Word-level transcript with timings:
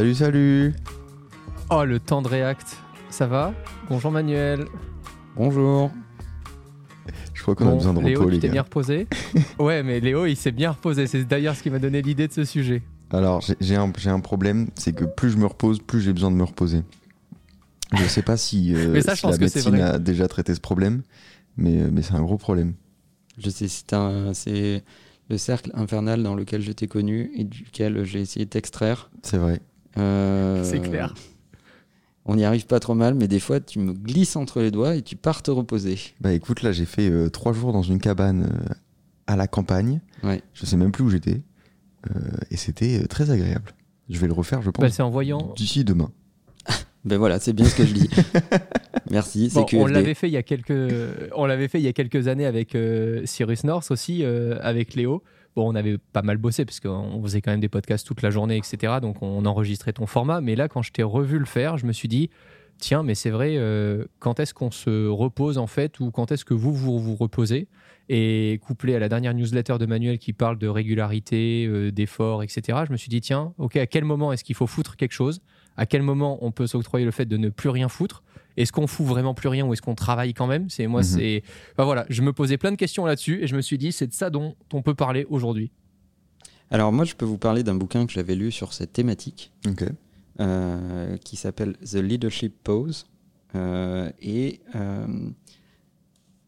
Salut, 0.00 0.14
salut. 0.14 0.74
Oh, 1.68 1.84
le 1.84 2.00
temps 2.00 2.22
de 2.22 2.28
React. 2.28 2.78
Ça 3.10 3.26
va? 3.26 3.52
Bonjour 3.90 4.10
Manuel. 4.10 4.64
Bonjour. 5.36 5.90
Je 7.34 7.42
crois 7.42 7.54
qu'on 7.54 7.68
a 7.68 7.74
besoin 7.74 7.92
de 7.92 8.00
Léo, 8.00 8.20
repos, 8.20 8.30
tu 8.30 8.34
les 8.36 8.40
t'es 8.40 8.48
bien 8.48 8.62
reposé? 8.62 9.06
Ouais, 9.58 9.82
mais 9.82 10.00
Léo, 10.00 10.24
il 10.24 10.36
s'est 10.36 10.52
bien 10.52 10.70
reposé. 10.70 11.06
C'est 11.06 11.26
d'ailleurs 11.26 11.54
ce 11.54 11.62
qui 11.62 11.68
m'a 11.68 11.78
donné 11.78 12.00
l'idée 12.00 12.28
de 12.28 12.32
ce 12.32 12.46
sujet. 12.46 12.80
Alors, 13.12 13.42
j'ai- 13.60 13.76
un, 13.76 13.92
j'ai 13.98 14.08
un 14.08 14.20
problème, 14.20 14.68
c'est 14.74 14.94
que 14.94 15.04
plus 15.04 15.28
je 15.32 15.36
me 15.36 15.44
repose, 15.44 15.80
plus 15.80 16.00
j'ai 16.00 16.14
besoin 16.14 16.30
de 16.30 16.36
me 16.36 16.44
reposer. 16.44 16.82
Je 17.92 18.04
sais 18.06 18.22
pas 18.22 18.38
si, 18.38 18.74
euh, 18.74 18.88
Mais 18.94 19.02
ça, 19.02 19.14
je 19.14 19.20
pense 19.20 19.32
la 19.32 19.36
que 19.36 19.42
médecine 19.44 19.72
vrai. 19.72 19.82
a 19.82 19.98
déjà 19.98 20.28
traité 20.28 20.54
ce 20.54 20.60
problème, 20.60 21.02
mais, 21.58 21.90
mais 21.92 22.00
c'est 22.00 22.14
un 22.14 22.22
gros 22.22 22.38
problème. 22.38 22.72
Je 23.36 23.50
sais, 23.50 23.68
c'est 23.68 23.92
un- 23.92 24.32
c'est 24.32 24.82
le 25.28 25.36
cercle 25.36 25.70
infernal 25.74 26.22
dans 26.22 26.34
lequel 26.34 26.62
je 26.62 26.72
t'ai 26.72 26.88
connu 26.88 27.30
et 27.36 27.44
duquel 27.44 28.02
j'ai 28.04 28.22
essayé 28.22 28.46
de 28.46 28.50
t'extraire. 28.50 29.10
C'est 29.22 29.36
vrai. 29.36 29.60
Euh, 29.98 30.62
C'est 30.64 30.80
clair. 30.80 31.14
On 32.26 32.36
n'y 32.36 32.44
arrive 32.44 32.66
pas 32.66 32.80
trop 32.80 32.94
mal, 32.94 33.14
mais 33.14 33.28
des 33.28 33.40
fois, 33.40 33.60
tu 33.60 33.78
me 33.78 33.92
glisses 33.92 34.36
entre 34.36 34.60
les 34.60 34.70
doigts 34.70 34.94
et 34.94 35.02
tu 35.02 35.16
pars 35.16 35.42
te 35.42 35.50
reposer. 35.50 35.98
Bah 36.20 36.32
écoute, 36.32 36.62
là, 36.62 36.70
j'ai 36.70 36.84
fait 36.84 37.08
euh, 37.10 37.28
trois 37.30 37.52
jours 37.52 37.72
dans 37.72 37.82
une 37.82 37.98
cabane 37.98 38.44
euh, 38.44 38.74
à 39.26 39.36
la 39.36 39.46
campagne. 39.48 40.00
Ouais. 40.22 40.42
Je 40.54 40.66
sais 40.66 40.76
même 40.76 40.92
plus 40.92 41.02
où 41.04 41.10
j'étais. 41.10 41.40
euh, 42.14 42.20
et 42.50 42.56
c'était 42.56 43.00
euh, 43.02 43.06
très 43.06 43.30
agréable. 43.30 43.72
Je 44.08 44.18
vais 44.18 44.26
le 44.26 44.32
refaire, 44.32 44.60
je 44.62 44.70
pense, 44.70 44.82
Bah, 44.82 44.90
c'est 44.90 45.02
en 45.02 45.10
voyant. 45.10 45.52
d'ici 45.56 45.84
demain. 45.84 46.10
Ben 47.06 47.16
voilà, 47.16 47.40
c'est 47.40 47.54
bien 47.54 47.64
ce 47.64 47.74
que 47.74 47.86
je 47.86 47.94
dis. 47.94 48.10
Merci, 49.10 49.48
c'est 49.48 49.60
Bon, 49.60 49.64
que 49.64 49.76
on 49.78 49.86
l'avait 49.86 50.12
fait 50.12 50.28
il 50.28 50.32
y 50.32 50.36
a 50.36 50.42
quelques, 50.42 50.72
on 51.34 51.46
l'avait 51.46 51.66
fait 51.68 51.78
il 51.78 51.84
y 51.84 51.88
a 51.88 51.94
quelques 51.94 52.28
années 52.28 52.44
avec 52.44 52.74
euh, 52.74 53.22
Cyrus 53.24 53.64
North 53.64 53.90
aussi, 53.90 54.22
euh, 54.22 54.58
avec 54.60 54.94
Léo. 54.94 55.22
Bon, 55.56 55.68
on 55.70 55.74
avait 55.74 55.98
pas 56.12 56.22
mal 56.22 56.36
bossé 56.36 56.64
parce 56.64 56.80
qu'on 56.80 57.20
faisait 57.22 57.40
quand 57.40 57.50
même 57.50 57.60
des 57.60 57.68
podcasts 57.68 58.06
toute 58.06 58.22
la 58.22 58.30
journée, 58.30 58.56
etc. 58.56 58.94
Donc 59.02 59.20
on 59.22 59.44
enregistrait 59.46 59.92
ton 59.92 60.06
format. 60.06 60.40
Mais 60.40 60.54
là, 60.54 60.68
quand 60.68 60.82
je 60.82 60.92
t'ai 60.92 61.02
revu 61.02 61.38
le 61.38 61.44
faire, 61.44 61.76
je 61.76 61.86
me 61.86 61.92
suis 61.92 62.08
dit, 62.08 62.30
tiens, 62.78 63.02
mais 63.02 63.14
c'est 63.14 63.30
vrai, 63.30 63.54
euh, 63.56 64.04
quand 64.18 64.40
est-ce 64.40 64.54
qu'on 64.54 64.70
se 64.70 65.06
repose 65.08 65.58
en 65.58 65.66
fait, 65.66 66.00
ou 66.00 66.10
quand 66.10 66.32
est-ce 66.32 66.44
que 66.44 66.54
vous 66.54 66.72
vous, 66.72 66.98
vous 66.98 67.14
reposez? 67.14 67.68
Et 68.08 68.58
couplé 68.62 68.96
à 68.96 68.98
la 68.98 69.08
dernière 69.08 69.34
newsletter 69.34 69.78
de 69.78 69.86
Manuel 69.86 70.18
qui 70.18 70.32
parle 70.32 70.58
de 70.58 70.66
régularité, 70.66 71.66
euh, 71.68 71.92
d'effort, 71.92 72.42
etc. 72.42 72.78
Je 72.86 72.92
me 72.92 72.96
suis 72.96 73.08
dit, 73.08 73.20
tiens, 73.20 73.52
ok, 73.58 73.76
à 73.76 73.86
quel 73.86 74.04
moment 74.04 74.32
est-ce 74.32 74.42
qu'il 74.42 74.56
faut 74.56 74.66
foutre 74.66 74.96
quelque 74.96 75.12
chose? 75.12 75.40
À 75.76 75.86
quel 75.86 76.02
moment 76.02 76.38
on 76.42 76.50
peut 76.50 76.66
s'octroyer 76.66 77.04
le 77.04 77.12
fait 77.12 77.26
de 77.26 77.36
ne 77.36 77.48
plus 77.48 77.68
rien 77.68 77.88
foutre? 77.88 78.22
Est-ce 78.62 78.72
qu'on 78.72 78.86
fout 78.86 79.06
vraiment 79.06 79.34
plus 79.34 79.48
rien 79.48 79.66
ou 79.66 79.72
est-ce 79.72 79.82
qu'on 79.82 79.94
travaille 79.94 80.34
quand 80.34 80.46
même? 80.46 80.68
C'est 80.70 80.86
moi, 80.86 81.00
Mhm. 81.00 81.06
c'est. 81.06 81.42
Enfin 81.72 81.84
voilà, 81.84 82.06
je 82.08 82.22
me 82.22 82.32
posais 82.32 82.56
plein 82.58 82.70
de 82.72 82.76
questions 82.76 83.04
là-dessus 83.06 83.42
et 83.42 83.46
je 83.46 83.56
me 83.56 83.60
suis 83.62 83.78
dit, 83.78 83.92
c'est 83.92 84.06
de 84.06 84.12
ça 84.12 84.30
dont 84.30 84.54
on 84.72 84.82
peut 84.82 84.94
parler 84.94 85.26
aujourd'hui. 85.30 85.70
Alors 86.70 86.92
moi, 86.92 87.04
je 87.04 87.14
peux 87.14 87.24
vous 87.24 87.38
parler 87.38 87.62
d'un 87.62 87.74
bouquin 87.74 88.06
que 88.06 88.12
j'avais 88.12 88.34
lu 88.36 88.50
sur 88.52 88.72
cette 88.72 88.92
thématique. 88.92 89.52
Euh, 90.38 91.16
qui 91.18 91.36
s'appelle 91.36 91.76
The 91.78 91.96
Leadership 91.96 92.54
Pose 92.64 93.04
euh, 93.54 94.10
et 94.22 94.60
euh, 94.74 95.06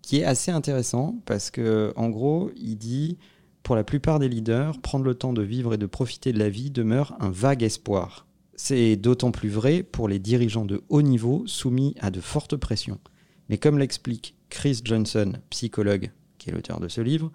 qui 0.00 0.18
est 0.20 0.24
assez 0.24 0.50
intéressant 0.50 1.16
parce 1.26 1.50
que 1.50 1.92
en 1.96 2.08
gros 2.08 2.50
il 2.56 2.76
dit 2.76 3.18
pour 3.62 3.76
la 3.76 3.84
plupart 3.84 4.18
des 4.18 4.30
leaders 4.30 4.80
prendre 4.80 5.04
le 5.04 5.14
temps 5.14 5.34
de 5.34 5.42
vivre 5.42 5.74
et 5.74 5.78
de 5.78 5.84
profiter 5.84 6.32
de 6.32 6.38
la 6.38 6.48
vie 6.48 6.70
demeure 6.70 7.14
un 7.20 7.30
vague 7.30 7.62
espoir. 7.62 8.26
C'est 8.54 8.96
d'autant 8.96 9.30
plus 9.30 9.48
vrai 9.48 9.82
pour 9.82 10.08
les 10.08 10.18
dirigeants 10.18 10.64
de 10.64 10.82
haut 10.88 11.02
niveau 11.02 11.44
soumis 11.46 11.94
à 12.00 12.10
de 12.10 12.20
fortes 12.20 12.56
pressions. 12.56 13.00
Mais 13.48 13.58
comme 13.58 13.78
l'explique 13.78 14.36
Chris 14.50 14.80
Johnson, 14.84 15.32
psychologue, 15.50 16.10
qui 16.38 16.50
est 16.50 16.52
l'auteur 16.52 16.80
de 16.80 16.88
ce 16.88 17.00
livre, 17.00 17.32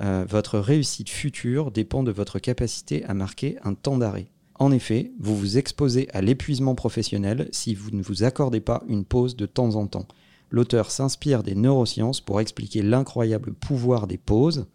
euh, 0.00 0.24
votre 0.28 0.58
réussite 0.58 1.10
future 1.10 1.70
dépend 1.70 2.02
de 2.02 2.12
votre 2.12 2.38
capacité 2.38 3.04
à 3.04 3.14
marquer 3.14 3.58
un 3.64 3.74
temps 3.74 3.98
d'arrêt. 3.98 4.28
En 4.58 4.70
effet, 4.70 5.12
vous 5.18 5.36
vous 5.36 5.58
exposez 5.58 6.08
à 6.12 6.22
l'épuisement 6.22 6.74
professionnel 6.74 7.48
si 7.50 7.74
vous 7.74 7.90
ne 7.90 8.02
vous 8.02 8.22
accordez 8.22 8.60
pas 8.60 8.82
une 8.88 9.04
pause 9.04 9.36
de 9.36 9.46
temps 9.46 9.74
en 9.74 9.86
temps. 9.86 10.06
L'auteur 10.50 10.90
s'inspire 10.90 11.42
des 11.42 11.54
neurosciences 11.54 12.20
pour 12.20 12.40
expliquer 12.40 12.82
l'incroyable 12.82 13.54
pouvoir 13.54 14.06
des 14.06 14.18
pauses 14.18 14.66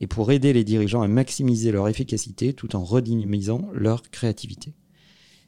et 0.00 0.06
pour 0.06 0.32
aider 0.32 0.52
les 0.52 0.64
dirigeants 0.64 1.02
à 1.02 1.08
maximiser 1.08 1.72
leur 1.72 1.88
efficacité 1.88 2.52
tout 2.52 2.74
en 2.76 2.84
redynamisant 2.84 3.68
leur 3.72 4.02
créativité. 4.02 4.72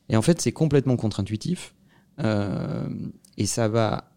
Et 0.09 0.17
en 0.17 0.23
fait, 0.23 0.41
c'est 0.41 0.53
complètement 0.53 0.97
contre-intuitif 0.97 1.75
euh, 2.21 2.89
et 3.37 3.47
ça 3.47 3.69
va 3.69 4.11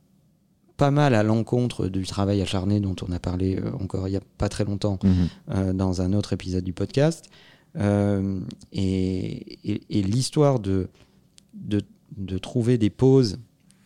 pas 0.78 0.92
mal 0.92 1.14
à 1.14 1.24
l'encontre 1.24 1.88
du 1.90 2.06
travail 2.06 2.42
acharné 2.42 2.80
dont 2.80 2.96
on 3.06 3.12
a 3.12 3.20
parlé 3.20 3.58
euh, 3.58 3.72
encore 3.82 4.08
il 4.08 4.12
n'y 4.12 4.18
a 4.18 4.22
pas 4.38 4.48
très 4.48 4.64
longtemps 4.64 4.98
Mhm. 5.04 5.28
euh, 5.50 5.74
dans 5.74 6.02
un 6.02 6.14
autre 6.14 6.32
épisode 6.34 6.64
du 6.64 6.72
podcast. 6.74 7.26
Euh, 7.78 8.40
et 8.72 9.72
et- 9.72 10.00
et 10.00 10.02
l'histoire 10.04 10.60
de, 10.60 10.88
de, 11.54 11.82
de 12.18 12.38
trouver 12.38 12.78
des 12.78 12.90
pauses, 12.90 13.38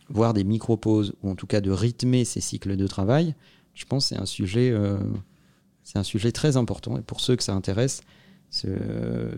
voire 0.08 0.34
des 0.34 0.44
micro-pauses, 0.44 1.14
ou 1.22 1.30
en 1.30 1.34
tout 1.34 1.46
cas 1.46 1.60
de 1.60 1.70
rythmer 1.70 2.24
ces 2.24 2.40
cycles 2.40 2.76
de 2.76 2.86
travail, 2.86 3.34
je 3.74 3.84
pense 3.86 4.04
que 4.08 4.14
c'est 4.14 4.20
un 4.20 4.26
sujet, 4.26 4.72
c'est 5.82 5.98
un 5.98 6.02
sujet 6.04 6.30
très 6.32 6.56
important. 6.56 6.96
Et 6.96 7.02
pour 7.02 7.20
ceux 7.20 7.34
que 7.36 7.42
ça 7.42 7.54
intéresse, 7.54 8.02
ce, 8.54 8.68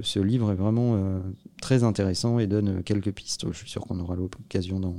ce 0.03 0.21
livre 0.21 0.53
est 0.53 0.57
vraiment 0.57 0.95
euh, 0.95 1.21
très 1.63 1.85
intéressant 1.85 2.39
et 2.39 2.47
donne 2.47 2.83
quelques 2.83 3.13
pistes. 3.13 3.47
Je 3.51 3.57
suis 3.57 3.71
sûr 3.71 3.81
qu'on 3.81 3.99
aura 3.99 4.15
l'occasion 4.15 4.79
d'en 4.79 4.95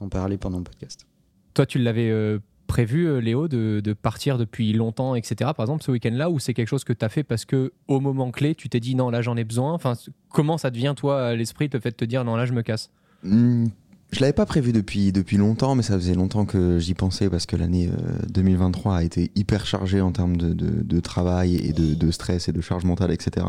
d'en 0.00 0.08
parler 0.08 0.36
pendant 0.36 0.58
le 0.58 0.64
podcast. 0.64 1.06
Toi, 1.54 1.66
tu 1.66 1.78
l'avais 1.78 2.10
euh, 2.10 2.38
prévu, 2.68 3.08
euh, 3.08 3.20
Léo, 3.20 3.48
de, 3.48 3.80
de 3.82 3.92
partir 3.94 4.38
depuis 4.38 4.72
longtemps, 4.72 5.14
etc. 5.14 5.50
Par 5.56 5.64
exemple, 5.64 5.82
ce 5.82 5.90
week-end-là, 5.90 6.30
ou 6.30 6.38
c'est 6.38 6.54
quelque 6.54 6.68
chose 6.68 6.84
que 6.84 6.92
tu 6.92 7.04
as 7.04 7.08
fait 7.08 7.24
parce 7.24 7.44
que 7.44 7.72
au 7.88 7.98
moment 7.98 8.30
clé, 8.30 8.54
tu 8.54 8.68
t'es 8.68 8.80
dit 8.80 8.94
non, 8.94 9.10
là 9.10 9.22
j'en 9.22 9.36
ai 9.36 9.44
besoin. 9.44 9.72
Enfin, 9.72 9.94
comment 10.28 10.58
ça 10.58 10.70
devient 10.70 10.94
toi 10.96 11.28
à 11.28 11.34
l'esprit 11.34 11.68
le 11.72 11.80
fait 11.80 11.90
de 11.90 11.96
te 11.96 12.04
dire 12.04 12.24
non, 12.24 12.36
là 12.36 12.44
je 12.44 12.52
me 12.52 12.62
casse? 12.62 12.90
Hmm, 13.24 13.66
Je 14.10 14.20
l'avais 14.20 14.32
pas 14.32 14.46
prévu 14.46 14.72
depuis, 14.72 15.12
depuis 15.12 15.36
longtemps, 15.36 15.74
mais 15.74 15.82
ça 15.82 15.94
faisait 15.94 16.14
longtemps 16.14 16.46
que 16.46 16.78
j'y 16.78 16.94
pensais 16.94 17.28
parce 17.28 17.44
que 17.44 17.56
l'année 17.56 17.88
euh, 17.92 18.12
2023 18.30 18.96
a 18.96 19.02
été 19.04 19.30
hyper 19.34 19.66
chargée 19.66 20.00
en 20.00 20.12
termes 20.12 20.36
de, 20.38 20.54
de- 20.54 20.82
de 20.82 21.00
travail 21.00 21.56
et 21.56 21.72
de, 21.74 21.94
de 21.94 22.10
stress 22.10 22.48
et 22.48 22.52
de 22.52 22.60
charge 22.62 22.84
mentale, 22.84 23.10
etc. 23.12 23.46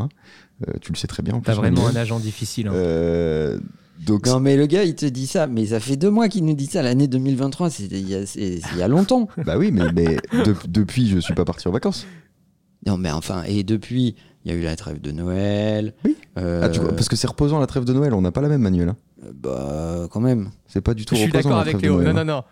Euh, 0.68 0.72
tu 0.82 0.92
le 0.92 0.98
sais 0.98 1.06
très 1.06 1.22
bien. 1.22 1.34
en 1.34 1.40
T'as 1.40 1.54
vraiment 1.54 1.86
un 1.88 1.96
agent 1.96 2.20
difficile. 2.20 2.68
hein. 2.68 2.72
Euh, 2.74 3.58
donc, 4.06 4.26
Non, 4.26 4.38
mais 4.40 4.56
le 4.56 4.66
gars, 4.66 4.84
il 4.84 4.94
te 4.94 5.06
dit 5.06 5.26
ça, 5.26 5.46
mais 5.46 5.66
ça 5.66 5.80
fait 5.80 5.96
deux 5.96 6.10
mois 6.10 6.28
qu'il 6.28 6.44
nous 6.44 6.54
dit 6.54 6.66
ça. 6.66 6.82
L'année 6.82 7.08
2023, 7.08 7.70
c'était 7.70 7.98
il 8.00 8.08
y 8.08 8.14
a, 8.14 8.26
c'est- 8.26 8.60
c'est 8.60 8.68
il 8.74 8.78
y 8.78 8.82
a 8.82 8.88
longtemps. 8.88 9.28
bah 9.46 9.56
oui, 9.56 9.70
mais, 9.72 9.90
mais 9.94 10.16
de- 10.44 10.54
depuis, 10.68 11.08
je 11.08 11.18
suis 11.20 11.34
pas 11.34 11.44
parti 11.46 11.68
en 11.68 11.70
vacances. 11.72 12.06
Non, 12.86 12.96
mais 12.98 13.10
enfin, 13.10 13.42
et 13.46 13.62
depuis, 13.62 14.14
il 14.44 14.50
y 14.52 14.54
a 14.54 14.58
eu 14.58 14.62
la 14.62 14.74
trêve 14.76 15.00
de 15.00 15.10
Noël. 15.12 15.94
Oui. 16.04 16.16
Euh, 16.38 16.60
Ah, 16.64 16.68
tu 16.70 16.80
vois, 16.80 16.92
parce 16.92 17.08
que 17.10 17.16
c'est 17.16 17.26
reposant 17.26 17.58
la 17.60 17.66
trêve 17.66 17.84
de 17.84 17.92
Noël, 17.92 18.14
on 18.14 18.22
n'a 18.22 18.32
pas 18.32 18.40
la 18.40 18.48
même 18.48 18.62
manuel. 18.62 18.88
hein. 18.90 18.96
Bah, 19.34 20.06
quand 20.10 20.20
même. 20.20 20.50
C'est 20.66 20.80
pas 20.80 20.94
du 20.94 21.04
tout 21.04 21.14
Je 21.14 21.20
suis 21.22 21.30
d'accord 21.32 21.58
avec 21.58 21.80
Léo. 21.82 21.94
Noël. 22.00 22.14
Non, 22.14 22.20
hein. 22.20 22.24
non, 22.24 22.34
non. 22.36 22.42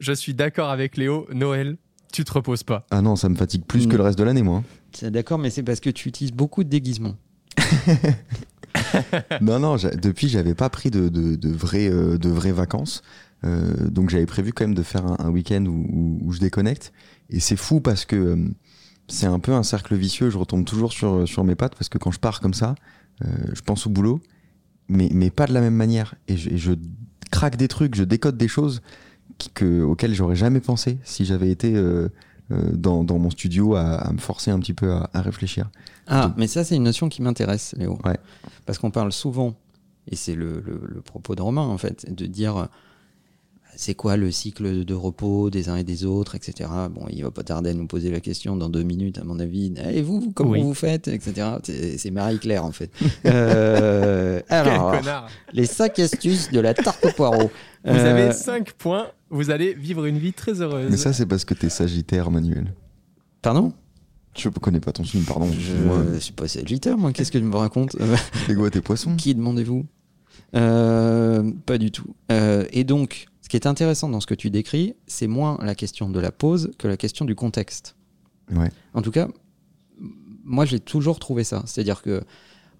Je 0.00 0.12
suis 0.12 0.34
d'accord 0.34 0.70
avec 0.70 0.96
Léo. 0.96 1.26
Noël, 1.32 1.76
tu 2.12 2.24
te 2.24 2.32
reposes 2.32 2.62
pas. 2.62 2.86
Ah 2.90 3.02
non, 3.02 3.16
ça 3.16 3.28
me 3.28 3.34
fatigue 3.36 3.64
plus 3.64 3.86
Mm. 3.86 3.90
que 3.90 3.96
le 3.96 4.02
reste 4.02 4.18
de 4.18 4.24
l'année, 4.24 4.42
moi. 4.42 4.58
hein. 4.58 4.64
C'est 4.92 5.10
d'accord, 5.10 5.38
mais 5.38 5.50
c'est 5.50 5.62
parce 5.62 5.80
que 5.80 5.90
tu 5.90 6.08
utilises 6.08 6.32
beaucoup 6.32 6.64
de 6.64 6.68
déguisements. 6.70 7.16
non, 9.40 9.58
non, 9.58 9.76
depuis, 9.76 10.28
j'avais 10.28 10.54
pas 10.54 10.68
pris 10.70 10.90
de, 10.90 11.08
de, 11.08 11.36
de 11.36 11.48
vraies, 11.50 11.90
euh, 11.90 12.18
de 12.18 12.28
vraies 12.28 12.52
vacances. 12.52 13.02
Euh, 13.44 13.88
donc 13.88 14.10
j'avais 14.10 14.26
prévu 14.26 14.52
quand 14.52 14.64
même 14.64 14.74
de 14.74 14.82
faire 14.82 15.06
un, 15.06 15.16
un 15.20 15.30
week-end 15.30 15.64
où, 15.66 15.86
où- 15.92 16.18
où 16.24 16.32
je 16.32 16.40
déconnecte. 16.40 16.92
Et 17.30 17.40
c'est 17.40 17.56
fou 17.56 17.80
parce 17.80 18.04
que 18.04 18.16
euh, 18.16 18.36
c'est 19.08 19.26
un 19.26 19.38
peu 19.38 19.52
un 19.52 19.62
cercle 19.62 19.94
vicieux. 19.94 20.30
Je 20.30 20.38
retombe 20.38 20.64
toujours 20.64 20.92
sur, 20.92 21.26
sur 21.28 21.44
mes 21.44 21.54
pattes 21.54 21.74
parce 21.76 21.88
que 21.88 21.98
quand 21.98 22.10
je 22.10 22.18
pars 22.18 22.40
comme 22.40 22.54
ça, 22.54 22.74
euh, 23.24 23.28
je 23.52 23.60
pense 23.60 23.86
au 23.86 23.90
boulot, 23.90 24.20
mais, 24.88 25.08
mais 25.12 25.30
pas 25.30 25.46
de 25.46 25.52
la 25.52 25.60
même 25.60 25.74
manière. 25.74 26.14
Et 26.28 26.36
je, 26.36 26.50
et 26.50 26.56
je 26.58 26.72
craque 27.30 27.56
des 27.56 27.68
trucs, 27.68 27.94
je 27.94 28.04
décode 28.04 28.36
des 28.36 28.48
choses 28.48 28.80
qui- 29.38 29.50
que, 29.50 29.82
auxquelles 29.82 30.14
j'aurais 30.14 30.36
jamais 30.36 30.60
pensé 30.60 30.98
si 31.04 31.24
j'avais 31.24 31.50
été 31.50 31.74
euh, 31.76 32.08
euh, 32.50 32.70
dans, 32.72 33.04
dans 33.04 33.18
mon 33.18 33.30
studio 33.30 33.74
à, 33.74 33.82
à 33.96 34.12
me 34.12 34.18
forcer 34.18 34.50
un 34.50 34.58
petit 34.58 34.74
peu 34.74 34.92
à, 34.92 35.10
à 35.12 35.20
réfléchir. 35.22 35.70
Ah, 36.06 36.32
mais 36.38 36.46
ça, 36.46 36.64
c'est 36.64 36.74
une 36.76 36.84
notion 36.84 37.08
qui 37.10 37.20
m'intéresse, 37.22 37.74
Léo. 37.76 37.98
Ouais. 38.04 38.18
Parce 38.64 38.78
qu'on 38.78 38.90
parle 38.90 39.12
souvent, 39.12 39.54
et 40.10 40.16
c'est 40.16 40.34
le, 40.34 40.62
le- 40.64 40.80
le 40.86 41.00
propos 41.02 41.34
de 41.34 41.42
Romain, 41.42 41.62
en 41.66 41.76
fait, 41.78 42.12
de 42.12 42.24
dire 42.26 42.68
c'est 43.80 43.94
quoi 43.94 44.16
le 44.16 44.32
cycle 44.32 44.84
de 44.84 44.92
repos 44.94 45.50
des 45.50 45.68
uns 45.68 45.76
et 45.76 45.84
des 45.84 46.04
autres, 46.04 46.34
etc. 46.34 46.68
Bon, 46.90 47.06
il 47.10 47.22
va 47.22 47.30
pas 47.30 47.44
tarder 47.44 47.70
à 47.70 47.74
nous 47.74 47.86
poser 47.86 48.10
la 48.10 48.18
question 48.18 48.56
dans 48.56 48.68
deux 48.68 48.82
minutes, 48.82 49.18
à 49.18 49.24
mon 49.24 49.38
avis. 49.38 49.72
Et 49.88 50.02
vous, 50.02 50.20
vous, 50.20 50.32
comment 50.32 50.50
Oui. 50.50 50.62
vous 50.62 50.74
faites, 50.74 51.06
etc. 51.06 51.46
C'est 51.62 51.96
c'est 51.96 52.10
Marie-Claire, 52.10 52.64
en 52.64 52.72
fait. 52.72 52.90
Euh, 53.26 54.40
alors, 54.48 54.90
Quel 54.90 55.00
connard 55.00 55.28
les 55.52 55.64
cinq 55.66 56.00
astuces 56.00 56.50
de 56.50 56.58
la 56.58 56.74
tarte 56.74 57.04
au 57.06 57.10
poireau. 57.12 57.50
Vous 57.84 57.92
Euh, 57.94 58.10
avez 58.10 58.32
5 58.32 58.72
points, 58.72 59.06
vous 59.30 59.50
allez 59.50 59.74
vivre 59.74 60.04
une 60.06 60.18
vie 60.18 60.32
très 60.32 60.60
heureuse. 60.60 60.90
Mais 60.90 60.96
ça, 60.96 61.12
c'est 61.12 61.26
parce 61.26 61.44
que 61.44 61.54
t'es 61.54 61.68
sagittaire, 61.68 62.32
Manuel. 62.32 62.74
Pardon? 63.42 63.72
Je 64.36 64.48
connais 64.48 64.80
pas 64.80 64.90
ton 64.90 65.04
signe, 65.04 65.22
pardon. 65.22 65.48
Je 65.52 66.12
ne 66.14 66.18
suis 66.18 66.32
pas 66.32 66.48
sagittaire, 66.48 66.98
moi. 66.98 67.12
Qu'est-ce 67.12 67.30
que 67.30 67.38
tu 67.38 67.44
me 67.44 67.54
racontes 67.56 67.96
t'es 68.48 68.54
quoi, 68.56 68.70
t'es 68.70 68.80
poisson? 68.80 69.14
Qui 69.14 69.36
demandez-vous? 69.36 69.86
Euh, 70.56 71.50
Pas 71.66 71.78
du 71.78 71.90
tout. 71.90 72.14
Euh, 72.32 72.64
et 72.72 72.82
donc, 72.84 73.26
ce 73.48 73.50
qui 73.50 73.56
est 73.56 73.66
intéressant 73.66 74.10
dans 74.10 74.20
ce 74.20 74.26
que 74.26 74.34
tu 74.34 74.50
décris, 74.50 74.94
c'est 75.06 75.26
moins 75.26 75.56
la 75.62 75.74
question 75.74 76.10
de 76.10 76.20
la 76.20 76.30
pause 76.30 76.70
que 76.76 76.86
la 76.86 76.98
question 76.98 77.24
du 77.24 77.34
contexte. 77.34 77.96
Ouais. 78.50 78.70
En 78.92 79.00
tout 79.00 79.10
cas, 79.10 79.26
moi 80.44 80.66
j'ai 80.66 80.80
toujours 80.80 81.18
trouvé 81.18 81.44
ça. 81.44 81.62
C'est-à-dire 81.64 82.02
que, 82.02 82.22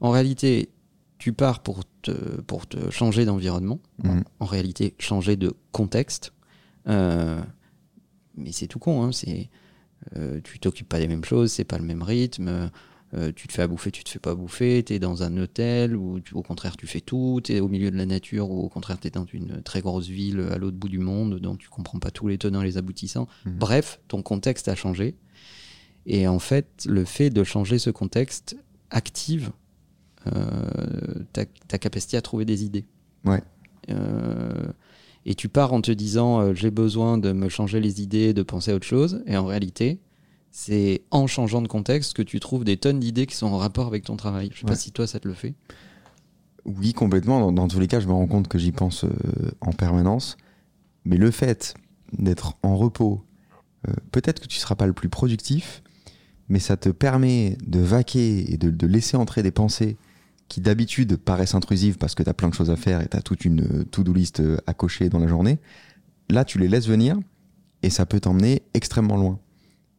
en 0.00 0.10
réalité, 0.10 0.68
tu 1.16 1.32
pars 1.32 1.60
pour 1.60 1.84
te, 2.02 2.12
pour 2.42 2.66
te 2.66 2.90
changer 2.90 3.24
d'environnement. 3.24 3.80
En 4.40 4.44
réalité, 4.44 4.94
changer 4.98 5.36
de 5.36 5.54
contexte. 5.72 6.34
Euh, 6.86 7.40
mais 8.36 8.52
c'est 8.52 8.66
tout 8.66 8.78
con. 8.78 9.04
Hein, 9.04 9.12
c'est, 9.12 9.48
euh, 10.18 10.38
tu 10.44 10.58
t'occupes 10.58 10.90
pas 10.90 10.98
des 10.98 11.08
mêmes 11.08 11.24
choses, 11.24 11.50
c'est 11.50 11.64
pas 11.64 11.78
le 11.78 11.84
même 11.84 12.02
rythme. 12.02 12.70
Euh, 13.14 13.32
tu 13.34 13.48
te 13.48 13.54
fais 13.54 13.62
à 13.62 13.66
bouffer, 13.66 13.90
tu 13.90 14.04
te 14.04 14.10
fais 14.10 14.18
pas 14.18 14.34
bouffer, 14.34 14.82
tu 14.84 14.92
es 14.92 14.98
dans 14.98 15.22
un 15.22 15.36
hôtel 15.38 15.96
ou 15.96 16.20
au 16.34 16.42
contraire 16.42 16.76
tu 16.76 16.86
fais 16.86 17.00
tout, 17.00 17.40
tu 17.42 17.54
es 17.54 17.60
au 17.60 17.68
milieu 17.68 17.90
de 17.90 17.96
la 17.96 18.04
nature 18.04 18.50
ou 18.50 18.60
au 18.60 18.68
contraire 18.68 19.00
tu 19.00 19.08
es 19.08 19.10
dans 19.10 19.24
une 19.24 19.62
très 19.62 19.80
grosse 19.80 20.08
ville 20.08 20.46
à 20.52 20.58
l'autre 20.58 20.76
bout 20.76 20.90
du 20.90 20.98
monde 20.98 21.38
dont 21.38 21.56
tu 21.56 21.70
comprends 21.70 21.98
pas 21.98 22.10
tous 22.10 22.28
les 22.28 22.36
tenants 22.36 22.60
et 22.60 22.66
les 22.66 22.76
aboutissants. 22.76 23.26
Mhm. 23.46 23.58
Bref, 23.58 24.00
ton 24.08 24.22
contexte 24.22 24.68
a 24.68 24.74
changé. 24.74 25.16
Et 26.04 26.28
en 26.28 26.38
fait, 26.38 26.84
le 26.86 27.04
fait 27.04 27.30
de 27.30 27.44
changer 27.44 27.78
ce 27.78 27.90
contexte 27.90 28.56
active 28.90 29.52
euh, 30.26 31.24
ta, 31.32 31.44
ta 31.46 31.78
capacité 31.78 32.16
à 32.16 32.22
trouver 32.22 32.44
des 32.44 32.64
idées. 32.64 32.84
Ouais. 33.24 33.42
Euh, 33.88 34.72
et 35.24 35.34
tu 35.34 35.48
pars 35.48 35.72
en 35.72 35.80
te 35.80 35.92
disant 35.92 36.52
j'ai 36.54 36.70
besoin 36.70 37.16
de 37.16 37.32
me 37.32 37.48
changer 37.48 37.80
les 37.80 38.02
idées, 38.02 38.34
de 38.34 38.42
penser 38.42 38.72
à 38.72 38.74
autre 38.74 38.86
chose. 38.86 39.22
Et 39.26 39.36
en 39.36 39.46
réalité, 39.46 39.98
c'est 40.50 41.02
en 41.10 41.26
changeant 41.26 41.62
de 41.62 41.68
contexte 41.68 42.14
que 42.14 42.22
tu 42.22 42.40
trouves 42.40 42.64
des 42.64 42.76
tonnes 42.76 43.00
d'idées 43.00 43.26
qui 43.26 43.36
sont 43.36 43.46
en 43.46 43.58
rapport 43.58 43.86
avec 43.86 44.04
ton 44.04 44.16
travail. 44.16 44.50
Je 44.52 44.60
sais 44.60 44.64
Ouais. 44.64 44.70
pas 44.70 44.76
si 44.76 44.92
toi 44.92 45.06
ça 45.06 45.20
te 45.20 45.28
le 45.28 45.34
fait. 45.34 45.54
Oui, 46.64 46.92
complètement. 46.92 47.40
Dans, 47.40 47.52
dans 47.52 47.68
tous 47.68 47.80
les 47.80 47.86
cas, 47.86 48.00
je 48.00 48.06
me 48.08 48.12
rends 48.12 48.26
compte 48.26 48.48
que 48.48 48.58
j'y 48.58 48.72
pense 48.72 49.04
euh, 49.04 49.10
en 49.60 49.72
permanence. 49.72 50.36
Mais 51.04 51.16
le 51.16 51.30
fait 51.30 51.74
d'être 52.12 52.54
en 52.62 52.76
repos, 52.76 53.22
euh, 53.88 53.92
peut-être 54.12 54.40
que 54.40 54.46
tu 54.46 54.58
seras 54.58 54.74
pas 54.74 54.86
le 54.86 54.92
plus 54.92 55.08
productif, 55.08 55.82
mais 56.48 56.58
ça 56.58 56.76
te 56.76 56.88
permet 56.88 57.56
de 57.66 57.80
vaquer 57.80 58.52
et 58.52 58.56
de, 58.58 58.70
de 58.70 58.86
laisser 58.86 59.16
entrer 59.16 59.42
des 59.42 59.50
pensées 59.50 59.96
qui 60.48 60.60
d'habitude 60.60 61.16
paraissent 61.16 61.54
intrusives 61.54 61.98
parce 61.98 62.14
que 62.14 62.22
tu 62.22 62.30
as 62.30 62.34
plein 62.34 62.48
de 62.48 62.54
choses 62.54 62.70
à 62.70 62.76
faire 62.76 63.00
et 63.02 63.08
tu 63.08 63.16
as 63.16 63.22
toute 63.22 63.44
une 63.44 63.60
euh, 63.62 63.84
to-do 63.84 64.12
list 64.12 64.42
à 64.66 64.74
cocher 64.74 65.08
dans 65.08 65.18
la 65.18 65.28
journée. 65.28 65.58
Là, 66.30 66.44
tu 66.44 66.58
les 66.58 66.68
laisses 66.68 66.86
venir 66.88 67.18
et 67.82 67.90
ça 67.90 68.04
peut 68.04 68.20
t'emmener 68.20 68.62
extrêmement 68.74 69.16
loin. 69.16 69.38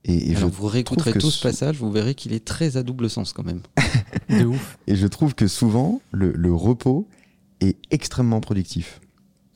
Et, 0.06 0.32
et 0.32 0.36
Alors 0.36 0.50
je, 0.50 0.56
vous 0.56 0.68
réécouterez 0.68 1.14
tout 1.14 1.30
ce 1.32 1.42
passage, 1.42 1.78
vous 1.78 1.92
verrez 1.92 2.16
qu'il 2.16 2.34
est 2.34 2.46
très 2.46 2.78
à 2.78 2.84
double 2.84 3.10
sens 3.10 3.34
quand 3.34 3.44
même. 3.44 3.62
De 4.30 4.46
ouf. 4.46 4.78
et 4.88 4.96
je 4.96 5.08
trouve 5.08 5.36
que 5.36 5.48
souvent, 5.48 6.02
le, 6.12 6.32
le 6.32 6.54
repos 6.54 7.08
est 7.60 7.78
extrêmement 7.92 8.40
productif 8.40 9.02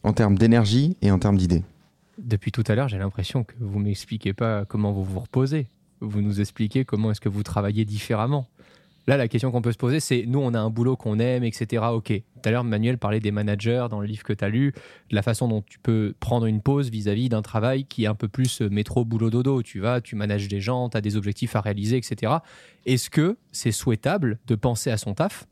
en 0.04 0.14
termes 0.14 0.38
d'énergie 0.38 0.98
et 1.02 1.12
en 1.12 1.20
termes 1.20 1.38
d'idées. 1.38 1.64
Depuis 2.18 2.52
tout 2.52 2.64
à 2.68 2.76
l'heure, 2.76 2.90
j'ai 2.90 2.98
l'impression 2.98 3.44
que 3.44 3.54
vous 3.60 3.80
m'expliquez 3.80 4.34
pas 4.34 4.66
comment 4.66 4.92
vous 4.92 5.04
vous 5.04 5.20
reposez. 5.20 5.68
Vous 6.02 6.22
nous 6.22 6.42
expliquez 6.42 6.86
comment 6.86 7.12
est-ce 7.12 7.22
que 7.22 7.30
vous 7.30 7.44
travaillez 7.44 7.86
différemment. 7.86 8.48
Là, 9.06 9.18
la 9.18 9.28
question 9.28 9.52
qu'on 9.52 9.62
peut 9.62 9.72
se 9.74 9.78
poser, 9.78 10.00
c'est 10.00 10.24
nous, 10.28 10.40
on 10.40 10.54
a 10.54 10.60
un 10.60 10.70
boulot 10.70 10.96
qu'on 10.96 11.20
aime, 11.20 11.44
etc. 11.44 11.84
Ok. 11.92 12.08
Tout 12.08 12.50
à 12.50 12.52
l'heure, 12.52 12.64
Manuel 12.64 12.98
parlait 12.98 13.20
des 13.20 13.32
managers 13.32 13.88
dans 13.90 14.00
le 14.00 14.08
livre 14.08 14.24
que 14.24 14.32
tu 14.34 14.44
as 14.46 14.50
lu, 14.50 14.74
de 15.10 15.16
la 15.16 15.22
façon 15.22 15.48
dont 15.48 15.62
tu 15.62 15.80
peux 15.80 16.14
prendre 16.20 16.46
une 16.46 16.62
pause 16.62 16.90
vis-à-vis 16.90 17.28
d'un 17.30 17.42
travail 17.42 17.84
qui 17.86 18.06
est 18.06 18.08
un 18.08 18.16
peu 18.16 18.28
plus 18.30 18.62
euh, 18.62 18.70
métro, 18.70 19.04
boulot, 19.04 19.30
dodo. 19.30 19.62
Tu 19.62 19.80
vas, 19.80 20.00
tu 20.00 20.16
manages 20.16 20.48
des 20.48 20.62
gens, 20.62 20.88
tu 20.90 20.96
as 20.98 21.02
des 21.02 21.18
objectifs 21.18 21.56
à 21.56 21.62
réaliser, 21.62 21.98
etc. 21.98 22.34
Est-ce 22.86 23.10
que 23.10 23.38
c'est 23.52 23.72
souhaitable 23.74 24.40
de 24.48 24.56
penser 24.56 24.90
à 24.90 24.98
son 24.98 25.14
taf 25.14 25.48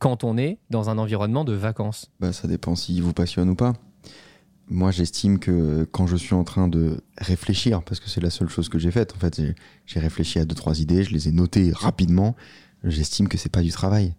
quand 0.00 0.24
on 0.24 0.36
est 0.36 0.58
dans 0.70 0.90
un 0.90 0.98
environnement 0.98 1.44
de 1.44 1.52
vacances? 1.52 2.10
Bah, 2.20 2.32
ça 2.32 2.48
dépend 2.48 2.74
s'il 2.74 3.02
vous 3.02 3.12
passionne 3.12 3.48
ou 3.48 3.54
pas. 3.54 3.74
Moi, 4.70 4.90
j'estime 4.90 5.38
que 5.38 5.84
quand 5.92 6.06
je 6.06 6.16
suis 6.16 6.34
en 6.34 6.44
train 6.44 6.68
de 6.68 7.00
réfléchir, 7.16 7.82
parce 7.82 8.00
que 8.00 8.08
c'est 8.10 8.20
la 8.20 8.28
seule 8.28 8.48
chose 8.50 8.68
que 8.68 8.78
j'ai 8.78 8.90
faite, 8.90 9.14
en 9.16 9.18
fait, 9.18 9.40
j'ai- 9.86 10.00
réfléchi 10.00 10.38
à 10.38 10.44
deux, 10.44 10.54
trois 10.54 10.80
idées, 10.80 11.04
je 11.04 11.12
les 11.14 11.28
ai 11.28 11.32
notées 11.32 11.72
rapidement, 11.74 12.36
j'estime 12.84 13.28
que 13.28 13.38
c'est 13.38 13.48
pas 13.48 13.62
du 13.62 13.70
travail. 13.70 14.14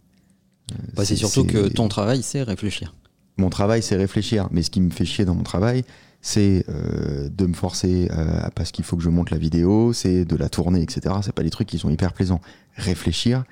Euh, 0.72 0.76
Bah, 0.96 1.06
c'est 1.06 1.16
surtout 1.16 1.46
que 1.46 1.68
ton 1.68 1.88
travail, 1.88 2.22
c'est 2.24 2.44
réfléchir. 2.44 2.96
Mon 3.38 3.50
travail, 3.50 3.82
c'est 3.82 3.96
réfléchir, 3.96 4.50
mais 4.52 4.64
ce 4.64 4.70
qui 4.70 4.82
me 4.82 4.90
fait 4.90 5.06
chier 5.06 5.26
dans 5.26 5.36
mon 5.36 5.44
travail, 5.44 5.84
c'est 6.22 6.66
euh, 6.70 7.30
de 7.30 7.46
me 7.46 7.54
forcer 7.54 8.10
euh, 8.12 8.50
parce 8.56 8.72
qu'il 8.72 8.84
faut 8.84 8.98
que 8.98 9.04
je 9.04 9.10
monte 9.10 9.32
la 9.32 9.38
vidéo, 9.38 9.94
c'est 9.94 10.26
de 10.26 10.36
la 10.36 10.50
tourner, 10.50 10.82
etc. 10.82 11.16
C'est 11.22 11.34
pas 11.34 11.44
des 11.44 11.50
trucs 11.50 11.68
qui 11.68 11.80
sont 11.80 11.90
hyper 11.90 12.14
plaisants. 12.14 12.42
Réfléchir, 12.76 13.44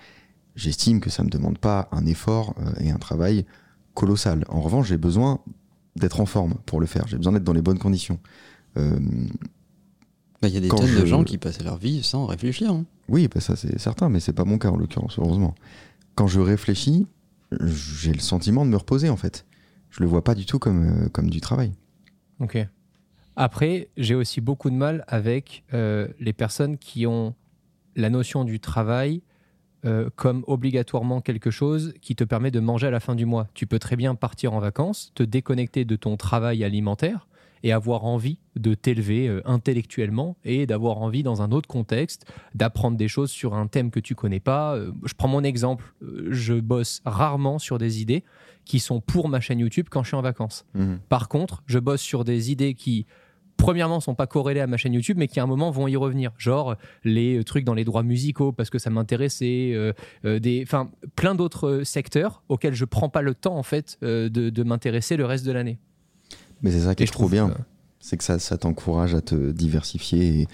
j'estime 0.56 1.00
que 1.00 1.09
ça 1.09 1.24
me 1.24 1.30
demande 1.30 1.57
pas 1.57 1.88
un 1.92 2.06
effort 2.06 2.56
euh, 2.59 2.83
et 2.83 2.92
un 2.92 2.98
travail 2.98 3.45
colossal. 3.94 4.44
En 4.50 4.62
revanche, 4.62 4.89
j'ai 4.89 4.98
besoin 4.98 5.39
d'être 5.95 6.19
en 6.19 6.25
forme 6.25 6.56
pour 6.65 6.80
le 6.80 6.86
faire. 6.86 7.07
J'ai 7.07 7.18
besoin 7.18 7.33
d'être 7.33 7.45
dans 7.45 7.54
les 7.54 7.62
bonnes 7.62 7.80
conditions. 7.80 8.19
Bah, 10.42 10.48
Il 10.48 10.54
y 10.54 10.57
a 10.57 10.60
des 10.60 10.68
Quand 10.68 10.78
tonnes 10.78 10.95
de 10.95 11.06
gens 11.06 11.24
qui 11.24 11.38
passent 11.38 11.63
leur 11.63 11.78
vie 11.78 12.04
sans 12.04 12.25
réfléchir. 12.25 12.72
hein. 12.72 12.86
oui, 13.10 13.28
bah 13.28 13.39
ça 13.42 13.56
c'est 13.56 13.80
certain, 13.80 14.10
mais 14.10 14.19
c'est 14.19 14.34
pas 14.34 14.45
mon 14.45 14.57
cas 14.57 14.69
en 14.69 14.78
l'occurrence, 14.78 15.18
heureusement. 15.19 15.56
Quand 16.16 16.28
je 16.28 16.39
réfléchis, 16.39 17.07
j'ai 17.62 18.13
le 18.13 18.19
sentiment 18.19 18.66
de 18.66 18.69
me 18.72 18.78
reposer 18.78 19.10
en 19.10 19.18
fait. 19.18 19.45
Je 19.89 20.01
le 20.04 20.10
vois 20.10 20.24
pas 20.24 20.36
du 20.36 20.45
tout 20.45 20.60
comme, 20.60 21.06
euh, 21.06 21.10
comme 21.10 21.30
du 21.30 21.42
travail. 21.42 21.72
Ok. 22.39 22.57
Après, 23.36 23.89
j'ai 23.98 24.16
aussi 24.16 24.42
beaucoup 24.42 24.69
de 24.69 24.75
mal 24.75 25.06
avec 25.07 25.63
euh, 25.74 26.07
les 26.19 26.34
personnes 26.34 26.78
qui 26.78 27.06
ont 27.07 27.33
la 27.95 28.10
notion 28.10 28.44
du 28.44 28.60
travail 28.60 29.22
euh, 29.85 30.09
comme 30.16 30.44
obligatoirement 30.47 31.21
quelque 31.21 31.52
chose 31.52 31.94
qui 32.02 32.16
te 32.16 32.23
permet 32.23 32.50
de 32.52 32.59
manger 32.59 32.88
à 32.88 32.92
la 32.92 33.00
fin 33.00 33.16
du 33.16 33.26
mois. 33.26 33.47
Tu 33.54 33.68
peux 33.68 33.80
très 33.80 33.95
bien 33.95 34.16
partir 34.16 34.54
en 34.54 34.59
vacances, 34.59 35.12
te 35.14 35.21
déconnecter 35.23 35.85
de 35.85 35.95
ton 35.95 36.18
travail 36.18 36.64
alimentaire 36.64 37.27
et 37.64 37.71
avoir 37.71 38.06
envie 38.06 38.40
de 38.56 38.73
t'élever 38.73 39.28
euh, 39.28 39.42
intellectuellement 39.45 40.37
et 40.44 40.66
d'avoir 40.66 40.99
envie 40.99 41.23
dans 41.23 41.42
un 41.42 41.52
autre 41.52 41.68
contexte 41.68 42.26
d'apprendre 42.56 42.97
des 42.97 43.07
choses 43.07 43.30
sur 43.31 43.54
un 43.54 43.68
thème 43.68 43.92
que 43.92 43.99
tu 43.99 44.16
connais 44.16 44.40
pas. 44.40 44.76
Euh, 44.76 44.92
je 45.06 45.14
prends 45.14 45.28
mon 45.28 45.44
exemple, 45.44 45.94
Euh, 46.02 46.28
je 46.31 46.54
bosse 46.54 47.02
rarement 47.06 47.59
sur 47.59 47.78
des 47.78 48.02
idées 48.02 48.23
qui 48.66 48.80
sont 48.80 49.02
pour 49.02 49.30
ma 49.30 49.40
chaîne 49.40 49.59
YouTube 49.59 49.87
quand 49.90 50.04
je 50.04 50.09
suis 50.09 50.18
en 50.18 50.21
vacances. 50.21 50.66
Mhm. 50.73 50.99
Par 51.09 51.28
contre, 51.30 51.64
je 51.66 51.80
bosse 51.80 52.02
sur 52.02 52.23
des 52.23 52.52
idées 52.52 52.73
qui, 52.73 53.06
premièrement, 53.56 53.99
sont 53.99 54.14
pas 54.14 54.28
corrélées 54.28 54.59
à 54.59 54.68
ma 54.68 54.78
chaîne 54.78 54.94
YouTube, 54.94 55.18
mais 55.18 55.28
qui 55.28 55.40
à 55.40 55.44
un 55.44 55.47
moment 55.47 55.71
vont 55.71 55.87
y 55.87 55.95
revenir. 55.95 56.31
Genre 56.37 56.76
les 57.04 57.44
trucs 57.44 57.64
dans 57.64 57.73
les 57.73 57.85
droits 57.85 58.04
musicaux 58.04 58.52
parce 58.52 58.69
que 58.69 58.78
ça 58.78 58.90
m'intéressait, 58.90 59.71
euh, 59.73 59.94
euh, 60.26 60.40
des, 60.40 60.64
enfin, 60.64 60.90
plein 61.16 61.33
d'autres 61.33 61.83
secteurs 61.83 62.44
auxquels 62.49 62.76
je 62.76 62.85
prends 62.85 63.09
pas 63.09 63.21
le 63.21 63.33
temps 63.33 63.57
en 63.57 63.64
fait 63.64 63.97
euh, 64.04 64.30
de, 64.30 64.49
de 64.49 64.64
m'intéresser 64.64 65.18
le 65.18 65.26
reste 65.26 65.45
de 65.45 65.52
l'année. 65.52 65.78
Mais 66.61 66.71
c'est 66.71 66.81
ça 66.81 66.95
qui 66.95 67.04
est 67.04 67.11
trop 67.11 67.30
bien. 67.30 67.54
c'est 67.99 68.18
que 68.18 68.23
ça, 68.23 68.40
ça 68.40 68.57
t'encourage 68.57 69.16
à 69.16 69.21
te 69.21 69.52
diversifier 69.52 70.42
et, 70.42 70.47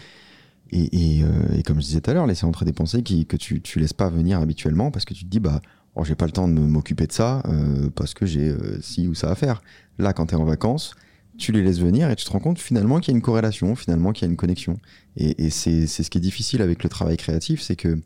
et, 0.71 1.19
et, 1.19 1.23
euh, 1.23 1.57
et 1.57 1.63
comme 1.63 1.77
je 1.77 1.85
disais 1.85 2.01
tout 2.01 2.11
à 2.11 2.13
l'heure, 2.13 2.27
laisser 2.27 2.45
entrer 2.45 2.65
des 2.65 2.73
pensées 2.73 3.03
qui, 3.03 3.25
que 3.25 3.37
tu, 3.37 3.61
tu 3.61 3.79
laisses 3.79 3.93
pas 3.93 4.09
venir 4.09 4.39
habituellement 4.39 4.91
parce 4.91 5.05
que 5.05 5.13
tu 5.13 5.23
te 5.23 5.29
dis, 5.29 5.39
bah, 5.39 5.61
oh, 5.95 6.03
j'ai 6.03 6.15
pas 6.15 6.25
le 6.25 6.31
temps 6.31 6.47
de 6.47 6.59
m'occuper 6.59 7.07
de 7.07 7.11
ça 7.11 7.43
euh, 7.47 7.89
parce 7.95 8.13
que 8.13 8.25
j'ai 8.25 8.49
euh, 8.49 8.81
ci 8.81 9.07
ou 9.07 9.13
ça 9.13 9.29
à 9.31 9.35
faire. 9.35 9.61
Là, 9.99 10.13
quand 10.13 10.27
tu 10.27 10.35
es 10.35 10.37
en 10.37 10.45
vacances, 10.45 10.95
tu 11.37 11.51
les 11.51 11.61
laisses 11.61 11.79
venir 11.79 12.09
et 12.09 12.15
tu 12.15 12.25
te 12.25 12.31
rends 12.31 12.39
compte 12.39 12.59
finalement 12.59 12.99
qu'il 12.99 13.11
y 13.11 13.15
a 13.15 13.17
une 13.17 13.23
corrélation, 13.23 13.75
finalement 13.75 14.11
qu'il 14.11 14.25
y 14.25 14.29
a 14.29 14.31
une 14.31 14.37
connexion. 14.37 14.77
Et, 15.15 15.45
et 15.45 15.49
c'est 15.49 15.87
c'est 15.87 16.03
ce 16.03 16.09
qui 16.09 16.17
est 16.17 16.21
difficile 16.21 16.61
avec 16.61 16.83
le 16.83 16.89
travail 16.89 17.17
créatif, 17.17 17.61
c'est 17.61 17.75
que 17.75 17.99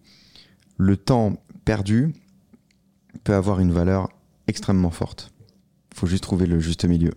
le 0.78 0.98
temps 0.98 1.38
perdu 1.66 2.14
peut 3.24 3.34
avoir 3.34 3.60
une 3.60 3.72
valeur 3.72 4.10
extrêmement 4.48 4.92
forte. 4.92 5.34
faut 5.94 6.08
juste 6.08 6.24
trouver 6.24 6.46
le 6.46 6.60
juste 6.60 6.86
milieu. 6.86 7.12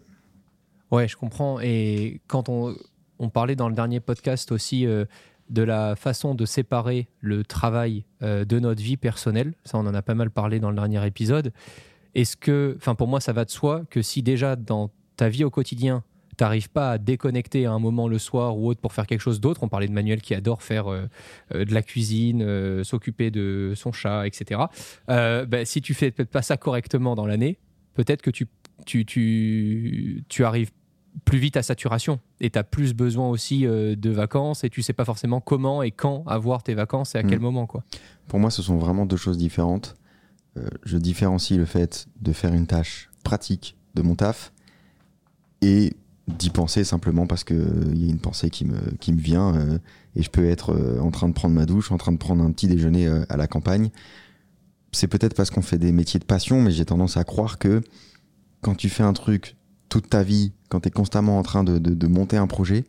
Ouais, 0.90 1.06
je 1.06 1.16
comprends. 1.16 1.60
Et 1.60 2.20
quand 2.26 2.48
on, 2.48 2.74
on 3.20 3.28
parlait 3.28 3.54
dans 3.54 3.68
le 3.68 3.74
dernier 3.74 4.00
podcast 4.00 4.50
aussi 4.50 4.86
euh, 4.86 5.04
de 5.50 5.62
la 5.62 5.94
façon 5.94 6.34
de 6.34 6.44
séparer 6.44 7.08
le 7.20 7.44
travail 7.44 8.04
euh, 8.22 8.44
de 8.44 8.58
notre 8.58 8.82
vie 8.82 8.96
personnelle, 8.96 9.54
ça 9.64 9.78
on 9.78 9.86
en 9.86 9.94
a 9.94 10.02
pas 10.02 10.14
mal 10.14 10.30
parlé 10.30 10.58
dans 10.58 10.70
le 10.70 10.76
dernier 10.76 11.06
épisode. 11.06 11.52
Est-ce 12.14 12.36
que, 12.36 12.74
enfin 12.78 12.94
pour 12.94 13.06
moi 13.06 13.20
ça 13.20 13.32
va 13.32 13.44
de 13.44 13.50
soi 13.50 13.82
que 13.90 14.02
si 14.02 14.22
déjà 14.22 14.56
dans 14.56 14.90
ta 15.16 15.28
vie 15.28 15.44
au 15.44 15.50
quotidien, 15.50 16.02
t'arrives 16.36 16.70
pas 16.70 16.92
à 16.92 16.98
déconnecter 16.98 17.66
à 17.66 17.72
un 17.72 17.78
moment 17.78 18.08
le 18.08 18.18
soir 18.18 18.56
ou 18.56 18.68
autre 18.68 18.80
pour 18.80 18.94
faire 18.94 19.06
quelque 19.06 19.20
chose 19.20 19.40
d'autre, 19.40 19.62
on 19.62 19.68
parlait 19.68 19.88
de 19.88 19.92
Manuel 19.92 20.22
qui 20.22 20.34
adore 20.34 20.62
faire 20.62 20.90
euh, 20.90 21.06
de 21.52 21.74
la 21.74 21.82
cuisine, 21.82 22.82
s'occuper 22.82 23.30
de 23.30 23.74
son 23.76 23.92
chat, 23.92 24.26
etc. 24.26 24.62
Ben, 25.06 25.66
si 25.66 25.82
tu 25.82 25.92
fais 25.92 26.10
peut-être 26.10 26.30
pas 26.30 26.40
ça 26.40 26.56
correctement 26.56 27.14
dans 27.14 27.26
l'année, 27.26 27.58
peut-être 27.94 28.22
que 28.22 28.30
tu, 28.30 28.46
tu, 28.86 29.04
tu, 29.04 30.24
tu 30.28 30.44
arrives 30.44 30.70
plus 31.24 31.38
vite 31.38 31.56
à 31.56 31.62
saturation 31.62 32.20
et 32.40 32.50
tu 32.50 32.58
as 32.58 32.64
plus 32.64 32.94
besoin 32.94 33.28
aussi 33.28 33.66
euh, 33.66 33.96
de 33.96 34.10
vacances 34.10 34.64
et 34.64 34.70
tu 34.70 34.82
sais 34.82 34.92
pas 34.92 35.04
forcément 35.04 35.40
comment 35.40 35.82
et 35.82 35.90
quand 35.90 36.24
avoir 36.26 36.62
tes 36.62 36.74
vacances 36.74 37.14
et 37.14 37.18
à 37.18 37.22
quel 37.22 37.38
Mm. 37.38 37.42
moment 37.42 37.66
quoi. 37.66 37.82
Pour 38.28 38.38
moi, 38.38 38.50
ce 38.50 38.62
sont 38.62 38.76
vraiment 38.78 39.06
deux 39.06 39.16
choses 39.16 39.38
différentes. 39.38 39.96
Euh, 40.56 40.68
je 40.84 40.98
différencie 40.98 41.58
le 41.58 41.64
fait 41.64 42.06
de 42.20 42.32
faire 42.32 42.52
une 42.52 42.66
tâche 42.66 43.10
pratique 43.24 43.76
de 43.94 44.02
mon 44.02 44.14
taf 44.14 44.52
et 45.62 45.94
d'y 46.38 46.50
penser 46.50 46.84
simplement 46.84 47.26
parce 47.26 47.44
qu'il 47.44 47.98
y 47.98 48.06
a 48.06 48.10
une 48.10 48.20
pensée 48.20 48.50
qui 48.50 48.64
me, 48.64 48.78
qui 49.00 49.12
me 49.12 49.20
vient 49.20 49.54
euh, 49.56 49.78
et 50.16 50.22
je 50.22 50.30
peux 50.30 50.46
être 50.48 50.72
euh, 50.72 51.00
en 51.00 51.10
train 51.10 51.28
de 51.28 51.34
prendre 51.34 51.54
ma 51.54 51.66
douche, 51.66 51.90
en 51.92 51.96
train 51.96 52.12
de 52.12 52.18
prendre 52.18 52.42
un 52.42 52.52
petit 52.52 52.68
déjeuner 52.68 53.06
euh, 53.06 53.24
à 53.28 53.36
la 53.36 53.46
campagne. 53.46 53.90
C'est 54.92 55.08
peut-être 55.08 55.34
parce 55.34 55.50
qu'on 55.50 55.62
fait 55.62 55.78
des 55.78 55.92
métiers 55.92 56.20
de 56.20 56.24
passion, 56.24 56.60
mais 56.60 56.70
j'ai 56.70 56.84
tendance 56.84 57.16
à 57.16 57.24
croire 57.24 57.58
que 57.58 57.80
quand 58.60 58.74
tu 58.74 58.88
fais 58.88 59.02
un 59.02 59.12
truc 59.12 59.56
toute 59.90 60.08
ta 60.08 60.22
vie, 60.22 60.52
quand 60.70 60.80
tu 60.80 60.88
es 60.88 60.90
constamment 60.90 61.38
en 61.38 61.42
train 61.42 61.62
de, 61.64 61.78
de- 61.78 62.06
monter 62.06 62.38
un 62.38 62.46
projet, 62.46 62.84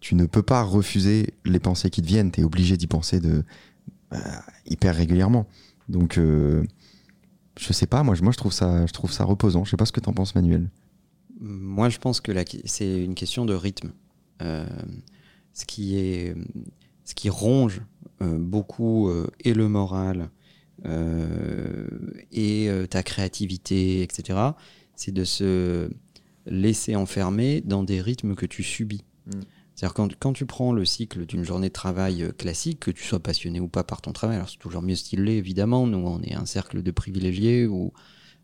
tu 0.00 0.14
ne 0.14 0.26
peux 0.26 0.42
pas 0.42 0.62
refuser 0.62 1.32
les 1.46 1.60
pensées 1.60 1.88
qui 1.88 2.02
te 2.02 2.06
viennent. 2.06 2.30
Tu 2.30 2.40
es 2.42 2.44
obligé 2.44 2.76
d'y 2.76 2.86
penser 2.86 3.20
de, 3.20 3.44
euh, 4.12 4.18
hyper 4.66 4.94
régulièrement. 4.94 5.46
Donc, 5.88 6.18
euh, 6.18 6.64
je 7.58 7.72
sais 7.72 7.86
pas, 7.86 8.02
moi, 8.02 8.14
je, 8.14 8.22
moi 8.22 8.32
je, 8.32 8.36
trouve 8.36 8.52
ça, 8.52 8.84
je 8.86 8.92
trouve 8.92 9.12
ça 9.12 9.24
reposant. 9.24 9.64
Je 9.64 9.70
sais 9.70 9.76
pas 9.76 9.86
ce 9.86 9.92
que 9.92 10.00
t'en 10.00 10.12
penses, 10.12 10.34
Manuel. 10.34 10.68
Moi, 11.40 11.88
je 11.88 11.98
pense 11.98 12.20
que 12.20 12.32
c'est 12.64 13.02
une 13.02 13.14
question 13.14 13.46
de 13.46 13.54
rythme. 13.54 13.92
Euh, 14.42 14.66
ce, 15.52 15.64
qui 15.66 15.98
est, 15.98 16.34
ce 17.04 17.14
qui 17.14 17.28
ronge 17.30 17.82
euh, 18.22 18.38
beaucoup 18.38 19.08
euh, 19.08 19.28
et 19.40 19.54
le 19.54 19.68
moral 19.68 20.30
et 22.32 22.70
ta 22.88 23.02
créativité, 23.02 24.02
etc., 24.02 24.38
c'est 24.96 25.12
de 25.12 25.24
se 25.24 25.90
laisser 26.46 26.96
enfermer 26.96 27.60
dans 27.60 27.82
des 27.82 28.00
rythmes 28.00 28.34
que 28.34 28.46
tu 28.46 28.62
subis. 28.62 29.04
Mm. 29.26 29.40
C'est-à-dire 29.74 29.94
quand, 29.94 30.14
quand 30.18 30.32
tu 30.32 30.46
prends 30.46 30.72
le 30.72 30.84
cycle 30.84 31.24
d'une 31.24 31.44
journée 31.44 31.68
de 31.68 31.72
travail 31.72 32.22
euh, 32.22 32.32
classique, 32.32 32.80
que 32.80 32.90
tu 32.90 33.04
sois 33.04 33.20
passionné 33.20 33.60
ou 33.60 33.68
pas 33.68 33.84
par 33.84 34.00
ton 34.02 34.12
travail, 34.12 34.36
alors 34.36 34.48
c'est 34.48 34.58
toujours 34.58 34.82
mieux 34.82 34.96
stylé 34.96 35.34
évidemment, 35.34 35.86
nous 35.86 35.98
on 35.98 36.20
est 36.22 36.34
un 36.34 36.46
cercle 36.46 36.82
de 36.82 36.90
privilégiés 36.90 37.66
où 37.66 37.92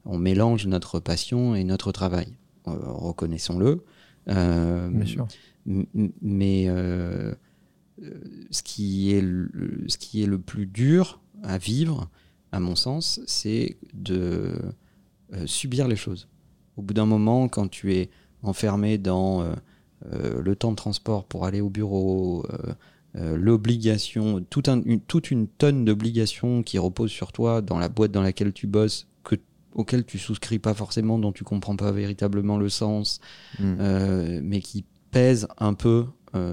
on 0.05 0.19
mélange 0.19 0.67
notre 0.67 1.01
passion 1.01 1.55
et 1.55 1.65
notre 1.65 1.93
travail, 1.93 2.29
Euh, 2.69 2.73
reconnaissons-le. 2.81 3.85
Euh, 4.29 4.89
Bien 4.89 5.07
sûr. 5.07 5.29
Mais 6.23 6.67
euh, 6.69 7.35
ce, 8.51 8.63
qui 8.63 9.13
est 9.13 9.21
le, 9.21 9.85
ce 9.89 9.99
qui 9.99 10.23
est 10.23 10.27
le 10.27 10.39
plus 10.39 10.67
dur 10.67 11.21
à 11.43 11.59
vivre, 11.59 12.09
à 12.53 12.61
mon 12.61 12.77
sens, 12.77 13.21
c'est 13.27 13.77
de 13.95 14.55
euh, 15.33 15.47
subir 15.47 15.89
les 15.89 15.97
choses. 15.97 16.29
Au 16.77 16.83
bout 16.83 16.95
d'un 16.95 17.07
moment, 17.07 17.49
quand 17.49 17.69
tu 17.69 17.95
es 17.95 18.11
enfermé 18.43 18.99
dans 18.99 19.43
euh, 19.43 19.53
euh, 20.13 20.43
le 20.43 20.57
temps 20.57 20.71
de 20.71 20.77
transport 20.77 21.25
pour 21.25 21.45
aller 21.47 21.61
au 21.61 21.71
bureau, 21.71 22.45
euh, 23.17 23.37
l'obligation, 23.37 24.45
tout 24.51 24.63
un- 24.67 24.83
une- 24.85 25.01
toute 25.01 25.31
une 25.31 25.47
tonne 25.49 25.85
d'obligations 25.85 26.63
qui 26.63 26.79
reposent 26.79 27.11
sur 27.11 27.33
toi 27.33 27.63
dans 27.63 27.79
la 27.79 27.89
boîte 27.89 28.13
dans 28.13 28.23
laquelle 28.23 28.53
tu 28.53 28.67
bosses, 28.67 29.07
que, 29.25 29.37
auquel 29.75 30.05
tu 30.05 30.19
souscris 30.19 30.59
pas 30.59 30.75
forcément, 30.75 31.19
dont 31.19 31.33
tu 31.33 31.43
comprends 31.45 31.77
pas 31.77 31.93
véritablement 31.93 32.59
le 32.59 32.69
sens, 32.69 33.21
Mm. 33.59 33.77
euh, 33.81 34.41
mais 34.43 34.61
qui 34.61 34.85
pèse 35.11 35.49
un 35.59 35.73
peu 35.75 36.05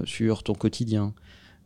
sur 0.06 0.42
ton 0.42 0.54
quotidien. 0.54 1.12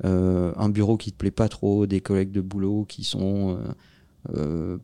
Euh, 0.05 0.53
un 0.57 0.69
bureau 0.71 0.97
qui 0.97 1.13
te 1.13 1.17
plaît 1.17 1.31
pas 1.31 1.49
trop, 1.49 1.87
des 1.87 2.01
collègues 2.01 2.33
de 2.33 2.41
boulot 2.41 2.85
qui 2.89 3.05
sont 3.05 3.57
euh, 3.57 4.35
euh, 4.37 4.79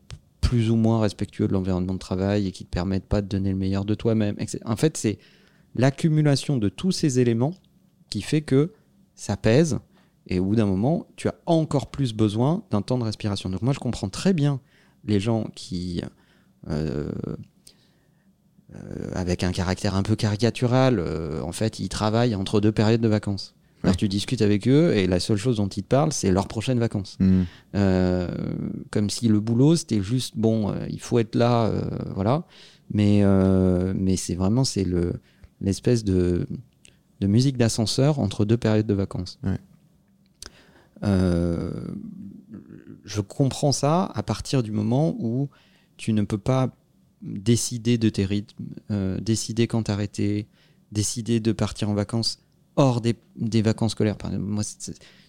plus 0.54 0.70
ou 0.70 0.76
moins 0.76 1.00
respectueux 1.00 1.48
de 1.48 1.52
l'environnement 1.52 1.94
de 1.94 1.98
travail 1.98 2.46
et 2.46 2.52
qui 2.52 2.64
te 2.64 2.70
permettent 2.70 3.08
pas 3.08 3.22
de 3.22 3.26
donner 3.26 3.50
le 3.50 3.56
meilleur 3.56 3.84
de 3.84 3.94
toi-même. 3.96 4.36
En 4.64 4.76
fait, 4.76 4.96
c'est 4.96 5.18
l'accumulation 5.74 6.58
de 6.58 6.68
tous 6.68 6.92
ces 6.92 7.18
éléments 7.18 7.54
qui 8.08 8.22
fait 8.22 8.40
que 8.40 8.72
ça 9.16 9.36
pèse 9.36 9.80
et 10.28 10.38
au 10.38 10.44
bout 10.44 10.54
d'un 10.54 10.66
moment, 10.66 11.08
tu 11.16 11.26
as 11.26 11.34
encore 11.46 11.90
plus 11.90 12.14
besoin 12.14 12.62
d'un 12.70 12.82
temps 12.82 12.98
de 12.98 13.02
respiration. 13.02 13.50
Donc 13.50 13.62
moi, 13.62 13.72
je 13.72 13.80
comprends 13.80 14.08
très 14.08 14.32
bien 14.32 14.60
les 15.04 15.18
gens 15.18 15.48
qui 15.56 16.02
euh, 16.70 17.10
euh, 18.74 19.10
avec 19.14 19.42
un 19.42 19.50
caractère 19.50 19.96
un 19.96 20.04
peu 20.04 20.14
caricatural, 20.14 21.00
euh, 21.00 21.42
en 21.42 21.52
fait, 21.52 21.80
ils 21.80 21.88
travaillent 21.88 22.36
entre 22.36 22.60
deux 22.60 22.72
périodes 22.72 23.00
de 23.00 23.08
vacances. 23.08 23.56
Alors, 23.84 23.96
tu 23.96 24.08
discutes 24.08 24.40
avec 24.40 24.66
eux 24.66 24.94
et 24.96 25.06
la 25.06 25.20
seule 25.20 25.36
chose 25.36 25.58
dont 25.58 25.68
ils 25.68 25.82
te 25.82 25.88
parlent, 25.88 26.12
c'est 26.12 26.32
leurs 26.32 26.48
prochaines 26.48 26.78
vacances. 26.78 27.18
Mm. 27.20 27.42
Euh, 27.74 28.34
comme 28.90 29.10
si 29.10 29.28
le 29.28 29.40
boulot, 29.40 29.76
c'était 29.76 30.02
juste, 30.02 30.36
bon, 30.36 30.70
euh, 30.70 30.86
il 30.88 31.00
faut 31.00 31.18
être 31.18 31.34
là, 31.34 31.66
euh, 31.66 31.82
voilà. 32.14 32.44
Mais, 32.90 33.22
mais 33.94 34.16
c'est 34.16 34.34
vraiment, 34.34 34.64
c'est 34.64 34.84
le, 34.84 35.14
l'espèce 35.60 36.04
de, 36.04 36.46
de 37.20 37.26
musique 37.26 37.56
d'ascenseur 37.56 38.18
entre 38.18 38.44
deux 38.44 38.56
périodes 38.56 38.86
de 38.86 38.94
vacances. 38.94 39.38
Ouais. 39.42 39.58
Je 43.04 43.20
comprends 43.20 43.72
ça 43.72 44.10
à 44.14 44.22
partir 44.22 44.62
du 44.62 44.70
moment 44.70 45.14
où 45.18 45.48
tu 45.96 46.12
ne 46.12 46.22
peux 46.22 46.38
pas 46.38 46.74
décider 47.22 47.98
de 47.98 48.08
tes 48.10 48.24
rythmes, 48.24 48.64
décider 49.20 49.66
quand 49.66 49.84
t'arrêter, 49.84 50.46
décider 50.92 51.40
de 51.40 51.52
partir 51.52 51.88
en 51.88 51.94
vacances 51.94 52.40
hors 52.76 53.00
des, 53.00 53.16
des 53.36 53.62
vacances 53.62 53.92
scolaires. 53.92 54.16
Par 54.16 54.30
exemple, 54.32 54.48
moi, 54.48 54.62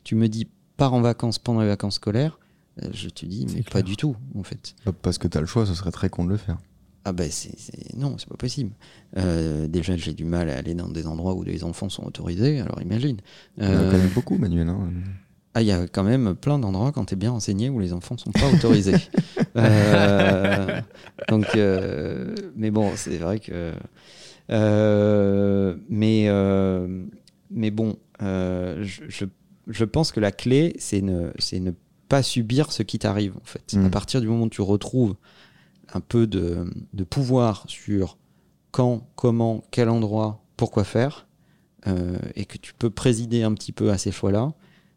tu 0.04 0.16
me 0.16 0.28
dis 0.28 0.48
pars 0.78 0.94
en 0.94 1.02
vacances 1.02 1.40
pendant 1.40 1.62
les 1.62 1.68
vacances 1.68 1.96
scolaires, 1.96 2.40
euh, 2.84 2.90
je 2.94 3.08
te 3.10 3.26
dis 3.26 3.46
mais 3.54 3.62
pas 3.64 3.82
du 3.82 3.96
tout 3.96 4.16
en 4.38 4.44
fait. 4.44 4.76
Parce 5.02 5.18
que 5.18 5.28
t'as 5.28 5.40
le 5.40 5.46
choix, 5.46 5.66
ce 5.66 5.74
serait 5.74 5.92
très 5.92 6.10
con 6.10 6.26
de 6.26 6.30
le 6.32 6.38
faire. 6.38 6.58
Ah 7.08 7.14
ben 7.14 7.30
c'est, 7.32 7.58
c'est- 7.60 7.96
non, 7.96 8.18
c'est 8.18 8.28
pas 8.28 8.36
possible. 8.36 8.72
Euh, 9.18 9.68
déjà 9.68 9.96
j'ai 9.96 10.14
du 10.14 10.26
mal 10.26 10.50
à 10.50 10.58
aller 10.58 10.74
dans 10.74 10.88
des 10.90 11.06
endroits 11.06 11.36
où 11.36 11.44
les 11.44 11.64
enfants 11.64 11.88
sont 11.90 12.04
autorisés, 12.04 12.60
alors 12.60 12.82
imagine. 12.82 13.18
On 13.60 13.64
en 13.66 13.70
Euh, 13.70 13.92
connaît 13.92 14.08
beaucoup, 14.14 14.38
Manuel. 14.38 14.68
hein. 14.70 14.90
ah, 15.54 15.62
il 15.62 15.68
y 15.68 15.72
a 15.72 15.88
quand 15.88 16.04
même 16.04 16.34
plein 16.36 16.58
d'endroits 16.60 16.92
quand 16.92 17.06
t'es 17.06 17.16
bien 17.16 17.30
renseigné 17.32 17.70
où 17.70 17.80
les 17.80 17.94
enfants 17.94 18.18
sont 18.18 18.32
pas 18.32 18.50
autorisés. 18.50 18.96
Euh, 19.58 20.82
donc, 21.30 21.56
euh, 21.56 22.36
mais 22.58 22.72
bon, 22.72 22.92
c'est 22.98 23.18
vrai 23.18 23.40
que. 23.40 23.72
euh, 24.50 25.78
mais, 25.90 26.26
euh, 26.28 27.06
mais 27.56 27.72
bon, 27.72 27.98
euh, 28.22 28.84
je, 28.84 29.04
je, 29.08 29.26
je 29.68 29.86
pense 29.86 30.12
que 30.12 30.20
la 30.20 30.32
clé, 30.32 30.76
c'est 30.78 31.02
ne, 31.02 31.32
pas 32.08 32.22
subir 32.22 32.72
ce 32.72 32.84
qui 32.84 33.00
t'arrive, 33.00 33.36
en 33.38 33.46
fait. 33.46 33.74
Mm. 33.74 33.86
À 33.86 33.90
partir 33.90 34.22
du 34.22 34.28
moment 34.28 34.44
où 34.44 34.50
tu 34.50 34.62
retrouves 34.62 35.16
un 35.94 36.02
peu 36.02 36.28
de, 36.28 36.70
de 36.94 37.04
pouvoir 37.04 37.64
sur 37.68 38.18
quand, 38.72 39.08
comment, 39.16 39.64
quel 39.72 39.90
endroit, 39.90 40.44
pourquoi 40.58 40.84
faire, 40.84 41.28
euh, 41.88 42.18
et 42.36 42.46
que 42.46 42.58
tu 42.58 42.74
peux 42.74 42.90
présider 42.90 43.44
un 43.44 43.54
petit 43.54 43.72
peu 43.72 43.90
à 43.90 43.98
ces 43.98 44.12
choix-là, 44.12 44.54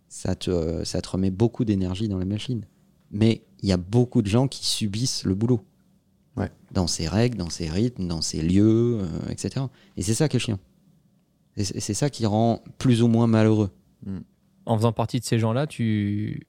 ça 0.08 0.34
te, 0.34 0.84
ça 0.84 1.00
te 1.00 1.08
remet 1.08 1.30
beaucoup 1.30 1.64
d'énergie 1.64 2.08
dans 2.08 2.18
la 2.18 2.24
machine. 2.24 2.66
Mais 3.10 3.42
il 3.62 3.68
y 3.68 3.72
a 3.72 3.76
beaucoup 3.76 4.22
de 4.22 4.26
gens 4.26 4.48
qui 4.48 4.66
subissent 4.66 5.24
le 5.24 5.34
boulot. 5.34 5.60
Ouais. 6.36 6.50
Dans 6.72 6.86
ses 6.86 7.08
règles, 7.08 7.36
dans 7.36 7.50
ses 7.50 7.68
rythmes, 7.68 8.06
dans 8.06 8.22
ses 8.22 8.42
lieux, 8.42 8.98
euh, 9.00 9.30
etc. 9.30 9.66
Et 9.96 10.02
c'est 10.02 10.14
ça 10.14 10.28
qui 10.28 10.36
est 10.36 10.40
chiant. 10.40 10.58
Et 11.58 11.64
c'est 11.64 11.94
ça 11.94 12.08
qui 12.08 12.24
rend 12.24 12.62
plus 12.78 13.02
ou 13.02 13.08
moins 13.08 13.26
malheureux. 13.26 13.70
En 14.64 14.76
faisant 14.76 14.92
partie 14.92 15.18
de 15.18 15.24
ces 15.24 15.38
gens-là, 15.38 15.66
tu 15.66 16.46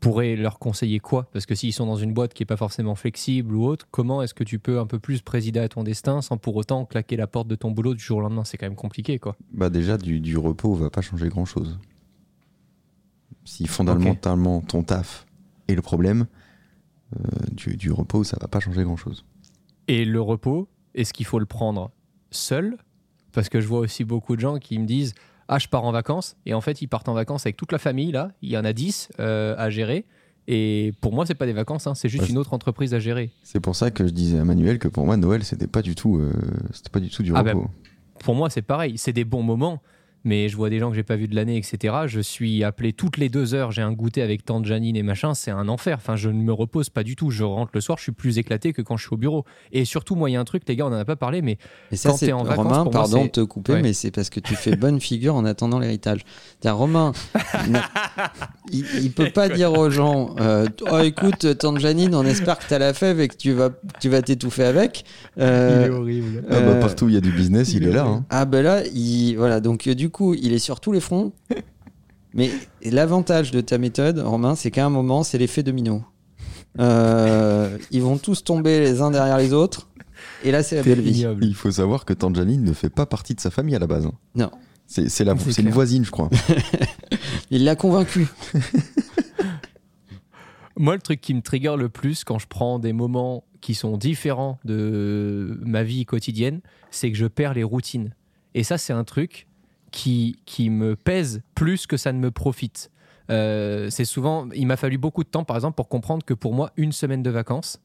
pourrais 0.00 0.36
leur 0.36 0.58
conseiller 0.58 0.98
quoi? 0.98 1.28
Parce 1.32 1.46
que 1.46 1.54
s'ils 1.54 1.72
sont 1.72 1.86
dans 1.86 1.96
une 1.96 2.12
boîte 2.12 2.34
qui 2.34 2.42
est 2.42 2.46
pas 2.46 2.56
forcément 2.56 2.96
flexible 2.96 3.54
ou 3.54 3.64
autre, 3.64 3.86
comment 3.90 4.22
est-ce 4.22 4.34
que 4.34 4.44
tu 4.44 4.58
peux 4.58 4.78
un 4.78 4.86
peu 4.86 4.98
plus 4.98 5.22
présider 5.22 5.60
à 5.60 5.68
ton 5.68 5.84
destin 5.84 6.22
sans 6.22 6.36
pour 6.38 6.56
autant 6.56 6.84
claquer 6.84 7.16
la 7.16 7.26
porte 7.26 7.48
de 7.48 7.54
ton 7.54 7.70
boulot 7.70 7.94
du 7.94 8.02
jour 8.02 8.18
au 8.18 8.20
lendemain? 8.20 8.44
C'est 8.44 8.58
quand 8.58 8.66
même 8.66 8.76
compliqué, 8.76 9.18
quoi. 9.18 9.36
Bah 9.52 9.70
déjà, 9.70 9.96
du, 9.96 10.20
du 10.20 10.36
repos 10.36 10.74
va 10.74 10.90
pas 10.90 11.02
changer 11.02 11.28
grand-chose. 11.28 11.78
Si 13.44 13.66
fondamentalement 13.66 14.60
ton 14.60 14.82
taf 14.82 15.24
est 15.68 15.74
le 15.74 15.82
problème, 15.82 16.26
euh, 17.14 17.20
du, 17.52 17.76
du 17.76 17.92
repos, 17.92 18.24
ça 18.24 18.36
va 18.40 18.48
pas 18.48 18.58
changer 18.58 18.82
grand-chose. 18.82 19.24
Et 19.86 20.04
le 20.04 20.20
repos, 20.20 20.68
est-ce 20.94 21.12
qu'il 21.12 21.26
faut 21.26 21.38
le 21.38 21.46
prendre 21.46 21.92
seul 22.32 22.76
Parce 23.36 23.50
que 23.50 23.60
je 23.60 23.68
vois 23.68 23.80
aussi 23.80 24.02
beaucoup 24.02 24.34
de 24.34 24.40
gens 24.40 24.56
qui 24.58 24.78
me 24.78 24.86
disent 24.86 25.12
Ah, 25.46 25.58
je 25.58 25.68
pars 25.68 25.84
en 25.84 25.92
vacances. 25.92 26.36
Et 26.46 26.54
en 26.54 26.62
fait, 26.62 26.80
ils 26.80 26.86
partent 26.86 27.10
en 27.10 27.12
vacances 27.12 27.44
avec 27.44 27.58
toute 27.58 27.70
la 27.70 27.76
famille, 27.76 28.10
là. 28.10 28.30
Il 28.40 28.48
y 28.48 28.56
en 28.56 28.64
a 28.64 28.72
10 28.72 29.10
euh, 29.20 29.54
à 29.58 29.68
gérer. 29.68 30.06
Et 30.48 30.94
pour 31.02 31.12
moi, 31.12 31.26
c'est 31.26 31.34
pas 31.34 31.44
des 31.44 31.52
vacances, 31.52 31.86
hein, 31.86 31.94
c'est 31.94 32.08
juste 32.08 32.24
Ouais, 32.24 32.30
une 32.30 32.38
autre 32.38 32.54
entreprise 32.54 32.94
à 32.94 32.98
gérer. 32.98 33.30
C'est 33.42 33.60
pour 33.60 33.76
ça 33.76 33.90
que 33.90 34.06
je 34.06 34.12
disais 34.12 34.38
à 34.38 34.44
Manuel 34.44 34.78
que 34.78 34.88
pour 34.88 35.04
moi, 35.04 35.18
Noël, 35.18 35.44
c'était 35.44 35.66
pas 35.66 35.82
du 35.82 35.94
tout, 35.94 36.16
euh, 36.16 36.32
c'était 36.72 36.88
pas 36.88 37.00
du 37.00 37.10
tout 37.10 37.22
du 37.22 37.32
Ah 37.34 37.42
bah, 37.42 37.52
repos. 37.52 37.68
Pour 38.20 38.34
moi, 38.34 38.48
c'est 38.48 38.62
pareil. 38.62 38.96
C'est 38.96 39.12
des 39.12 39.24
bons 39.24 39.42
moments. 39.42 39.82
Mais 40.26 40.48
je 40.50 40.56
vois 40.56 40.68
des 40.68 40.78
gens 40.78 40.90
que 40.90 40.96
j'ai 40.96 41.02
pas 41.02 41.16
vus 41.16 41.28
de 41.28 41.34
l'année, 41.34 41.56
etc. 41.56 41.94
Je 42.06 42.20
suis 42.20 42.62
appelé 42.64 42.92
toutes 42.92 43.16
les 43.16 43.28
deux 43.30 43.54
heures, 43.54 43.70
j'ai 43.72 43.80
un 43.80 43.92
goûter 43.92 44.20
avec 44.20 44.44
tante 44.44 44.66
Janine 44.66 44.96
et 44.96 45.02
machin, 45.02 45.32
c'est 45.34 45.50
un 45.50 45.68
enfer. 45.68 45.96
Enfin, 45.98 46.16
je 46.16 46.28
ne 46.28 46.42
me 46.42 46.52
repose 46.52 46.90
pas 46.90 47.02
du 47.04 47.16
tout. 47.16 47.30
Je 47.30 47.44
rentre 47.44 47.70
le 47.74 47.80
soir, 47.80 47.96
je 47.96 48.02
suis 48.02 48.12
plus 48.12 48.36
éclaté 48.38 48.72
que 48.74 48.82
quand 48.82 48.96
je 48.98 49.06
suis 49.06 49.14
au 49.14 49.16
bureau. 49.16 49.44
Et 49.72 49.84
surtout, 49.86 50.14
moi, 50.16 50.28
il 50.28 50.34
y 50.34 50.36
a 50.36 50.40
un 50.40 50.44
truc, 50.44 50.64
les 50.68 50.76
gars, 50.76 50.84
on 50.84 50.88
en 50.88 50.92
a 50.94 51.04
pas 51.06 51.16
parlé, 51.16 51.40
mais 51.40 51.56
Et 51.92 51.96
ça, 51.96 52.10
Quand 52.10 52.16
c'est 52.16 52.26
t'es 52.26 52.32
en 52.32 52.42
vacances, 52.44 52.66
Romain, 52.66 52.82
pour 52.84 52.92
moi, 52.92 53.02
pardon 53.02 53.24
de 53.24 53.30
te 53.30 53.40
couper, 53.40 53.72
Ouais. 53.74 53.82
mais 53.82 53.92
c'est 53.92 54.10
parce 54.10 54.28
que 54.28 54.40
tu 54.40 54.54
fais 54.56 54.74
bonne 54.76 55.00
figure 55.00 55.34
en 55.36 55.44
attendant 55.44 55.78
l'héritage. 55.78 56.20
Romain, 56.64 57.12
il, 58.72 58.84
il 59.02 59.12
peut 59.12 59.30
pas 59.30 59.48
dire 59.48 59.72
aux 59.72 59.90
gens 59.90 60.34
euh, 60.40 60.66
Oh, 60.90 60.98
écoute, 60.98 61.58
tante 61.58 61.78
Janine, 61.78 62.14
on 62.14 62.24
espère 62.24 62.58
que 62.58 62.66
tu 62.66 62.74
as 62.74 62.78
la 62.78 62.92
fève 62.92 63.20
et 63.20 63.28
que 63.28 63.36
tu 63.36 63.52
vas 63.52 63.70
tu 64.00 64.08
vas 64.08 64.22
t'étouffer 64.22 64.64
avec. 64.64 65.04
Euh, 65.38 65.88
horrible. 65.90 66.44
Ah 66.48 66.60
bah, 66.60 66.66
euh, 66.66 66.80
partout 66.80 67.06
où 67.06 67.08
il 67.08 67.14
y 67.14 67.18
a 67.18 67.20
du 67.20 67.30
business, 67.30 67.72
il, 67.72 67.82
il 67.82 67.88
est 67.88 67.90
est 67.90 67.94
là. 67.94 68.04
hein. 68.04 68.24
Ah 68.30 68.44
ben 68.44 68.62
là, 68.62 68.82
il, 68.94 69.34
voilà, 69.36 69.60
donc 69.60 69.86
euh, 69.86 69.94
du 69.94 70.10
coup, 70.10 70.15
il 70.34 70.52
est 70.52 70.58
sur 70.58 70.80
tous 70.80 70.92
les 70.92 71.00
fronts. 71.00 71.32
Mais 72.34 72.50
l'avantage 72.82 73.50
de 73.50 73.60
ta 73.60 73.78
méthode, 73.78 74.18
Romain, 74.18 74.54
c'est 74.56 74.70
qu'à 74.70 74.84
un 74.84 74.90
moment, 74.90 75.22
c'est 75.22 75.38
l'effet 75.38 75.62
domino. 75.62 76.04
Euh, 76.78 77.78
ils 77.90 78.02
vont 78.02 78.18
tous 78.18 78.44
tomber 78.44 78.80
les 78.80 79.00
uns 79.00 79.10
derrière 79.10 79.38
les 79.38 79.52
autres. 79.54 79.88
Et 80.44 80.50
là, 80.50 80.62
c'est 80.62 80.76
la 80.76 80.82
belle 80.82 81.00
vie. 81.00 81.20
Ignoble. 81.20 81.44
Il 81.46 81.54
faut 81.54 81.70
savoir 81.70 82.04
que 82.04 82.12
Tante 82.12 82.36
Janine 82.36 82.62
ne 82.62 82.72
fait 82.74 82.90
pas 82.90 83.06
partie 83.06 83.34
de 83.34 83.40
sa 83.40 83.50
famille 83.50 83.74
à 83.74 83.78
la 83.78 83.86
base. 83.86 84.06
Non. 84.34 84.50
C'est 84.86 85.08
c'est 85.08 85.24
la- 85.24 85.34
C'est 85.38 85.52
c'est 85.52 85.62
une 85.62 85.70
voisine, 85.70 86.04
je 86.04 86.10
crois. 86.10 86.28
Il 87.50 87.64
l'a 87.64 87.74
convaincu. 87.74 88.26
Moi, 90.78 90.94
le 90.94 91.00
truc 91.00 91.20
qui 91.22 91.32
me 91.32 91.40
trigger 91.40 91.74
le 91.78 91.88
plus 91.88 92.22
quand 92.24 92.38
je 92.38 92.46
prends 92.46 92.78
des 92.78 92.92
moments 92.92 93.44
qui 93.62 93.74
sont 93.74 93.96
différents 93.96 94.58
de 94.64 95.58
ma 95.64 95.82
vie 95.82 96.04
quotidienne, 96.04 96.60
c'est 96.90 97.10
que 97.10 97.16
je 97.16 97.26
perds 97.26 97.54
les 97.54 97.64
routines. 97.64 98.14
Et 98.54 98.62
ça, 98.62 98.76
c'est 98.76 98.92
un 98.92 99.04
truc 99.04 99.46
qui, 99.96 100.36
qui 100.44 100.68
me 100.68 100.94
pèse 100.94 101.40
plus 101.54 101.86
que 101.86 101.96
ça 101.96 102.12
ne 102.12 102.18
me 102.18 102.30
profite. 102.30 102.90
Euh, 103.30 103.88
c'est 103.88 104.04
souvent, 104.04 104.46
il 104.54 104.66
m'a 104.66 104.76
fallu 104.76 104.98
beaucoup 104.98 105.24
de 105.24 105.28
temps, 105.28 105.42
par 105.42 105.56
exemple, 105.56 105.74
pour 105.74 105.88
comprendre 105.88 106.22
que 106.22 106.34
pour 106.34 106.52
moi, 106.52 106.70
une 106.76 106.92
semaine 106.92 107.22
de 107.22 107.30
vacances, 107.30 107.80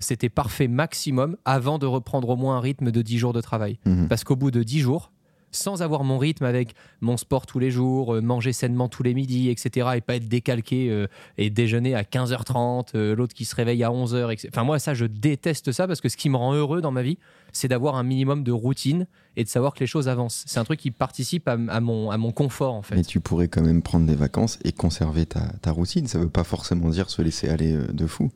c'était 0.00 0.28
parfait 0.28 0.66
maximum 0.66 1.36
avant 1.44 1.78
de 1.78 1.86
reprendre 1.86 2.30
au 2.30 2.36
moins 2.36 2.56
un 2.56 2.60
rythme 2.60 2.90
de 2.90 3.00
10 3.00 3.16
jours 3.16 3.32
de 3.32 3.40
travail. 3.40 3.78
Mhm. 3.86 4.08
Parce 4.08 4.24
qu'au 4.24 4.34
bout 4.34 4.50
de 4.50 4.64
10 4.64 4.80
jours, 4.80 5.11
sans 5.52 5.82
avoir 5.82 6.02
mon 6.02 6.18
rythme 6.18 6.44
avec 6.44 6.74
mon 7.00 7.16
sport 7.16 7.46
tous 7.46 7.58
les 7.58 7.70
jours, 7.70 8.14
euh, 8.14 8.20
manger 8.20 8.52
sainement 8.52 8.88
tous 8.88 9.02
les 9.02 9.14
midis, 9.14 9.50
etc., 9.50 9.90
et 9.96 10.00
pas 10.00 10.16
être 10.16 10.28
décalqué 10.28 10.90
euh, 10.90 11.06
et 11.38 11.50
déjeuner 11.50 11.94
à 11.94 12.02
15h30, 12.02 12.88
euh, 12.94 13.14
l'autre 13.14 13.34
qui 13.34 13.44
se 13.44 13.54
réveille 13.54 13.84
à 13.84 13.90
11h, 13.90 14.32
etc. 14.32 14.48
Enfin, 14.52 14.64
moi, 14.64 14.78
ça, 14.78 14.94
je 14.94 15.04
déteste 15.04 15.70
ça 15.70 15.86
parce 15.86 16.00
que 16.00 16.08
ce 16.08 16.16
qui 16.16 16.30
me 16.30 16.36
rend 16.36 16.54
heureux 16.54 16.80
dans 16.80 16.90
ma 16.90 17.02
vie, 17.02 17.18
c'est 17.52 17.68
d'avoir 17.68 17.96
un 17.96 18.02
minimum 18.02 18.42
de 18.42 18.52
routine 18.52 19.06
et 19.36 19.44
de 19.44 19.48
savoir 19.48 19.74
que 19.74 19.80
les 19.80 19.86
choses 19.86 20.08
avancent. 20.08 20.44
C'est 20.46 20.58
un 20.58 20.64
truc 20.64 20.80
qui 20.80 20.90
participe 20.90 21.46
à, 21.48 21.52
à 21.68 21.80
mon, 21.80 22.10
à 22.10 22.16
mon 22.16 22.32
confort, 22.32 22.74
en 22.74 22.82
fait. 22.82 22.96
Mais 22.96 23.04
tu 23.04 23.20
pourrais 23.20 23.48
quand 23.48 23.62
même 23.62 23.82
prendre 23.82 24.06
des 24.06 24.14
vacances 24.14 24.58
et 24.64 24.72
conserver 24.72 25.26
ta, 25.26 25.52
ta 25.60 25.70
routine. 25.70 26.06
Ça 26.06 26.18
veut 26.18 26.30
pas 26.30 26.44
forcément 26.44 26.88
dire 26.88 27.10
se 27.10 27.20
laisser 27.20 27.48
aller 27.48 27.76
de 27.92 28.06
fou. 28.06 28.30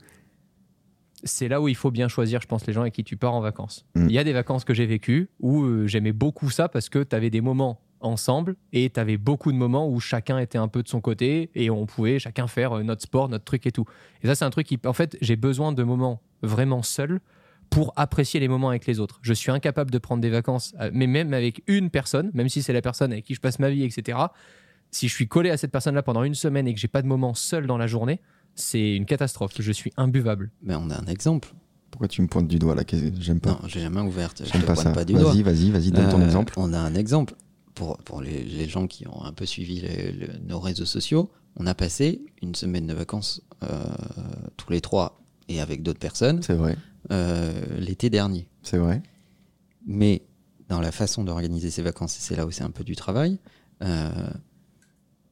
C'est 1.26 1.48
là 1.48 1.60
où 1.60 1.68
il 1.68 1.76
faut 1.76 1.90
bien 1.90 2.08
choisir, 2.08 2.40
je 2.40 2.46
pense, 2.46 2.66
les 2.66 2.72
gens 2.72 2.82
avec 2.82 2.94
qui 2.94 3.04
tu 3.04 3.16
pars 3.16 3.34
en 3.34 3.40
vacances. 3.40 3.84
Mm. 3.94 4.06
Il 4.08 4.12
y 4.12 4.18
a 4.18 4.24
des 4.24 4.32
vacances 4.32 4.64
que 4.64 4.74
j'ai 4.74 4.86
vécues 4.86 5.28
où 5.40 5.64
euh, 5.64 5.86
j'aimais 5.86 6.12
beaucoup 6.12 6.50
ça 6.50 6.68
parce 6.68 6.88
que 6.88 7.02
tu 7.02 7.14
avais 7.14 7.30
des 7.30 7.40
moments 7.40 7.80
ensemble 8.00 8.56
et 8.72 8.90
tu 8.90 9.00
avais 9.00 9.16
beaucoup 9.16 9.52
de 9.52 9.56
moments 9.56 9.88
où 9.88 10.00
chacun 10.00 10.38
était 10.38 10.58
un 10.58 10.68
peu 10.68 10.82
de 10.82 10.88
son 10.88 11.00
côté 11.00 11.50
et 11.54 11.70
on 11.70 11.86
pouvait 11.86 12.18
chacun 12.18 12.46
faire 12.46 12.72
euh, 12.72 12.82
notre 12.82 13.02
sport, 13.02 13.28
notre 13.28 13.44
truc 13.44 13.66
et 13.66 13.72
tout. 13.72 13.84
Et 14.22 14.26
ça, 14.26 14.34
c'est 14.34 14.44
un 14.44 14.50
truc 14.50 14.66
qui, 14.66 14.78
en 14.84 14.92
fait, 14.92 15.16
j'ai 15.20 15.36
besoin 15.36 15.72
de 15.72 15.82
moments 15.82 16.20
vraiment 16.42 16.82
seuls 16.82 17.20
pour 17.70 17.92
apprécier 17.96 18.40
les 18.40 18.48
moments 18.48 18.68
avec 18.68 18.86
les 18.86 19.00
autres. 19.00 19.18
Je 19.22 19.32
suis 19.32 19.50
incapable 19.50 19.90
de 19.90 19.98
prendre 19.98 20.22
des 20.22 20.30
vacances, 20.30 20.74
euh, 20.80 20.90
mais 20.92 21.06
même 21.06 21.34
avec 21.34 21.62
une 21.66 21.90
personne, 21.90 22.30
même 22.34 22.48
si 22.48 22.62
c'est 22.62 22.72
la 22.72 22.82
personne 22.82 23.12
avec 23.12 23.24
qui 23.24 23.34
je 23.34 23.40
passe 23.40 23.58
ma 23.58 23.70
vie, 23.70 23.82
etc. 23.82 24.18
Si 24.90 25.08
je 25.08 25.14
suis 25.14 25.28
collé 25.28 25.50
à 25.50 25.56
cette 25.56 25.72
personne-là 25.72 26.02
pendant 26.02 26.22
une 26.22 26.34
semaine 26.34 26.68
et 26.68 26.74
que 26.74 26.80
j'ai 26.80 26.88
pas 26.88 27.02
de 27.02 27.06
moment 27.06 27.34
seul 27.34 27.66
dans 27.66 27.76
la 27.76 27.86
journée, 27.86 28.20
c'est 28.56 28.96
une 28.96 29.06
catastrophe. 29.06 29.52
Je 29.58 29.70
suis 29.72 29.92
imbuvable. 29.96 30.50
Mais 30.62 30.74
on 30.74 30.90
a 30.90 30.98
un 31.00 31.06
exemple. 31.06 31.52
Pourquoi 31.92 32.08
tu 32.08 32.20
me 32.20 32.26
pointes 32.26 32.48
du 32.48 32.58
doigt 32.58 32.74
là 32.74 32.82
J'aime 33.20 33.40
pas. 33.40 33.50
Non, 33.52 33.60
j'ai 33.68 33.80
jamais 33.80 34.00
ouverte. 34.00 34.42
Je 34.44 34.50
te 34.50 34.58
pas 34.58 34.74
pointe 34.74 34.78
ça. 34.88 34.90
pas 34.92 35.04
du 35.04 35.12
doigt. 35.14 35.30
Vas-y, 35.32 35.42
vas-y, 35.42 35.70
vas-y, 35.70 35.90
donne 35.92 36.08
ton 36.10 36.20
Euh, 36.20 36.24
exemple. 36.24 36.52
On 36.56 36.72
a 36.72 36.78
un 36.78 36.94
exemple. 36.94 37.34
Pour, 37.74 37.98
pour 37.98 38.20
les, 38.22 38.42
les 38.42 38.68
gens 38.68 38.86
qui 38.86 39.06
ont 39.06 39.22
un 39.24 39.32
peu 39.32 39.44
suivi 39.46 39.80
les- 39.80 40.28
nos 40.46 40.58
réseaux 40.58 40.84
sociaux, 40.86 41.30
on 41.56 41.66
a 41.66 41.74
passé 41.74 42.22
une 42.42 42.54
semaine 42.54 42.86
de 42.86 42.94
vacances 42.94 43.42
euh, 43.62 43.84
tous 44.56 44.72
les 44.72 44.80
trois 44.80 45.22
et 45.48 45.60
avec 45.60 45.82
d'autres 45.82 45.98
personnes 45.98 46.42
C'est 46.42 46.54
vrai, 46.54 46.76
euh, 47.12 47.52
l'été 47.78 48.08
dernier. 48.10 48.48
c'est 48.62 48.78
vrai. 48.78 49.02
Mais 49.86 50.22
dans 50.68 50.80
la 50.80 50.90
façon 50.90 51.22
d'organiser 51.22 51.70
ces 51.70 51.82
vacances, 51.82 52.16
et 52.16 52.20
c'est 52.20 52.34
là 52.36 52.46
où 52.46 52.50
c'est 52.50 52.64
un 52.64 52.70
peu 52.70 52.82
du 52.82 52.96
travail, 52.96 53.38
euh, 53.82 54.10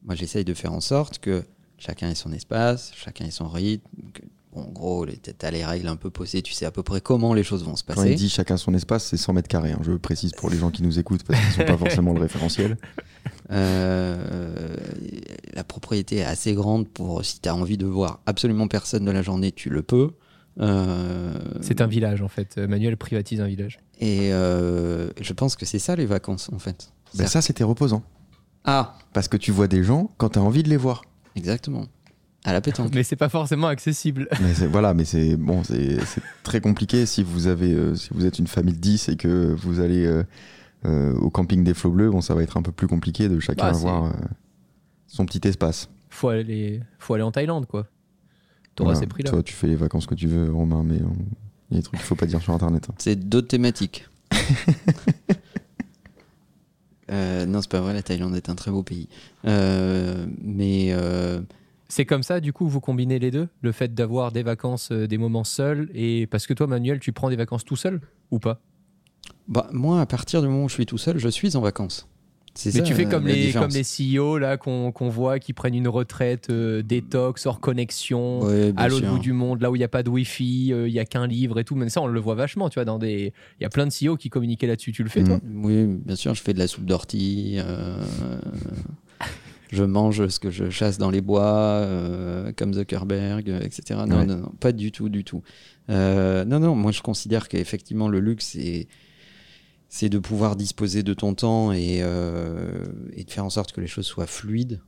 moi 0.03 0.15
j'essaye 0.15 0.45
de 0.45 0.53
faire 0.53 0.73
en 0.73 0.81
sorte 0.81 1.17
que 1.19 1.43
chacun 1.77 2.09
ait 2.09 2.15
son 2.15 2.31
espace, 2.33 2.91
chacun 2.95 3.25
ait 3.25 3.31
son 3.31 3.47
rythme. 3.47 3.87
que- 4.13 4.21
en 4.57 4.69
gros, 4.71 5.05
tu 5.05 5.31
as 5.45 5.51
les 5.51 5.65
règles 5.65 5.89
un 5.89 5.97
peu 5.97 6.09
posées, 6.09 6.41
tu 6.41 6.53
sais 6.53 6.65
à 6.65 6.71
peu 6.71 6.81
près 6.81 7.01
comment 7.01 7.33
les 7.33 7.43
choses 7.43 7.65
vont 7.65 7.75
se 7.75 7.83
Quand 7.83 7.95
passer. 7.95 8.11
il 8.11 8.15
dit 8.15 8.29
chacun 8.29 8.55
son 8.55 8.73
espace, 8.73 9.03
c'est 9.03 9.17
100 9.17 9.33
mètres 9.33 9.49
carrés. 9.49 9.73
hein. 9.73 9.79
Je 9.83 9.91
précise 9.91 10.31
pour 10.31 10.49
les 10.49 10.57
gens 10.57 10.71
qui 10.71 10.81
nous 10.81 10.97
écoutent 10.97 11.23
parce 11.25 11.37
qu'ils 11.41 11.51
sont 11.55 11.65
pas 11.65 11.77
forcément 11.77 12.13
le 12.13 12.21
référentiel. 12.21 12.77
Euh, 13.51 14.75
la 15.53 15.63
propriété 15.63 16.17
est 16.17 16.23
assez 16.23 16.53
grande 16.53 16.87
pour 16.87 17.23
si 17.23 17.39
tu 17.39 17.49
as 17.49 17.55
envie 17.55 17.77
de 17.77 17.85
voir 17.85 18.19
absolument 18.25 18.67
personne 18.67 19.05
de 19.05 19.11
la 19.11 19.21
journée, 19.21 19.51
tu 19.51 19.69
le 19.69 19.81
peux. 19.83 20.11
Euh, 20.59 21.33
C'est 21.61 21.81
un 21.81 21.87
village 21.87 22.21
en 22.21 22.27
fait. 22.27 22.57
Manuel 22.57 22.97
privatise 22.97 23.41
un 23.41 23.47
village. 23.47 23.79
Et 23.99 24.31
euh, 24.33 25.09
je 25.21 25.33
pense 25.33 25.55
que 25.55 25.65
c'est 25.65 25.79
ça 25.79 25.95
les 25.95 26.05
vacances 26.05 26.49
en 26.53 26.59
fait. 26.59 26.91
Ben 27.15 27.27
ça, 27.27 27.41
c'était 27.41 27.63
reposant. 27.63 28.03
Ah, 28.63 28.97
Parce 29.13 29.27
que 29.27 29.37
tu 29.37 29.51
vois 29.51 29.67
des 29.67 29.83
gens 29.83 30.11
quand 30.17 30.29
tu 30.29 30.39
as 30.39 30.41
envie 30.41 30.63
de 30.63 30.69
les 30.69 30.77
voir. 30.77 31.03
Exactement. 31.35 31.85
À 32.47 32.53
la 32.53 32.61
pétanque. 32.61 32.93
Mais 32.93 33.01
c'est 33.03 33.15
pas 33.15 33.29
forcément 33.29 33.67
accessible. 33.67 34.27
Mais 34.41 34.53
c'est- 34.53 34.67
voilà, 34.67 34.93
mais 34.93 35.03
c'est 35.05 35.35
bon, 35.35 35.63
c'est 35.63 35.97
très 36.43 36.61
compliqué 36.61 37.05
si 37.07 37.23
vous 37.23 37.47
avez, 37.47 37.73
euh, 37.73 37.95
si 37.95 38.09
vous 38.13 38.25
êtes 38.25 38.37
une 38.37 38.45
famille 38.47 38.75
de 38.75 38.79
10 38.79 39.09
et 39.09 39.15
que 39.15 39.55
vous 39.57 39.79
allez 39.79 40.05
euh, 40.05 40.23
euh, 40.85 41.13
au 41.15 41.31
camping 41.31 41.63
des 41.63 41.73
flots 41.73 41.89
bleus, 41.91 42.11
bon, 42.11 42.21
ça 42.21 42.35
va 42.35 42.43
être 42.43 42.57
un 42.57 42.61
peu 42.61 42.71
plus 42.71 42.87
compliqué 42.87 43.29
de 43.29 43.39
chacun 43.39 43.71
Bah, 43.71 43.75
avoir 43.75 44.05
euh, 44.05 44.11
son 45.07 45.25
petit 45.25 45.47
espace. 45.47 45.89
Faut 46.09 46.29
aller, 46.29 46.81
faut 46.99 47.15
aller 47.15 47.23
en 47.23 47.31
Thaïlande 47.31 47.65
quoi. 47.65 47.87
T'auras 48.75 48.89
Voilà. 48.91 48.99
ces 48.99 49.07
prix-là. 49.07 49.31
Toi, 49.31 49.41
tu 49.41 49.53
fais 49.53 49.67
les 49.67 49.75
vacances 49.75 50.05
que 50.05 50.13
tu 50.15 50.27
veux, 50.27 50.51
Romain, 50.53 50.83
mais 50.83 50.97
il 50.97 51.73
y 51.73 51.75
a 51.75 51.77
des 51.77 51.83
trucs 51.83 51.99
qu'il 51.99 52.05
faut 52.07 52.15
pas 52.15 52.25
dire 52.27 52.41
sur 52.41 52.53
Internet. 52.53 52.87
hein. 52.89 52.93
C'est 52.99 53.15
d'autres 53.27 53.47
thématiques. 53.47 54.05
Euh, 57.11 57.45
non, 57.45 57.61
c'est 57.61 57.71
pas 57.71 57.81
vrai, 57.81 57.93
la 57.93 58.01
Thaïlande 58.01 58.35
est 58.35 58.49
un 58.49 58.55
très 58.55 58.71
beau 58.71 58.83
pays. 58.83 59.07
Euh, 59.45 60.25
mais 60.41 60.87
euh, 60.91 61.41
C'est 61.87 62.05
comme 62.05 62.23
ça, 62.23 62.39
du 62.39 62.51
coup, 62.53 62.67
vous 62.67 62.81
combinez 62.81 63.19
les 63.19 63.31
deux 63.31 63.47
Le 63.61 63.71
fait 63.71 63.93
d'avoir 63.93 64.31
des 64.31 64.43
vacances, 64.43 64.91
des 64.91 65.17
moments 65.17 65.43
seuls, 65.43 65.89
et 65.93 66.27
parce 66.27 66.47
que 66.47 66.53
toi, 66.53 66.67
Manuel, 66.67 66.99
tu 66.99 67.11
prends 67.11 67.29
des 67.29 67.35
vacances 67.35 67.63
tout 67.65 67.75
seul 67.75 68.01
ou 68.31 68.39
pas? 68.39 68.59
Bah, 69.47 69.69
moi, 69.71 70.01
à 70.01 70.05
partir 70.05 70.41
du 70.41 70.47
moment 70.47 70.65
où 70.65 70.69
je 70.69 70.73
suis 70.73 70.85
tout 70.85 70.97
seul, 70.97 71.17
je 71.17 71.29
suis 71.29 71.55
en 71.55 71.61
vacances. 71.61 72.07
Mais 72.63 72.71
ça, 72.71 72.81
tu 72.81 72.93
fais 72.93 73.05
euh, 73.05 73.09
comme 73.09 73.27
les, 73.27 73.35
différence. 73.47 73.73
comme 73.73 73.83
les 73.83 74.15
CEO 74.17 74.37
là 74.37 74.55
qu'on 74.57 74.91
voit 75.09 75.39
qui 75.39 75.51
prennent 75.51 75.75
une 75.75 75.87
retraite 75.89 76.49
euh, 76.49 76.81
détox, 76.81 77.45
hors 77.45 77.59
connexion, 77.59 78.41
Ouais, 78.43 78.71
à 78.77 78.87
l'autre 78.87 79.07
bout 79.09 79.19
du 79.19 79.33
monde, 79.33 79.61
là 79.61 79.69
où 79.71 79.75
il 79.75 79.79
n'y 79.79 79.83
a 79.85 79.89
pas 79.89 80.03
de 80.03 80.09
wifi, 80.09 80.71
euh, 80.71 80.87
il 80.87 80.93
y 80.93 80.99
a 80.99 81.05
qu'un 81.05 81.27
livre 81.27 81.59
et 81.59 81.63
tout. 81.65 81.75
Mais 81.75 81.89
ça, 81.89 82.01
on 82.01 82.07
le 82.07 82.19
voit 82.19 82.35
vachement, 82.35 82.69
tu 82.69 82.75
vois. 82.75 82.85
Dans 82.85 82.97
des, 82.99 83.33
il 83.59 83.63
y 83.63 83.65
a 83.65 83.69
plein 83.69 83.85
de 83.85 83.91
CEO 83.91 84.15
qui 84.15 84.29
communiquaient 84.29 84.67
là-dessus. 84.67 84.91
Tu 84.93 85.03
le 85.03 85.09
fais, 85.09 85.21
Mm. 85.21 85.27
toi 85.27 85.39
Oui, 85.63 85.85
bien 85.85 86.15
sûr, 86.15 86.33
je 86.33 86.41
fais 86.41 86.53
de 86.53 86.59
la 86.59 86.67
soupe 86.67 86.85
d'ortie. 86.85 87.55
euh, 87.57 87.97
je 89.71 89.83
mange 89.83 90.27
ce 90.27 90.39
que 90.39 90.51
je 90.51 90.69
chasse 90.69 90.97
dans 90.97 91.09
les 91.09 91.21
bois, 91.21 91.43
euh, 91.43 92.51
comme 92.55 92.73
Zuckerberg, 92.73 93.49
euh, 93.49 93.59
etc. 93.61 93.99
Non, 94.07 94.19
Ouais. 94.19 94.25
non, 94.25 94.37
non, 94.37 94.51
pas 94.59 94.71
du 94.71 94.91
tout, 94.91 95.09
du 95.09 95.23
tout. 95.23 95.41
Euh, 95.89 96.45
non, 96.45 96.59
non, 96.59 96.75
moi 96.75 96.91
je 96.91 97.01
considère 97.01 97.47
qu'effectivement 97.49 98.07
le 98.07 98.19
luxe, 98.19 98.51
c'est, 98.53 98.87
c'est 99.95 100.09
de 100.09 100.19
pouvoir 100.19 100.57
disposer 100.57 101.03
de 101.03 101.13
ton 101.13 101.35
temps 101.35 101.71
et, 101.71 101.99
euh, 102.01 102.83
et 103.13 103.23
de 103.23 103.31
faire 103.31 103.45
en 103.45 103.49
sorte 103.49 103.71
que 103.71 103.79
les 103.79 103.87
choses 103.87 104.05
soient 104.05 104.27
fluides. 104.27 104.81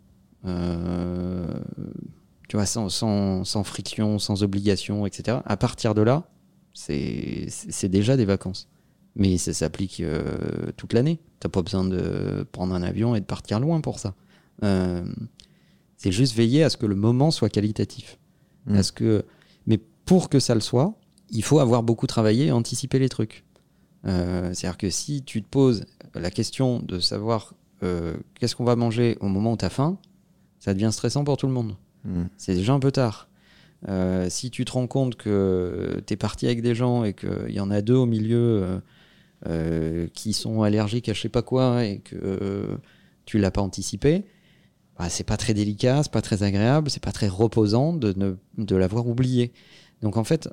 Euh, 0.43 1.48
tu 2.50 2.58
vois, 2.58 2.65
sans, 2.65 2.89
sans, 2.89 3.46
sans 3.46 3.63
friction, 3.63 4.20
sans 4.20 4.43
obligation, 4.43 5.06
etc. 5.06 5.38
À 5.46 5.56
partir 5.56 5.96
de 5.96 6.02
là, 6.02 6.30
c'est, 6.74 7.48
déjà 7.86 8.17
des 8.17 8.26
vacances. 8.26 8.67
Mais 9.15 9.38
ça 9.38 9.54
s'applique 9.54 10.02
euh, 10.02 10.74
toute 10.76 10.91
l'année. 10.91 11.22
T'as 11.39 11.48
pas 11.48 11.62
besoin 11.62 11.86
de 11.86 12.46
prendre 12.52 12.76
un 12.76 12.84
avion 12.84 13.15
et 13.15 13.22
de 13.22 13.26
partir 13.26 13.62
loin 13.62 13.80
pour 13.80 14.00
ça. 14.00 14.13
C'est 14.62 16.12
juste 16.12 16.36
veiller 16.36 16.65
à 16.65 16.70
ce 16.70 16.76
que 16.76 16.86
le 16.86 16.96
moment 16.96 17.32
soit 17.32 17.48
qualitatif. 17.48 18.20
Mm. 18.65 18.76
À 18.76 18.84
ce 18.84 18.91
que... 18.91 19.24
Mais 19.67 19.80
pour 20.04 20.28
que 20.28 20.41
ça 20.41 20.54
le 20.54 20.60
soit, 20.60 21.00
il 21.30 21.46
faut 21.46 21.60
avoir 21.60 21.82
beaucoup 21.82 22.08
travaillé 22.08 22.48
et 22.48 22.52
anticiper 22.52 23.00
les 23.00 23.08
trucs. 23.08 23.46
Euh, 24.06 24.54
C'est-à-dire 24.54 24.78
que 24.78 24.90
si 24.90 25.24
tu 25.24 25.42
te 25.42 25.48
poses 25.48 25.86
la 26.14 26.32
question 26.32 26.80
de 26.80 27.00
savoir 27.00 27.54
euh, 27.84 28.16
qu'est-ce 28.36 28.56
qu'on 28.56 28.64
va 28.64 28.76
manger 28.76 29.18
au 29.20 29.28
moment 29.28 29.54
où 29.54 29.58
tu 29.58 29.66
as 29.66 29.70
faim, 29.70 29.98
ça 30.60 30.74
devient 30.74 30.90
stressant 30.92 31.24
pour 31.24 31.38
tout 31.38 31.48
le 31.48 31.54
monde 31.54 31.76
Mm. 32.06 32.26
c'est 32.38 32.54
déjà 32.54 32.74
un 32.74 32.80
peu 32.80 32.92
tard. 32.92 33.28
Euh, 33.90 34.30
si 34.30 34.50
tu 34.50 34.64
te 34.66 34.72
rends 34.72 34.88
compte 34.88 35.16
que 35.16 36.02
tu 36.06 36.14
es 36.14 36.16
parti 36.16 36.46
avec 36.46 36.62
des 36.62 36.74
gens 36.74 37.04
et 37.04 37.14
qu'il 37.14 37.50
y 37.52 37.60
en 37.60 37.70
a 37.70 37.82
deux 37.82 37.96
au 37.96 38.06
milieu 38.06 38.82
qui 40.14 40.34
sont 40.34 40.62
allergiques 40.62 41.10
à 41.10 41.14
je 41.14 41.22
sais 41.22 41.30
pas 41.30 41.42
quoi 41.42 41.84
et 41.84 42.00
que 42.00 42.80
tu 43.26 43.40
l'as 43.40 43.52
pas 43.52 43.62
anticipé, 43.62 44.24
bah, 44.98 45.10
c'est 45.10 45.26
pas 45.26 45.38
très 45.38 45.54
délicat, 45.54 46.04
c'est 46.04 46.12
pas 46.12 46.22
très 46.22 46.44
agréable, 46.44 46.90
c'est 46.90 47.04
pas 47.04 47.12
très 47.12 47.28
reposant 47.28 47.94
de, 47.94 48.14
ne, 48.16 48.36
de 48.58 48.76
l'avoir 48.76 49.08
oublié. 49.08 49.52
Donc 50.02 50.18
en 50.18 50.24
fait, 50.24 50.50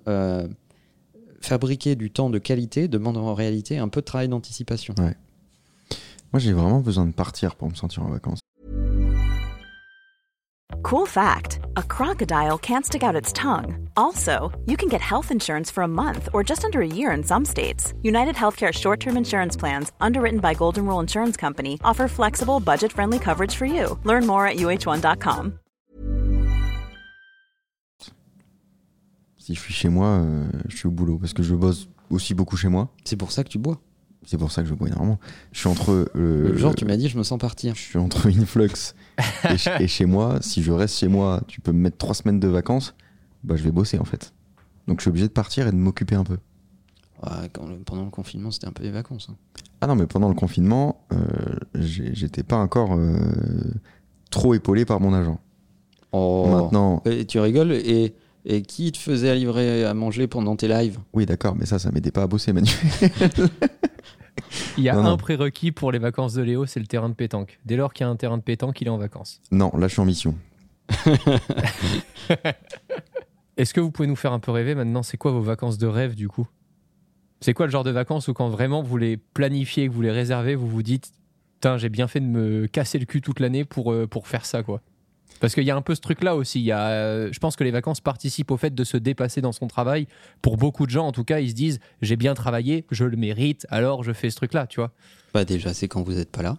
fabriquer 1.45 1.97
du 1.97 2.11
temps 2.11 2.31
de 2.31 2.39
qualité 2.39 2.89
demande 2.89 3.17
en 3.17 3.35
réalité 3.35 3.79
un 3.79 3.89
peu 3.89 4.01
de 4.01 4.07
travail 4.07 4.29
d'anticipation. 4.29 4.95
Moi, 4.97 5.15
j'ai 6.39 6.53
vraiment 6.53 6.81
besoin 6.81 7.07
de 7.07 7.13
partir 7.13 7.55
pour 7.57 7.69
me 7.69 7.75
sentir 7.75 8.03
en 8.03 8.11
vacances. 8.11 8.41
Cool 10.83 11.07
fact 11.07 11.61
a 11.77 11.83
crocodile 11.83 12.59
can't 12.59 12.85
stick 12.85 13.03
out 13.03 13.15
its 13.15 13.33
tongue. 13.33 13.89
Also, 13.97 14.53
you 14.67 14.77
can 14.77 14.89
get 14.89 15.01
health 15.01 15.31
insurance 15.31 15.71
for 15.71 15.83
a 15.83 15.89
month 15.89 16.29
or 16.33 16.43
just 16.45 16.65
under 16.65 16.83
a 16.83 16.87
year 16.87 17.11
in 17.13 17.23
some 17.23 17.45
states. 17.45 17.95
United 18.03 18.35
Healthcare 18.35 18.73
short 18.73 19.01
term 19.01 19.17
insurance 19.17 19.57
plans, 19.57 19.93
underwritten 20.01 20.41
by 20.41 20.55
Golden 20.55 20.85
Rule 20.87 21.01
Insurance 21.01 21.37
Company, 21.37 21.79
offer 21.85 22.07
flexible, 22.09 22.61
budget 22.61 22.93
friendly 22.93 23.19
coverage 23.19 23.55
for 23.55 23.67
you. 23.67 23.99
Learn 24.05 24.27
more 24.27 24.47
at 24.47 24.57
uh1.com. 24.57 25.59
Si 29.45 29.55
je 29.55 29.61
suis 29.61 29.75
chez 29.75 29.91
moi, 29.91 30.07
euh, 30.07 30.43
je 30.69 30.77
suis 30.77 30.87
au 30.87 30.91
boulot 30.91 31.19
parce 31.19 31.35
que 31.35 31.43
je 31.43 31.55
bosse 31.55 31.89
aussi 32.09 32.33
beaucoup 32.33 32.57
chez 32.57 32.69
moi. 32.69 32.89
C'est 33.05 33.17
pour 33.17 33.31
ça 33.31 33.45
que 33.45 33.51
tu 33.51 33.59
bois. 33.59 33.79
C'est 34.25 34.39
pour 34.39 34.51
ça 34.51 34.63
que 34.63 34.69
je 34.71 34.73
bois 34.73 34.89
énormément. 34.89 35.19
Je 35.53 35.59
suis 35.59 35.69
entre. 35.69 35.91
euh, 36.17 36.49
Le 36.49 36.57
genre, 36.57 36.75
tu 36.75 36.87
m'as 36.87 36.97
dit, 36.97 37.11
je 37.11 37.19
me 37.19 37.23
sens 37.23 37.39
partir. 37.39 37.75
Je 37.75 37.81
suis 37.83 37.99
entre 37.99 38.29
Influx 38.29 38.95
et, 39.51 39.59
ch- 39.59 39.69
et 39.83 39.87
chez 39.87 40.07
moi. 40.07 40.39
Si 40.41 40.63
je 40.63 40.73
reste 40.73 40.97
chez 40.97 41.09
moi, 41.09 41.43
tu 41.47 41.61
peux 41.61 41.73
me 41.73 41.79
mettre 41.79 41.99
trois 41.99 42.15
semaines 42.15 42.41
de 42.41 42.49
vacances. 42.49 42.95
Bah, 43.43 43.55
je 43.57 43.63
vais 43.65 43.71
bosser 43.71 43.99
en 43.99 44.05
fait. 44.07 44.33
Donc 44.89 45.01
je 45.01 45.03
suis 45.03 45.11
obligé 45.11 45.27
de 45.29 45.33
partir 45.33 45.67
et 45.69 45.73
de 45.73 45.77
m'occuper 45.77 46.15
un 46.15 46.25
peu. 46.25 46.39
Ouais, 47.23 47.51
quand 47.53 47.67
le- 47.69 47.77
pendant 47.81 48.05
le 48.05 48.11
confinement, 48.11 48.51
c'était 48.51 48.67
un 48.67 48.73
peu 48.73 48.83
des 48.83 48.91
vacances. 48.93 49.29
hein. 49.31 49.37
Ah 49.83 49.87
non, 49.89 49.95
mais 49.95 50.07
pendant 50.07 50.31
le 50.31 50.35
confinement, 50.35 51.05
euh, 51.13 51.19
j'étais 51.75 52.43
pas 52.45 52.57
encore 52.57 52.95
euh, 52.95 53.19
trop 54.31 54.55
épaulé 54.55 54.87
par 54.87 55.01
mon 55.01 55.13
agent. 55.13 55.39
Oh. 56.13 56.47
Maintenant, 56.51 57.03
Et 57.05 57.27
tu 57.27 57.39
rigoles 57.41 57.73
et, 57.73 58.15
et 58.45 58.63
qui 58.63 58.93
te 58.93 58.99
faisait 58.99 59.31
à 59.31 59.35
livrer 59.35 59.85
à 59.85 59.95
manger 59.95 60.27
pendant 60.27 60.57
tes 60.57 60.69
lives? 60.69 60.99
Oui, 61.13 61.27
d'accord, 61.27 61.55
mais 61.57 61.67
ça, 61.67 61.79
ça 61.79 61.91
m'aidait 61.91 62.11
pas 62.11 62.23
à 62.23 62.27
bosser, 62.27 62.53
Manu. 62.53 62.71
Il 64.77 64.85
y 64.85 64.89
a 64.89 64.95
Non, 64.95 65.01
un 65.01 65.11
non. 65.11 65.17
prérequis 65.17 65.73
pour 65.73 65.91
les 65.93 65.99
vacances 65.99 66.35
de 66.35 66.43
Léo, 66.43 66.67
c'est 66.67 66.81
le 66.81 66.87
terrain 66.87 67.09
de 67.09 67.15
pétanque. 67.15 67.59
Dès 67.65 67.77
lors 67.77 67.93
qu'il 67.95 68.05
y 68.05 68.09
a 68.09 68.11
un 68.11 68.17
terrain 68.17 68.37
de 68.39 68.43
pétanque, 68.43 68.81
il 68.81 68.87
est 68.87 68.91
en 68.91 68.99
vacances. 68.99 69.41
non, 69.51 69.71
là, 69.77 69.89
je 69.89 69.93
suis 69.93 70.01
en 70.03 70.05
mission. 70.05 70.35
Est-ce 73.57 73.73
que 73.73 73.81
vous 73.81 73.91
pouvez 73.91 74.09
nous 74.09 74.17
faire 74.17 74.33
un 74.33 74.41
peu 74.41 74.51
rêver 74.51 74.75
maintenant? 74.75 75.03
C'est 75.03 75.17
quoi 75.17 75.31
vos 75.31 75.41
vacances 75.41 75.79
de 75.79 75.87
rêve 75.87 76.15
du 76.15 76.29
coup? 76.29 76.47
C'est 77.41 77.55
quoi 77.55 77.67
le 77.67 77.73
genre 77.73 77.85
de 77.85 77.91
vacances 77.91 78.29
où 78.29 78.35
quand 78.35 78.49
vraiment 78.49 78.83
vous 78.83 78.97
les 78.97 79.17
planifiez, 79.17 79.89
que 79.89 79.93
vous 79.93 80.03
les 80.03 80.11
réservez, 80.11 80.55
vous 80.55 80.69
vous 80.69 80.83
dites 80.83 81.13
Putain, 81.55 81.77
j'ai 81.79 81.89
bien 81.89 82.09
fait 82.09 82.21
de 82.21 82.27
me 82.27 82.67
casser 82.67 82.99
le 82.99 83.07
cul 83.07 83.21
toute 83.21 83.41
l'année 83.41 83.65
pour, 83.65 83.93
euh, 83.93 84.07
pour 84.07 84.27
faire 84.29 84.45
ça 84.45 84.63
quoi 84.63 84.81
Parce 85.40 85.55
qu'il 85.55 85.64
y 85.64 85.70
a 85.70 85.77
un 85.77 85.83
peu 85.83 85.94
ce 85.94 86.01
truc-là 86.01 86.37
aussi. 86.37 86.61
Il 86.61 86.64
y 86.64 86.73
a, 86.73 86.88
euh, 86.88 87.29
je 87.33 87.38
pense 87.38 87.57
que 87.57 87.64
les 87.64 87.70
vacances 87.70 88.01
participent 88.01 88.51
au 88.51 88.57
fait 88.57 88.75
de 88.75 88.85
se 88.85 88.97
dépasser 88.97 89.40
dans 89.40 89.53
son 89.53 89.66
travail. 89.66 90.07
Pour 90.42 90.57
beaucoup 90.57 90.87
de 90.87 90.90
gens, 90.90 91.07
en 91.07 91.12
tout 91.12 91.25
cas, 91.25 91.40
ils 91.40 91.51
se 91.51 91.55
disent 91.55 91.81
J'ai 92.03 92.16
bien 92.16 92.35
travaillé, 92.35 92.87
je 92.90 93.05
le 93.05 93.16
mérite, 93.16 93.66
alors 93.70 94.03
je 94.05 94.12
fais 94.12 94.31
ce 94.31 94.37
truc-là, 94.37 94.66
tu 94.66 94.81
vois. 94.81 94.92
Bah 95.35 95.44
déjà, 95.44 95.75
c'est 95.75 95.88
quand 95.88 96.03
vous 96.03 96.12
n'êtes 96.14 96.31
pas 96.31 96.42
là, 96.42 96.57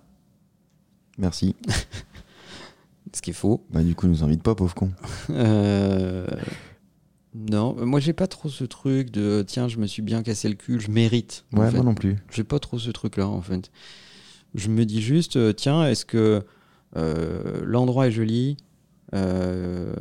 Merci. 1.18 1.56
ce 3.14 3.22
qui 3.22 3.30
est 3.30 3.34
faux. 3.34 3.66
Bah, 3.72 3.82
du 3.84 3.96
coup, 3.96 4.08
nous 4.08 4.24
invite 4.24 4.44
pas, 4.44 4.56
pauvre 4.56 4.76
con. 4.76 4.92
Euh, 5.30 6.28
Non, 7.34 7.76
moi 7.86 8.00
j'ai 8.00 8.14
pas 8.14 8.28
trop 8.28 8.48
ce 8.50 8.64
truc 8.64 9.12
de 9.12 9.44
tiens, 9.46 9.68
je 9.68 9.78
me 9.78 9.88
suis 9.88 10.02
bien 10.02 10.24
cassé 10.24 10.48
le 10.50 10.56
cul, 10.56 10.80
je 10.80 10.90
mérite. 10.92 11.44
en 11.54 11.60
Ouais, 11.60 11.70
fait. 11.72 11.76
moi 11.78 11.86
non 11.86 11.94
plus. 11.96 12.18
J'ai 12.32 12.44
pas 12.44 12.60
trop 12.60 12.80
ce 12.80 12.92
truc-là 12.92 13.28
en 13.28 13.42
fait. 13.42 13.72
Je 14.54 14.70
me 14.70 14.86
dis 14.86 15.02
juste, 15.02 15.36
euh, 15.36 15.52
tiens, 15.52 15.86
est-ce 15.86 16.06
que 16.06 16.18
euh, 16.18 16.40
l'endroit 16.94 18.08
est 18.08 18.12
joli 18.12 18.58
euh, 19.14 19.94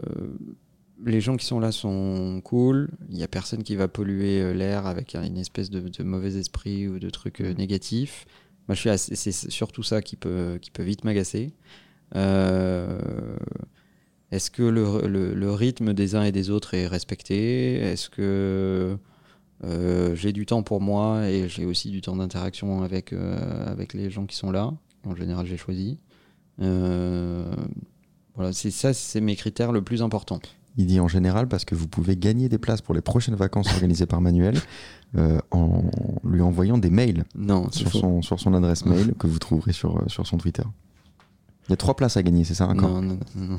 Les 1.05 1.21
gens 1.21 1.37
qui 1.37 1.47
sont 1.47 1.61
là 1.61 1.73
sont 1.73 2.41
cool. 2.43 2.91
Il 3.11 3.19
y 3.19 3.23
a 3.23 3.29
personne 3.29 3.63
qui 3.63 3.77
va 3.77 3.89
polluer 3.89 4.41
euh, 4.41 4.53
l'air 4.53 4.87
avec 4.87 5.15
une 5.15 5.39
espèce 5.39 5.71
de, 5.71 6.03
mauvais 6.03 6.37
esprit 6.37 6.89
ou 6.89 6.99
de 6.99 7.11
trucs 7.11 7.41
euh, 7.41 7.55
négatifs. 7.55 8.27
Moi, 8.69 8.77
c'est 8.77 9.33
surtout 9.33 9.83
ça 9.83 10.01
qui 10.01 10.17
peut, 10.17 10.59
qui 10.61 10.71
peut 10.71 10.83
vite 10.83 11.05
m'agacer. 11.05 11.53
Euh, 12.17 13.37
est-ce 14.31 14.51
que 14.51 14.63
le, 14.63 15.53
rythme 15.53 15.93
des 15.93 16.15
uns 16.15 16.23
et 16.23 16.33
des 16.33 16.49
autres 16.49 16.73
est 16.75 16.87
respecté? 16.87 17.75
Est-ce 17.75 18.09
que 18.09 18.97
euh, 19.65 20.15
j'ai 20.15 20.33
du 20.33 20.47
temps 20.47 20.63
pour 20.63 20.81
moi 20.81 21.29
et 21.29 21.49
j'ai 21.49 21.67
aussi 21.67 21.91
du 21.91 22.01
temps 22.01 22.17
d'interaction 22.17 22.83
avec, 22.83 23.13
euh, 23.13 23.67
avec 23.67 23.93
les 23.93 24.09
gens 24.09 24.25
qui 24.25 24.37
sont 24.37 24.51
là? 24.51 24.73
En 25.05 25.15
général, 25.15 25.45
j'ai 25.47 25.59
choisi. 25.59 25.99
Euh, 26.61 27.55
voilà, 28.35 28.53
c'est 28.53 28.71
ça, 28.71 28.93
c'est 28.95 29.21
mes 29.21 29.37
critères 29.37 29.73
le 29.73 29.83
plus 29.83 30.03
important. 30.03 30.41
Il 30.77 30.87
dit 30.87 30.99
en 30.99 31.07
général 31.09 31.47
parce 31.47 31.65
que 31.65 31.75
vous 31.77 31.87
pouvez 31.87 32.17
gagner 32.17 32.49
des 32.49 32.59
places 32.59 32.81
pour 32.83 32.95
les 32.95 33.01
prochaines 33.01 33.37
vacances 33.37 33.73
organisées 33.73 34.07
par 34.07 34.21
Manuel 34.21 34.59
euh, 35.17 35.39
en 35.53 35.85
lui 36.25 36.41
envoyant 36.43 36.79
des 36.79 36.91
mails 36.91 37.25
Non, 37.37 37.71
sur 37.71 37.91
faux. 37.91 37.99
son, 37.99 38.23
sur 38.23 38.41
son 38.41 38.55
adresse 38.55 38.85
mail 38.85 39.15
que 39.17 39.29
vous 39.29 39.39
trouverez 39.39 39.73
sur, 39.73 39.97
euh, 39.99 40.09
sur 40.09 40.27
son 40.27 40.37
Twitter. 40.37 40.65
Il 41.69 41.71
y 41.71 41.73
a 41.75 41.77
trois 41.77 41.95
places 41.95 42.17
à 42.17 42.23
gagner, 42.25 42.43
c'est 42.45 42.55
ça 42.55 42.67
Non, 42.75 42.75
non, 42.75 43.03
non, 43.03 43.19
non. 43.37 43.59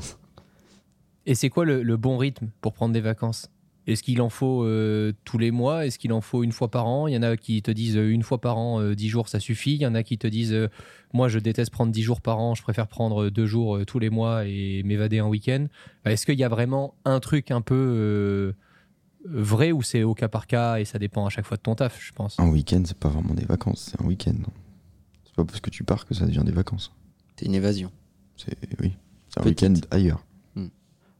Et 1.24 1.34
c'est 1.34 1.48
quoi 1.48 1.64
le, 1.64 1.82
le 1.82 1.96
bon 1.96 2.18
rythme 2.18 2.48
pour 2.60 2.72
prendre 2.74 2.92
des 2.92 3.00
vacances? 3.00 3.48
Est-ce 3.86 4.02
qu'il 4.02 4.20
en 4.20 4.28
faut 4.30 4.64
euh, 4.64 5.12
tous 5.24 5.38
les 5.38 5.50
mois? 5.52 5.86
Est-ce 5.86 5.98
qu'il 5.98 6.12
en 6.12 6.20
faut 6.20 6.42
une 6.42 6.50
fois 6.52 6.70
par 6.70 6.86
an? 6.86 7.06
Il 7.06 7.14
y 7.14 7.16
en 7.16 7.22
a 7.22 7.36
qui 7.36 7.62
te 7.62 7.70
disent 7.70 7.96
euh, 7.96 8.08
une 8.10 8.22
fois 8.24 8.40
par 8.40 8.58
an, 8.58 8.80
euh, 8.80 8.94
10 8.96 9.08
jours, 9.08 9.28
ça 9.28 9.38
suffit. 9.38 9.74
Il 9.74 9.80
y 9.82 9.86
en 9.86 9.94
a 9.94 10.02
qui 10.02 10.18
te 10.18 10.26
disent 10.26 10.52
euh, 10.52 10.68
moi, 11.12 11.28
je 11.28 11.38
déteste 11.38 11.70
prendre 11.70 11.92
10 11.92 12.02
jours 12.02 12.20
par 12.20 12.38
an, 12.40 12.54
je 12.56 12.62
préfère 12.62 12.88
prendre 12.88 13.24
euh, 13.26 13.30
deux 13.30 13.46
jours 13.46 13.76
euh, 13.76 13.84
tous 13.84 13.98
les 14.00 14.10
mois 14.10 14.44
et 14.46 14.82
m'évader 14.84 15.20
un 15.20 15.28
week-end. 15.28 15.66
Euh, 16.06 16.10
Est-ce 16.10 16.26
qu'il 16.26 16.38
y 16.38 16.44
a 16.44 16.48
vraiment 16.48 16.94
un 17.04 17.20
truc 17.20 17.50
un 17.52 17.60
peu 17.60 17.74
euh, 17.76 18.52
vrai 19.24 19.70
ou 19.70 19.82
c'est 19.82 20.02
au 20.02 20.14
cas 20.14 20.28
par 20.28 20.46
cas 20.48 20.78
et 20.78 20.84
ça 20.84 20.98
dépend 20.98 21.24
à 21.24 21.30
chaque 21.30 21.46
fois 21.46 21.56
de 21.56 21.62
ton 21.62 21.74
taf, 21.76 22.00
je 22.04 22.12
pense? 22.12 22.38
Un 22.40 22.48
week-end, 22.48 22.82
c'est 22.84 22.98
pas 22.98 23.08
vraiment 23.08 23.34
des 23.34 23.44
vacances, 23.44 23.90
c'est 23.92 24.02
un 24.02 24.06
week-end. 24.06 24.34
C'est 25.24 25.34
pas 25.36 25.44
parce 25.44 25.60
que 25.60 25.70
tu 25.70 25.84
pars 25.84 26.06
que 26.06 26.14
ça 26.14 26.26
devient 26.26 26.42
des 26.44 26.52
vacances. 26.52 26.92
C'est 27.36 27.46
une 27.46 27.54
évasion. 27.54 27.92
C'est 28.36 28.56
oui, 28.80 28.92
c'est 29.28 29.40
un 29.40 29.44
week-end 29.44 29.74
ailleurs. 29.90 30.24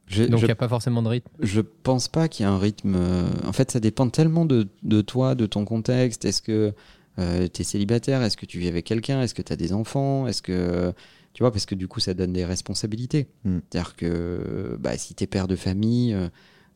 Je, 0.07 0.23
Donc 0.23 0.39
il 0.41 0.45
n'y 0.45 0.51
a 0.51 0.55
pas 0.55 0.69
forcément 0.69 1.01
de 1.01 1.09
rythme. 1.09 1.29
je 1.39 1.59
pense 1.61 2.07
pas 2.07 2.27
qu'il 2.29 2.45
y 2.45 2.49
ait 2.49 2.51
un 2.51 2.57
rythme. 2.57 2.95
euh, 2.95 3.27
En 3.45 3.51
fait, 3.53 3.71
ça 3.71 3.79
dépend 3.79 4.09
tellement 4.09 4.45
de, 4.45 4.67
de 4.83 5.01
toi, 5.01 5.35
de 5.35 5.45
ton 5.45 5.65
contexte. 5.65 6.23
Est-ce 6.25 6.41
que 6.41 6.73
tu 7.17 7.61
es 7.61 7.63
célibataire? 7.65 8.21
Est-ce 8.21 8.37
que 8.37 8.45
tu 8.45 8.59
vis 8.59 8.67
avec 8.69 8.85
quelqu'un? 8.85 9.21
Est-ce 9.21 9.33
que 9.33 9.41
tu 9.41 9.51
as 9.51 9.57
des 9.57 9.73
enfants? 9.73 10.27
Est-ce 10.27 10.41
que. 10.41 10.93
Tu 11.33 11.43
vois, 11.43 11.51
parce 11.51 11.65
que 11.67 11.75
du 11.75 11.87
coup, 11.87 11.99
ça 11.99 12.13
donne 12.15 12.33
des 12.33 12.45
responsabilités. 12.45 13.27
Mm. 13.43 13.57
C'est-à-dire 13.69 13.95
que 13.95 14.77
bah, 14.79 14.97
si 14.97 15.13
tu 15.13 15.23
es 15.23 15.27
père 15.27 15.47
de 15.47 15.55
famille, 15.55 16.13
euh, 16.13 16.29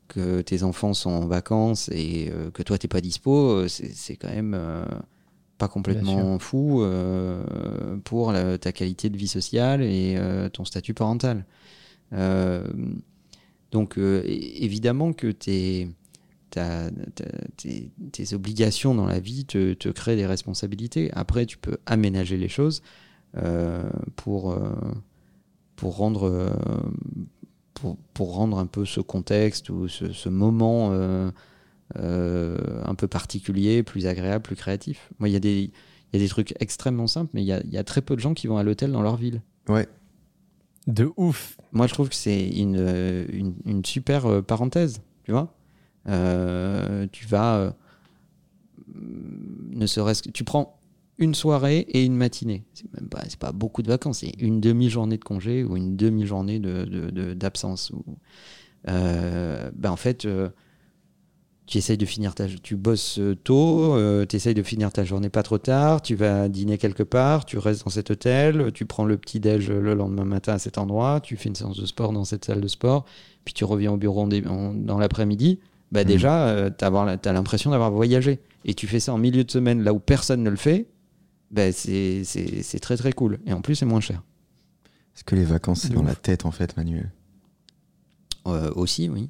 que 0.07 0.41
tes 0.41 0.63
enfants 0.63 0.93
sont 0.93 1.09
en 1.09 1.25
vacances 1.25 1.89
et 1.93 2.29
euh, 2.31 2.51
que 2.51 2.61
toi, 2.63 2.77
t'es 2.77 2.87
pas 2.89 3.01
dispo, 3.01 3.33
euh, 3.51 3.67
c'est 3.69 3.91
c'est 3.95 4.17
quand 4.17 4.29
même 4.29 4.53
euh, 4.53 4.83
pas 5.57 5.67
complètement 5.69 6.37
fou 6.37 6.81
euh, 6.83 7.97
pour 8.03 8.31
la- 8.33 8.57
ta 8.57 8.71
qualité 8.73 9.09
de 9.09 9.17
vie 9.17 9.27
sociale 9.29 9.81
et 9.81 10.15
euh, 10.17 10.49
ton 10.49 10.65
statut 10.65 10.93
parental. 10.93 11.45
Euh, 12.13 12.63
donc, 13.71 13.97
euh, 13.97 14.21
évidemment 14.25 15.13
que 15.13 15.31
tes, 15.31 15.87
obligations 18.33 18.93
dans 18.93 19.05
la 19.05 19.19
vie 19.19 19.45
te, 19.45 19.89
créent 19.89 20.17
des 20.17 20.25
responsabilités. 20.25 21.09
Après, 21.13 21.45
tu 21.45 21.57
peux 21.57 21.77
aménager 21.85 22.37
les 22.37 22.49
choses 22.49 22.81
euh, 23.37 23.89
pour, 24.17 24.51
euh, 24.51 24.73
pour, 25.75 25.95
rendre, 25.95 26.57
un 28.57 28.65
peu 28.65 28.85
ce 28.85 28.99
contexte 28.99 29.69
ou 29.69 29.87
ce, 29.87 30.29
moment 30.29 30.91
un 31.95 32.95
peu 32.95 33.07
particulier, 33.07 33.83
plus 33.83 34.05
agréable, 34.05 34.43
plus 34.43 34.57
créatif. 34.57 35.09
Moi, 35.19 35.29
il 35.29 35.31
y, 35.31 35.37
a 35.37 35.39
des- 35.39 36.27
trucs 36.27 36.53
extrêmement 36.59 37.07
simples, 37.07 37.31
mais 37.33 37.41
il 37.41 37.47
y 37.47 37.53
a, 37.53 37.63
y 37.65 37.77
a 37.77 37.85
très 37.85 38.01
peu 38.01 38.17
de 38.17 38.21
gens 38.21 38.33
qui 38.33 38.47
vont 38.47 38.57
à 38.57 38.63
l'hôtel 38.63 38.91
dans 38.91 39.01
leur 39.01 39.15
ville. 39.15 39.41
Ouais, 39.69 39.87
De 40.87 41.09
ouf. 41.17 41.57
Moi, 41.71 41.87
je 41.87 41.93
trouve 41.93 42.09
que 42.09 42.15
c'est 42.15 42.47
une, 42.49 42.75
euh, 42.77 43.25
une, 43.65 43.85
super 43.85 44.25
euh, 44.25 44.41
parenthèse, 44.41 45.01
tu 45.23 45.31
vois. 45.31 45.53
Euh, 46.07 47.07
tu 47.11 47.25
vas, 47.27 47.75
ne 48.95 49.85
serait-ce 49.85 50.23
que, 50.23 50.29
tu 50.31 50.43
prends 50.43 50.79
une 51.17 51.35
soirée 51.35 51.79
et 51.89 52.03
une 52.03 52.15
matinée. 52.15 52.63
C'est 52.73 52.91
même 52.93 53.07
pas, 53.07 53.21
c'est 53.27 53.37
pas 53.39 53.51
beaucoup 53.51 53.83
de 53.83 53.87
vacances, 53.87 54.19
c'est 54.19 54.33
une 54.39 54.59
demi-journée 54.59 55.17
de 55.17 55.23
congé 55.23 55.63
ou 55.63 55.77
une 55.77 55.95
demi-journée 55.95 56.59
de, 56.59 56.85
de- 56.85 57.09
de- 57.11 57.33
d'absence. 57.33 57.91
Euh, 58.87 59.69
ben 59.75 59.91
en 59.91 59.95
fait, 59.95 60.27
tu 61.71 61.77
essayes 61.77 61.97
de 61.97 62.05
finir 62.05 62.35
ta, 62.35 62.47
tu 62.47 62.75
bosses 62.75 63.17
euh, 63.17 63.33
tôt, 63.33 63.95
tu 64.27 64.35
essayes 64.35 64.53
de 64.53 64.61
finir 64.61 64.91
ta 64.91 65.05
journée 65.05 65.29
pas 65.29 65.41
trop 65.41 65.57
tard, 65.57 66.01
tu 66.01 66.15
vas 66.15 66.49
dîner 66.49 66.77
quelque 66.77 67.01
part, 67.03 67.45
tu 67.45 67.57
restes 67.57 67.85
dans 67.85 67.89
cet 67.91 68.11
hôtel, 68.11 68.71
tu 68.73 68.85
prends 68.85 69.05
le 69.05 69.15
petit 69.17 69.39
déj 69.39 69.69
le 69.71 69.93
lendemain 69.93 70.25
matin 70.25 70.53
à 70.53 70.59
cet 70.59 70.77
endroit, 70.77 71.21
tu 71.21 71.37
fais 71.37 71.47
une 71.47 71.55
séance 71.55 71.77
de 71.79 71.85
sport 71.85 72.11
dans 72.11 72.25
cette 72.25 72.43
salle 72.43 72.59
de 72.59 72.67
sport, 72.67 73.05
puis 73.45 73.53
tu 73.53 73.63
reviens 73.63 73.93
au 73.93 73.97
bureau 73.97 74.23
en 74.23 74.27
dé- 74.27 74.45
en- 74.45 74.73
dans 74.73 74.99
l'après-midi. 74.99 75.59
Bah 75.93 76.01
Mhm. 76.01 76.07
déjà, 76.07 76.47
euh, 76.49 76.69
t'as 76.69 76.87
avoir- 76.87 77.19
t'as 77.19 77.31
l'impression 77.33 77.71
d'avoir 77.71 77.89
voyagé. 77.91 78.39
Et 78.65 78.73
tu 78.73 78.85
fais 78.87 78.99
ça 78.99 79.13
en 79.13 79.17
milieu 79.17 79.43
de 79.45 79.51
semaine 79.51 79.81
là 79.81 79.93
où 79.93 79.99
personne 79.99 80.43
ne 80.43 80.49
le 80.49 80.55
fait, 80.57 80.87
bah 81.51 81.71
c'est 81.71 82.23
c'est- 82.25 82.63
c'est 82.63 82.79
très 82.79 82.97
très 82.97 83.13
cool. 83.13 83.39
Et 83.45 83.53
en 83.53 83.61
plus, 83.61 83.75
c'est 83.75 83.85
moins 83.85 83.99
cher. 84.01 84.21
Est-ce 85.15 85.23
que 85.23 85.35
les 85.35 85.43
vacances, 85.45 85.81
c'est 85.81 85.93
dans 85.93 86.01
ouf. 86.01 86.07
la 86.07 86.15
tête, 86.15 86.45
en 86.45 86.51
fait, 86.51 86.75
Manuel 86.77 87.11
Euh, 88.47 88.71
aussi, 88.75 89.07
oui. 89.09 89.29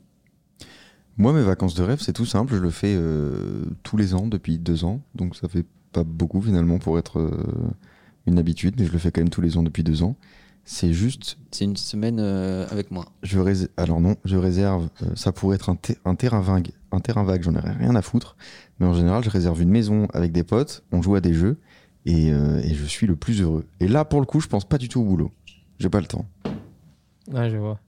Moi, 1.22 1.34
mes 1.34 1.44
vacances 1.44 1.76
de 1.76 1.84
rêve, 1.84 2.00
c'est 2.02 2.14
tout 2.14 2.26
simple. 2.26 2.56
Je 2.56 2.60
le 2.60 2.72
fais 2.72 2.96
euh, 2.98 3.66
tous 3.84 3.96
les 3.96 4.16
ans 4.16 4.26
depuis 4.26 4.58
deux 4.58 4.86
ans. 4.86 5.02
Donc, 5.14 5.36
ça 5.36 5.48
fait 5.48 5.66
pas 5.92 6.04
beaucoup, 6.04 6.42
finalement, 6.42 6.80
pour 6.80 6.98
être 6.98 7.20
euh, 7.20 7.30
une 8.26 8.40
habitude. 8.40 8.74
Mais 8.80 8.88
je 8.88 8.92
le 8.92 8.98
fais 8.98 9.12
quand 9.12 9.22
même 9.22 9.30
tous 9.30 9.42
les 9.42 9.56
ans 9.56 9.62
depuis 9.62 9.84
deux 9.84 10.02
ans. 10.02 10.16
C'est 10.66 10.94
juste 10.94 11.38
C'est 11.52 11.66
une 11.66 11.76
semaine 11.78 12.18
euh, 12.20 12.66
avec 12.72 12.90
moi. 12.90 13.06
Je 13.22 13.38
rés- 13.40 13.68
Alors 13.78 14.02
non, 14.02 14.16
je 14.26 14.36
réserve. 14.36 14.90
euh, 15.04 15.16
ça 15.16 15.32
pourrait 15.32 15.58
être 15.58 15.70
un, 15.70 15.76
te- 15.76 15.94
un 16.06 16.16
terrain 16.16 16.42
vague. 16.42 16.70
Un 16.92 17.00
terrain 17.02 17.24
vague, 17.24 17.44
j'en 17.44 17.54
aurais 17.56 17.74
rien 17.74 17.96
à 17.96 18.02
foutre. 18.02 18.36
Mais 18.80 18.88
en 18.88 18.94
général, 18.96 19.24
je 19.24 19.30
réserve 19.30 19.62
une 19.62 19.70
maison 19.70 20.08
avec 20.16 20.32
des 20.32 20.44
potes. 20.44 20.84
On 20.92 21.04
joue 21.04 21.14
à 21.14 21.22
des 21.22 21.36
jeux 21.36 21.58
et, 22.08 22.34
euh, 22.34 22.62
et 22.64 22.74
je 22.74 22.86
suis 22.86 23.06
le 23.06 23.16
plus 23.16 23.42
heureux. 23.44 23.66
Et 23.80 23.88
là, 23.88 24.06
pour 24.06 24.22
le 24.22 24.26
coup, 24.26 24.40
je 24.40 24.48
pense 24.48 24.66
pas 24.66 24.80
du 24.80 24.90
tout 24.90 25.02
au 25.02 25.06
boulot. 25.06 25.32
J'ai 25.78 25.90
pas 25.90 26.00
le 26.02 26.08
temps. 26.08 26.26
Ouais, 27.32 27.52
je 27.52 27.58
vois. 27.58 27.80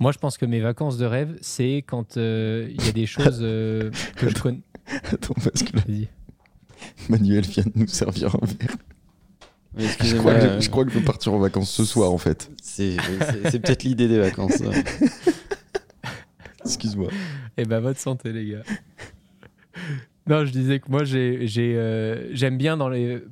Moi, 0.00 0.12
je 0.12 0.18
pense 0.18 0.38
que 0.38 0.46
mes 0.46 0.60
vacances 0.60 0.98
de 0.98 1.06
rêve, 1.06 1.36
c'est 1.40 1.84
quand 1.86 2.16
euh, 2.16 2.68
il 2.70 2.84
y 2.84 2.88
a 2.88 2.92
des 2.92 3.06
choses 3.06 3.38
euh, 3.42 3.90
que 4.16 4.28
je 4.28 4.34
connais. 4.34 4.62
Attends, 5.04 5.34
parce 5.34 5.62
que 5.62 5.76
là, 5.76 5.82
Vas-y. 5.86 6.08
Manuel 7.08 7.44
vient 7.44 7.64
de 7.64 7.72
nous 7.76 7.86
servir 7.86 8.34
un 8.34 8.46
verre. 8.46 8.76
Oui, 9.76 9.86
Je 10.02 10.16
crois, 10.16 10.34
que 10.34 10.44
euh, 10.44 10.60
je, 10.60 10.70
crois 10.70 10.84
que 10.84 10.92
je 10.92 10.98
vais 10.98 11.04
partir 11.04 11.32
en 11.32 11.38
vacances 11.38 11.70
ce 11.70 11.84
soir, 11.84 12.12
en 12.12 12.18
fait. 12.18 12.50
C'est 12.62 12.96
peut-être 12.96 13.82
l'idée 13.82 14.08
des 14.08 14.18
vacances. 14.18 14.62
Excuse-moi. 16.64 17.10
Eh 17.56 17.64
ben, 17.64 17.80
votre 17.80 17.98
santé, 17.98 18.32
les 18.32 18.50
gars. 18.50 18.62
non, 20.26 20.44
je 20.44 20.52
disais 20.52 20.80
que 20.80 20.90
moi, 20.90 21.04
j'ai, 21.04 21.46
j'ai, 21.46 21.74
euh, 21.76 22.34
j'aime 22.34 22.56
bien 22.56 22.76
dans 22.76 22.88
les 22.88 23.22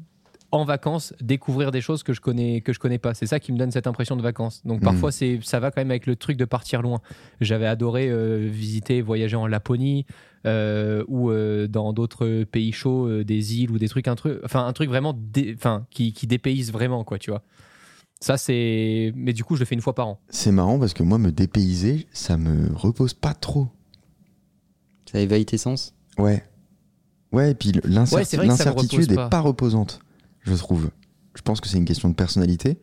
en 0.53 0.65
vacances 0.65 1.15
découvrir 1.21 1.71
des 1.71 1.81
choses 1.81 2.03
que 2.03 2.13
je 2.13 2.21
connais 2.21 2.61
que 2.61 2.73
je 2.73 2.79
connais 2.79 2.99
pas. 2.99 3.15
C'est 3.15 3.27
ça 3.27 3.41
qui 3.41 3.53
me 3.53 3.59
donne 3.59 3.71
cette 3.71 3.87
impression 3.87 4.17
de 4.17 4.23
vacances. 4.23 4.61
Donc 4.67 4.81
Mm. 4.81 4.85
parfois 4.85 5.11
c'est 5.11 5.41
ça 5.43 5.59
va 5.61 5.71
quand 5.71 5.81
même 5.81 5.91
avec 5.91 6.07
le 6.07 6.15
truc 6.15 6.37
de 6.37 6.45
partir 6.45 6.83
loin. 6.83 7.01
J'avais 7.41 7.67
adoré 7.67 8.09
euh, 8.11 8.49
visiter, 8.51 9.01
voyager 9.03 9.37
en 9.37 9.47
Laponie 9.47 10.07
euh, 10.47 11.05
ou 11.09 11.31
euh, 11.31 11.67
dans 11.69 11.93
d'autres 11.93 12.45
pays 12.45 12.73
chauds, 12.73 13.07
euh, 13.09 13.25
des 13.25 13.57
îles 13.61 13.71
ou 13.71 13.79
des 13.79 13.89
trucs 13.89 14.09
un 14.09 14.15
truc, 14.15 14.41
enfin 14.45 14.67
un 14.67 14.73
truc 14.73 14.89
vraiment, 14.91 15.15
dé- 15.19 15.55
enfin 15.57 15.87
qui, 15.91 16.13
qui 16.13 16.27
dépayse 16.27 16.71
vraiment 16.71 17.03
quoi, 17.03 17.19
tu 17.19 17.31
vois. 17.31 17.43
Ça 18.21 18.37
c'est, 18.37 19.13
mais 19.17 19.33
du 19.33 19.43
coup 19.45 19.55
je 19.57 19.61
le 19.61 19.65
fais 19.67 19.75
une 19.75 19.81
fois 19.81 19.95
par 19.95 20.07
an. 20.09 20.21
C'est 20.29 20.53
marrant 20.53 20.79
parce 20.79 20.93
que 20.95 21.03
moi, 21.03 21.19
me 21.19 21.33
dépayser, 21.33 22.07
ça 22.13 22.37
me 22.37 22.73
repose 22.77 23.15
pas 23.15 23.35
trop. 23.35 23.69
Ça 25.11 25.19
éveille 25.21 25.45
tes 25.45 25.59
sens? 25.59 25.95
Ouais. 26.19 26.43
Ouais, 27.33 27.53
et 27.53 27.55
puis 27.55 27.73
Ouais, 27.75 27.81
l'incertitude 28.35 29.01
repose 29.01 29.13
est 29.13 29.15
pas. 29.17 29.29
pas. 29.29 29.41
reposante, 29.41 30.01
je 30.43 30.55
trouve. 30.55 30.91
Je 31.35 31.43
pense 31.43 31.61
que 31.61 31.69
c'est 31.69 31.79
une 31.79 31.85
question 31.85 32.09
de 32.09 32.15
personnalité, 32.15 32.79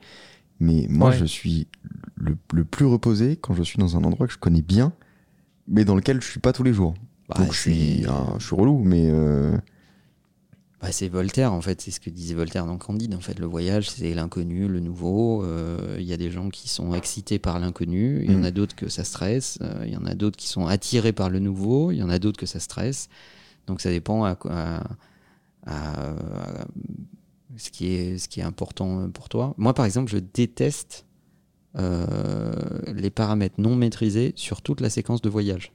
mais 0.59 0.87
moi, 0.89 1.09
Ouais. 1.09 1.17
je 1.17 1.25
suis 1.25 1.67
le, 2.15 2.35
le 2.53 2.65
plus 2.65 2.85
reposé 2.85 3.35
quand 3.37 3.53
je 3.53 3.63
suis 3.63 3.77
dans 3.77 3.95
un 3.95 4.03
endroit 4.03 4.27
que 4.27 4.33
je 4.33 4.37
connais 4.39 4.61
bien, 4.63 4.91
mais 5.67 5.85
dans 5.85 5.95
lequel 5.95 6.21
je 6.21 6.27
suis 6.29 6.39
pas 6.39 6.51
tous 6.53 6.63
les 6.63 6.73
jours. 6.73 6.93
Bah, 7.29 7.35
Donc 7.37 7.53
je 7.53 7.59
suis, 7.59 8.01
c'est- 8.01 8.09
ah, 8.09 8.33
je 8.39 8.45
suis 8.45 8.55
relou, 8.55 8.79
mais 8.83 9.07
euh, 9.11 9.55
Bah, 10.81 10.91
c'est 10.93 11.09
Voltaire 11.09 11.51
en 11.53 11.59
fait, 11.61 11.79
c'est 11.81 11.91
ce 11.91 11.99
que 11.99 12.09
disait 12.09 12.33
Voltaire 12.33 12.65
dans 12.65 12.77
Candide. 12.77 13.13
En 13.13 13.19
fait, 13.19 13.37
le 13.37 13.45
voyage, 13.45 13.89
c'est 13.89 14.13
l'inconnu, 14.13 14.67
le 14.69 14.79
nouveau. 14.79 15.43
Euh, 15.43 15.97
Il 15.99 16.05
y 16.05 16.13
a 16.13 16.17
des 16.17 16.31
gens 16.31 16.49
qui 16.49 16.69
sont 16.69 16.95
excités 16.95 17.37
par 17.37 17.59
l'inconnu, 17.59 18.23
il 18.23 18.31
y 18.31 18.35
en 18.35 18.39
Mm. 18.39 18.45
a 18.45 18.51
d'autres 18.51 18.75
que 18.75 18.87
ça 18.89 19.03
stresse, 19.03 19.59
euh, 19.61 19.83
il 19.85 19.91
y 19.93 19.97
en 19.97 20.05
a 20.05 20.15
d'autres 20.15 20.37
qui 20.37 20.47
sont 20.47 20.65
attirés 20.67 21.11
par 21.13 21.29
le 21.29 21.39
nouveau, 21.39 21.91
il 21.91 21.97
y 21.97 22.03
en 22.03 22.09
a 22.09 22.17
d'autres 22.17 22.39
que 22.39 22.45
ça 22.47 22.59
stresse. 22.61 23.09
Donc 23.67 23.81
ça 23.81 23.89
dépend 23.91 24.23
à, 24.23 24.35
quoi- 24.35 24.53
à- 24.53 24.83
à- 25.67 26.09
à 26.11 26.65
ce, 27.57 27.69
qui 27.69 27.93
est, 27.93 28.17
ce 28.17 28.27
qui 28.27 28.39
est 28.39 28.43
important 28.43 29.09
pour 29.09 29.29
toi. 29.29 29.53
Moi, 29.57 29.73
par 29.73 29.85
exemple, 29.85 30.11
je 30.11 30.17
déteste 30.17 31.05
euh, 31.77 32.51
les 32.93 33.09
paramètres 33.09 33.59
non 33.59 33.75
maîtrisés 33.75 34.33
sur 34.35 34.61
toute 34.61 34.81
la 34.81 34.89
séquence 34.89 35.21
de 35.21 35.29
voyage. 35.29 35.71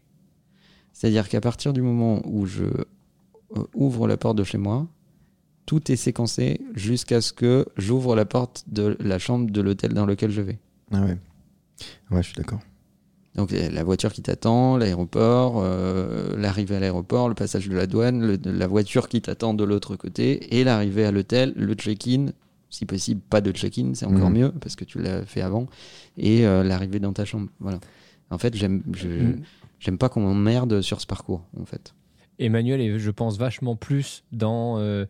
C'est-à-dire 0.92 1.28
qu'à 1.28 1.40
partir 1.40 1.72
du 1.72 1.82
moment 1.82 2.22
où 2.26 2.46
je 2.46 2.64
euh, 2.64 3.64
ouvre 3.74 4.08
la 4.08 4.16
porte 4.16 4.36
de 4.36 4.44
chez 4.44 4.58
moi, 4.58 4.88
tout 5.66 5.90
est 5.90 5.96
séquencé 5.96 6.60
jusqu'à 6.74 7.20
ce 7.20 7.32
que 7.32 7.66
j'ouvre 7.76 8.16
la 8.16 8.24
porte 8.24 8.64
de 8.68 8.96
la 9.00 9.18
chambre 9.18 9.50
de 9.50 9.60
l'hôtel 9.60 9.94
dans 9.94 10.06
lequel 10.06 10.30
je 10.30 10.42
vais. 10.42 10.58
ah 10.92 11.02
ouais. 11.02 11.18
Ouais, 12.10 12.22
je 12.22 12.28
suis 12.28 12.36
d'accord. 12.36 12.60
Donc 13.34 13.50
la 13.50 13.82
voiture 13.82 14.12
qui 14.12 14.22
t'attend, 14.22 14.76
l'aéroport, 14.76 15.54
euh, 15.58 16.36
l'arrivée 16.36 16.76
à 16.76 16.80
l'aéroport, 16.80 17.28
le 17.28 17.34
passage 17.34 17.68
de 17.68 17.74
la 17.76 17.86
douane, 17.88 18.24
le- 18.24 18.38
la 18.44 18.66
voiture 18.68 19.08
qui 19.08 19.20
t'attend 19.20 19.54
de 19.54 19.64
l'autre 19.64 19.96
côté, 19.96 20.56
et 20.58 20.62
l'arrivée 20.62 21.04
à 21.04 21.10
l'hôtel, 21.10 21.52
le 21.56 21.74
check-in, 21.74 22.26
si 22.70 22.86
possible 22.86 23.20
pas 23.28 23.40
de 23.40 23.50
check-in, 23.50 23.92
c'est 23.94 24.06
encore 24.06 24.30
Mhm. 24.30 24.38
mieux 24.38 24.52
parce 24.60 24.76
que 24.76 24.84
tu 24.84 25.00
l'as 25.00 25.24
fait 25.26 25.40
avant, 25.40 25.66
et 26.16 26.46
euh, 26.46 26.62
l'arrivée 26.62 27.00
dans 27.00 27.12
ta 27.12 27.24
chambre. 27.24 27.48
Voilà. 27.58 27.80
En 28.30 28.38
fait, 28.38 28.54
j'aime, 28.56 28.82
je, 28.92 29.08
Mm. 29.08 29.42
j'aime 29.80 29.98
pas 29.98 30.08
qu'on 30.08 30.20
m'emmerde 30.20 30.80
sur 30.80 31.00
ce 31.00 31.06
parcours. 31.06 31.42
En 31.60 31.64
fait. 31.64 31.92
Emmanuel 32.38 32.80
est, 32.80 32.98
je 32.98 33.10
pense, 33.10 33.36
vachement 33.36 33.74
plus 33.76 34.22
dans 34.32 34.78
euh, 34.78 35.06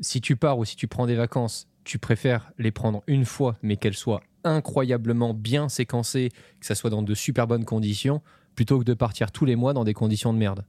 si 0.00 0.20
tu 0.20 0.34
pars 0.36 0.58
ou 0.58 0.64
si 0.64 0.74
tu 0.76 0.88
prends 0.88 1.06
des 1.06 1.14
vacances, 1.16 1.68
tu 1.84 1.98
préfères 1.98 2.52
les 2.58 2.70
prendre 2.72 3.02
une 3.06 3.24
fois, 3.24 3.56
mais 3.62 3.76
qu'elles 3.76 3.94
soient 3.94 4.22
incroyablement 4.44 5.34
bien 5.34 5.68
séquencées, 5.68 6.30
que 6.60 6.66
ça 6.66 6.74
soit 6.74 6.90
dans 6.90 7.02
de 7.02 7.14
super 7.14 7.46
bonnes 7.46 7.64
conditions, 7.64 8.20
plutôt 8.54 8.78
que 8.78 8.84
de 8.84 8.94
partir 8.94 9.32
tous 9.32 9.44
les 9.44 9.56
mois 9.56 9.72
dans 9.72 9.84
des 9.84 9.94
conditions 9.94 10.32
de 10.32 10.38
merde. 10.38 10.64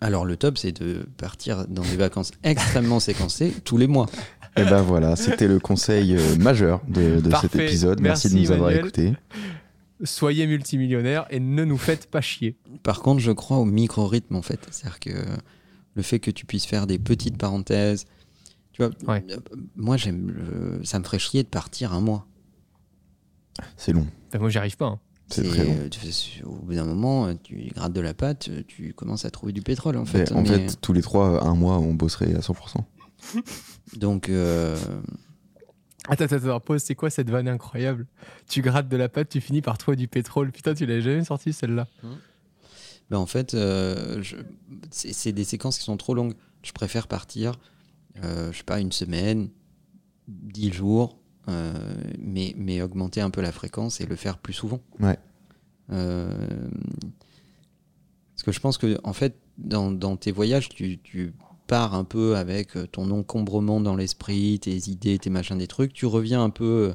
Alors 0.00 0.24
le 0.24 0.36
top, 0.36 0.58
c'est 0.58 0.72
de 0.82 1.08
partir 1.16 1.66
dans 1.68 1.82
des 1.82 1.96
vacances 1.96 2.30
extrêmement 2.42 3.00
séquencées 3.00 3.54
tous 3.64 3.78
les 3.78 3.86
mois. 3.86 4.06
Et 4.58 4.64
ben 4.64 4.80
voilà, 4.82 5.16
c'était 5.16 5.48
le 5.48 5.58
conseil 5.58 6.16
euh, 6.16 6.36
majeur 6.36 6.80
de, 6.88 7.20
de 7.20 7.30
cet 7.36 7.56
épisode. 7.56 8.00
Merci, 8.00 8.30
de 8.30 8.38
nous 8.38 8.50
avoir 8.52 8.70
écoutés. 8.70 9.12
Soyez 10.04 10.46
multimillionnaire 10.46 11.26
et 11.30 11.40
ne 11.40 11.64
nous 11.64 11.78
faites 11.78 12.10
pas 12.10 12.20
chier. 12.20 12.56
Par 12.82 13.00
contre, 13.00 13.20
je 13.20 13.32
crois 13.32 13.56
au 13.58 13.64
micro-rythme 13.64 14.36
en 14.36 14.42
fait. 14.42 14.60
C'est-à-dire 14.70 15.00
que 15.00 15.10
le 15.94 16.02
fait 16.02 16.18
que 16.20 16.30
tu 16.30 16.44
puisses 16.44 16.66
faire 16.66 16.86
des 16.86 16.98
petites 16.98 17.38
parenthèses, 17.38 18.04
tu 18.72 18.82
vois, 18.82 18.90
Ouais. 19.08 19.24
euh, 19.30 19.36
moi 19.76 19.96
j'aime, 19.96 20.80
ça 20.84 20.98
me 20.98 21.04
ferait 21.04 21.18
chier 21.18 21.42
de 21.42 21.48
partir 21.48 21.94
un 21.94 22.00
mois. 22.02 22.26
C'est 23.76 23.92
long. 23.92 24.06
Enfin, 24.28 24.38
moi, 24.38 24.48
j'y 24.50 24.58
arrive 24.58 24.76
pas. 24.76 24.86
hein. 24.86 25.00
C'est 25.28 25.42
très 25.42 25.64
long. 25.64 25.72
euh, 25.76 26.46
au 26.46 26.52
bout 26.64 26.74
d'un 26.74 26.84
moment, 26.84 27.26
euh, 27.26 27.34
tu 27.42 27.56
grattes 27.74 27.92
de 27.92 28.00
la 28.00 28.14
pâte, 28.14 28.48
euh, 28.48 28.62
tu 28.68 28.94
commences 28.94 29.24
à 29.24 29.30
trouver 29.30 29.52
du 29.52 29.60
pétrole 29.60 29.96
en 29.96 30.04
fait. 30.04 30.30
en 30.30 30.42
Mais- 30.42 30.68
fait, 30.68 30.80
tous 30.80 30.92
les 30.92 31.02
trois, 31.02 31.44
un 31.44 31.54
mois, 31.56 31.78
on 31.78 31.94
bosserait 31.94 32.32
à 32.34 32.40
100%. 32.40 32.84
donc 33.96 34.28
euh, 34.28 34.76
Attends, 36.08 36.24
attends, 36.26 36.36
attends, 36.36 36.60
pause, 36.60 36.82
c'est 36.84 36.94
quoi 36.94 37.10
cette 37.10 37.28
vanne 37.30 37.48
incroyable? 37.48 38.06
Tu 38.48 38.62
grattes 38.62 38.88
de 38.88 38.96
la 38.96 39.08
pâte, 39.08 39.28
tu 39.30 39.40
finis 39.40 39.62
par 39.62 39.76
trouver 39.78 39.96
du 39.96 40.06
pétrole. 40.06 40.52
Putain, 40.52 40.74
tu 40.74 40.86
l'avais 40.86 41.02
jamais 41.02 41.24
sorti 41.24 41.52
celle-là. 41.52 41.88
ben, 43.10 43.18
en 43.18 43.26
fait, 43.26 43.54
euh, 43.54 44.22
je- 44.22 44.36
c'est 44.92 45.32
des 45.32 45.42
séquences 45.44 45.78
qui 45.78 45.84
sont 45.84 45.96
trop 45.96 46.14
longues. 46.14 46.34
Je 46.62 46.70
préfère 46.70 47.08
partir, 47.08 47.58
euh, 48.22 48.52
je 48.52 48.58
sais 48.58 48.64
pas, 48.64 48.78
une 48.80 48.92
semaine, 48.92 49.48
dix 50.28 50.72
jours, 50.72 51.18
mais, 51.46 52.54
mais 52.56 52.82
augmenter 52.82 53.20
un 53.20 53.30
peu 53.30 53.40
la 53.40 53.52
fréquence 53.52 54.00
et 54.00 54.06
le 54.06 54.16
faire 54.16 54.38
plus 54.38 54.52
souvent. 54.52 54.80
Ouais. 55.00 55.18
Euh, 55.92 56.28
parce 58.34 58.42
que 58.44 58.52
je 58.52 58.60
pense 58.60 58.78
que, 58.78 58.98
en 59.04 59.12
fait, 59.12 59.36
dans, 59.58 59.90
dans 59.90 60.16
tes 60.16 60.32
voyages, 60.32 60.68
tu, 60.68 60.98
tu 60.98 61.34
pars 61.66 61.94
un 61.94 62.04
peu 62.04 62.36
avec 62.36 62.72
ton 62.92 63.10
encombrement 63.10 63.80
dans 63.80 63.96
l'esprit, 63.96 64.58
tes 64.60 64.90
idées, 64.90 65.18
tes 65.18 65.30
machins, 65.30 65.58
des 65.58 65.66
trucs. 65.66 65.92
Tu 65.92 66.06
reviens 66.06 66.42
un 66.42 66.50
peu 66.50 66.94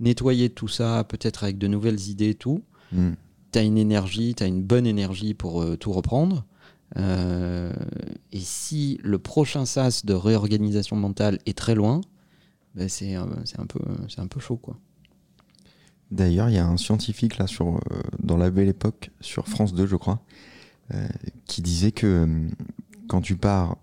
nettoyer 0.00 0.50
tout 0.50 0.68
ça, 0.68 1.04
peut-être 1.04 1.44
avec 1.44 1.58
de 1.58 1.66
nouvelles 1.68 2.00
idées 2.08 2.30
et 2.30 2.34
tout. 2.34 2.62
Mm. 2.92 3.10
Tu 3.52 3.58
as 3.58 3.62
une 3.62 3.78
énergie, 3.78 4.34
tu 4.34 4.42
as 4.42 4.46
une 4.46 4.62
bonne 4.62 4.86
énergie 4.86 5.34
pour 5.34 5.62
euh, 5.62 5.76
tout 5.76 5.92
reprendre. 5.92 6.44
Euh, 6.96 7.72
et 8.32 8.40
si 8.40 8.98
le 9.02 9.18
prochain 9.18 9.64
sas 9.64 10.04
de 10.04 10.14
réorganisation 10.14 10.96
mentale 10.96 11.38
est 11.46 11.56
très 11.56 11.74
loin, 11.74 12.00
ben 12.74 12.88
c'est 12.88 13.14
un, 13.14 13.26
peu- 13.66 14.40
chaud. 14.40 14.60
D'ailleurs, 16.10 16.48
il 16.48 16.54
y 16.54 16.58
a 16.58 16.66
un 16.66 16.76
scientifique 16.76 17.38
là 17.38 17.46
sur, 17.46 17.76
euh, 17.76 18.02
dans 18.22 18.36
la 18.36 18.50
belle 18.50 18.68
époque, 18.68 19.10
sur 19.20 19.48
France 19.48 19.74
2, 19.74 19.86
je 19.86 19.96
crois, 19.96 20.22
euh, 20.94 21.06
qui 21.46 21.62
disait 21.62 21.92
que 21.92 22.06
euh, 22.06 22.48
quand 23.08 23.20
tu 23.20 23.36
pars 23.36 23.76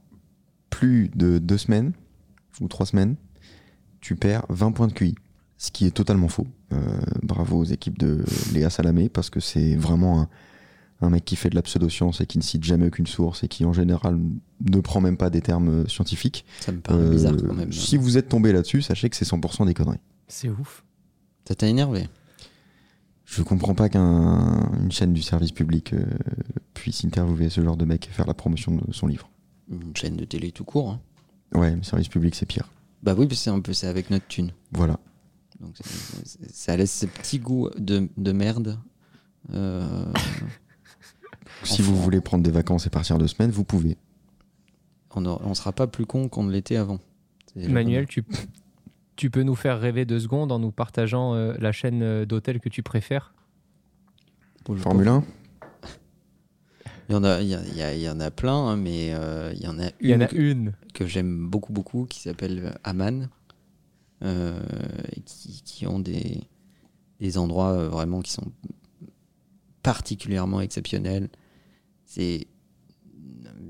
plus 0.70 1.10
de 1.10 1.38
deux 1.38 1.58
semaines 1.58 1.94
ou 2.60 2.68
trois 2.68 2.86
semaines, 2.86 3.16
tu 4.02 4.16
perds 4.16 4.46
20 4.50 4.72
points 4.72 4.88
de 4.88 4.94
QI. 4.94 5.16
Ce 5.58 5.72
qui 5.72 5.86
est 5.88 5.92
totalement 5.92 6.28
faux. 6.28 6.48
Bravo 7.24 7.60
aux 7.60 7.64
équipes 7.64 7.98
de 7.98 8.24
Léa 8.54 8.70
Salamé, 8.70 9.10
parce 9.10 9.30
que 9.30 9.40
c'est 9.40 9.76
vraiment 9.76 10.22
un, 10.22 10.30
un 11.02 11.10
mec 11.10 11.26
qui 11.26 11.36
fait 11.36 11.50
de 11.50 11.56
la 11.56 11.62
pseudoscience 11.62 12.22
et 12.22 12.26
qui 12.26 12.38
ne 12.40 12.44
cite 12.44 12.64
jamais 12.64 12.88
aucune 12.88 13.06
source 13.08 13.44
et 13.44 13.48
qui 13.48 13.66
en 13.66 13.74
général 13.74 14.20
ne 14.66 14.80
prend 14.80 15.00
même 15.02 15.18
pas 15.18 15.30
des 15.30 15.42
termes 15.42 15.70
euh, 15.84 15.88
scientifiques. 15.88 16.44
Ça 16.62 16.72
me 16.72 16.80
paraît 16.80 17.00
Euh, 17.00 17.12
bizarre 17.12 17.34
quand 17.38 17.54
même. 17.54 17.72
Si 17.72 17.98
vous 17.98 18.18
êtes 18.18 18.30
tombé 18.30 18.52
là-dessus, 18.52 18.82
sachez 18.82 19.10
que 19.10 19.16
c'est 19.16 19.28
100% 19.28 19.66
des 19.68 19.74
conneries. 19.74 20.00
C'est 20.28 20.50
ouf. 20.50 20.84
Ça 21.48 21.54
t'a 21.56 21.68
énervé? 21.68 22.08
Je 23.26 23.42
comprends 23.44 23.76
pas 23.76 23.90
qu'une 23.90 24.90
chaîne 24.92 25.14
du 25.14 25.22
service 25.22 25.52
public 25.52 25.94
euh, 25.94 26.04
puisse 26.74 27.04
interviewer 27.06 27.50
ce 27.50 27.62
genre 27.62 27.78
de 27.78 27.86
mec 27.86 28.08
et 28.08 28.12
faire 28.12 28.26
la 28.26 28.34
promotion 28.34 28.76
de 28.76 28.94
son 28.94 29.06
livre. 29.08 29.30
Une 29.70 29.96
chaîne 29.96 30.16
de 30.16 30.24
télé 30.26 30.52
tout 30.52 30.64
court. 30.64 30.92
hein. 30.92 31.00
Ouais, 31.60 31.76
le 31.76 31.84
service 31.84 32.08
public 32.08 32.36
c'est 32.36 32.46
pire. 32.46 32.70
Bah 33.04 33.14
oui, 33.18 33.28
parce 33.28 33.40
que 33.40 33.44
c'est 33.44 33.50
un 33.50 33.60
peu 33.60 33.74
c'est 33.74 33.88
avec 33.88 34.10
notre 34.10 34.28
thune. 34.28 34.52
Voilà. 34.72 34.98
Donc 35.60 35.76
ça 36.52 36.76
laisse 36.78 36.92
ce 37.00 37.06
petit 37.06 37.40
goût 37.40 37.70
de, 37.78 38.10
de 38.18 38.32
merde. 38.32 38.80
Euh, 39.54 40.06
Si 41.64 41.82
vous 41.82 41.96
voulez 41.96 42.22
prendre 42.22 42.44
des 42.44 42.52
vacances 42.52 42.86
et 42.86 42.90
partir 42.90 43.18
deux 43.18 43.28
semaines, 43.28 43.52
vous 43.52 43.64
pouvez. 43.64 43.98
on 45.16 45.22
ne 45.22 45.54
sera 45.54 45.72
pas 45.72 45.88
plus 45.88 46.06
con 46.06 46.30
qu'on 46.30 46.44
ne 46.44 46.52
l'était 46.52 46.76
avant. 46.78 47.00
Manuel, 47.56 48.06
tu, 48.06 48.24
tu 49.16 49.30
peux 49.32 49.42
nous 49.44 49.56
faire 49.56 49.80
rêver 49.80 50.06
deux 50.06 50.20
secondes 50.20 50.52
en 50.52 50.60
nous 50.60 50.72
partageant 50.72 51.34
euh, 51.34 51.56
la 51.60 51.72
chaîne 51.72 52.04
euh, 52.04 52.26
d'hôtel 52.26 52.60
que 52.60 52.70
tu 52.70 52.84
préfères? 52.84 53.34
Mal. 54.70 54.78
Formule 54.80 55.08
1 55.08 55.24
Il 57.10 57.14
y 57.14 57.16
en 57.16 57.24
a, 57.24 57.42
il 57.42 57.48
y, 57.48 57.56
a- 57.82 57.94
il 57.96 58.02
y 58.02 58.10
en 58.10 58.20
a 58.20 58.30
plein, 58.32 58.54
hein, 58.68 58.76
mais 58.76 59.14
euh, 59.14 59.52
il 59.56 59.62
y 59.64 59.68
en 59.68 59.80
a 59.80 59.88
Il 60.02 60.10
y 60.10 60.14
en 60.14 60.18
une 60.18 60.22
a 60.24 60.28
que, 60.28 60.36
une. 60.36 60.74
que 60.94 61.06
j'aime 61.08 61.48
beaucoup, 61.50 61.72
beaucoup, 61.74 62.06
qui 62.06 62.20
s'appelle 62.20 62.78
Aman, 62.84 63.30
euh, 64.24 64.60
et 65.16 65.22
qui, 65.22 65.62
qui 65.64 65.88
ont 65.88 66.00
des, 66.00 66.42
des 67.22 67.38
endroits 67.38 67.72
euh, 67.72 67.88
vraiment 67.90 68.22
qui 68.22 68.32
sont 68.34 68.52
particulièrement 69.84 70.62
exceptionnels. 70.62 71.30
C'est 72.08 72.48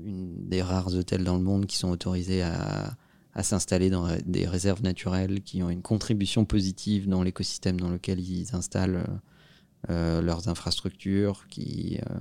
une 0.04 0.48
des 0.48 0.62
rares 0.62 0.94
hôtels 0.94 1.24
dans 1.24 1.36
le 1.36 1.42
monde 1.42 1.66
qui 1.66 1.76
sont 1.76 1.90
autorisés 1.90 2.42
à, 2.42 2.96
s'installer 3.42 3.88
dans 3.90 4.08
des 4.26 4.46
réserves 4.48 4.82
naturelles, 4.82 5.42
qui 5.42 5.62
ont 5.62 5.70
une 5.70 5.82
contribution 5.82 6.44
positive 6.44 7.08
dans 7.08 7.22
l'écosystème 7.22 7.78
dans 7.78 7.90
lequel 7.90 8.18
ils 8.18 8.54
installent 8.56 9.04
euh, 9.90 10.20
leurs 10.22 10.48
infrastructures, 10.48 11.46
qui 11.48 11.98
euh, 11.98 12.14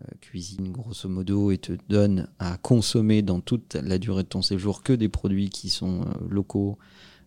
euh, 0.00 0.04
cuisinent 0.20 0.70
grosso 0.70 1.08
modo 1.08 1.50
et 1.50 1.58
te 1.58 1.72
donnent 1.88 2.28
à 2.38 2.56
consommer 2.58 3.22
dans 3.22 3.40
toute 3.40 3.74
la 3.74 3.98
durée 3.98 4.22
de 4.22 4.28
ton 4.28 4.42
séjour 4.42 4.84
que 4.84 4.92
des 4.92 5.08
produits 5.08 5.50
qui 5.50 5.70
sont 5.70 6.04
locaux. 6.28 6.78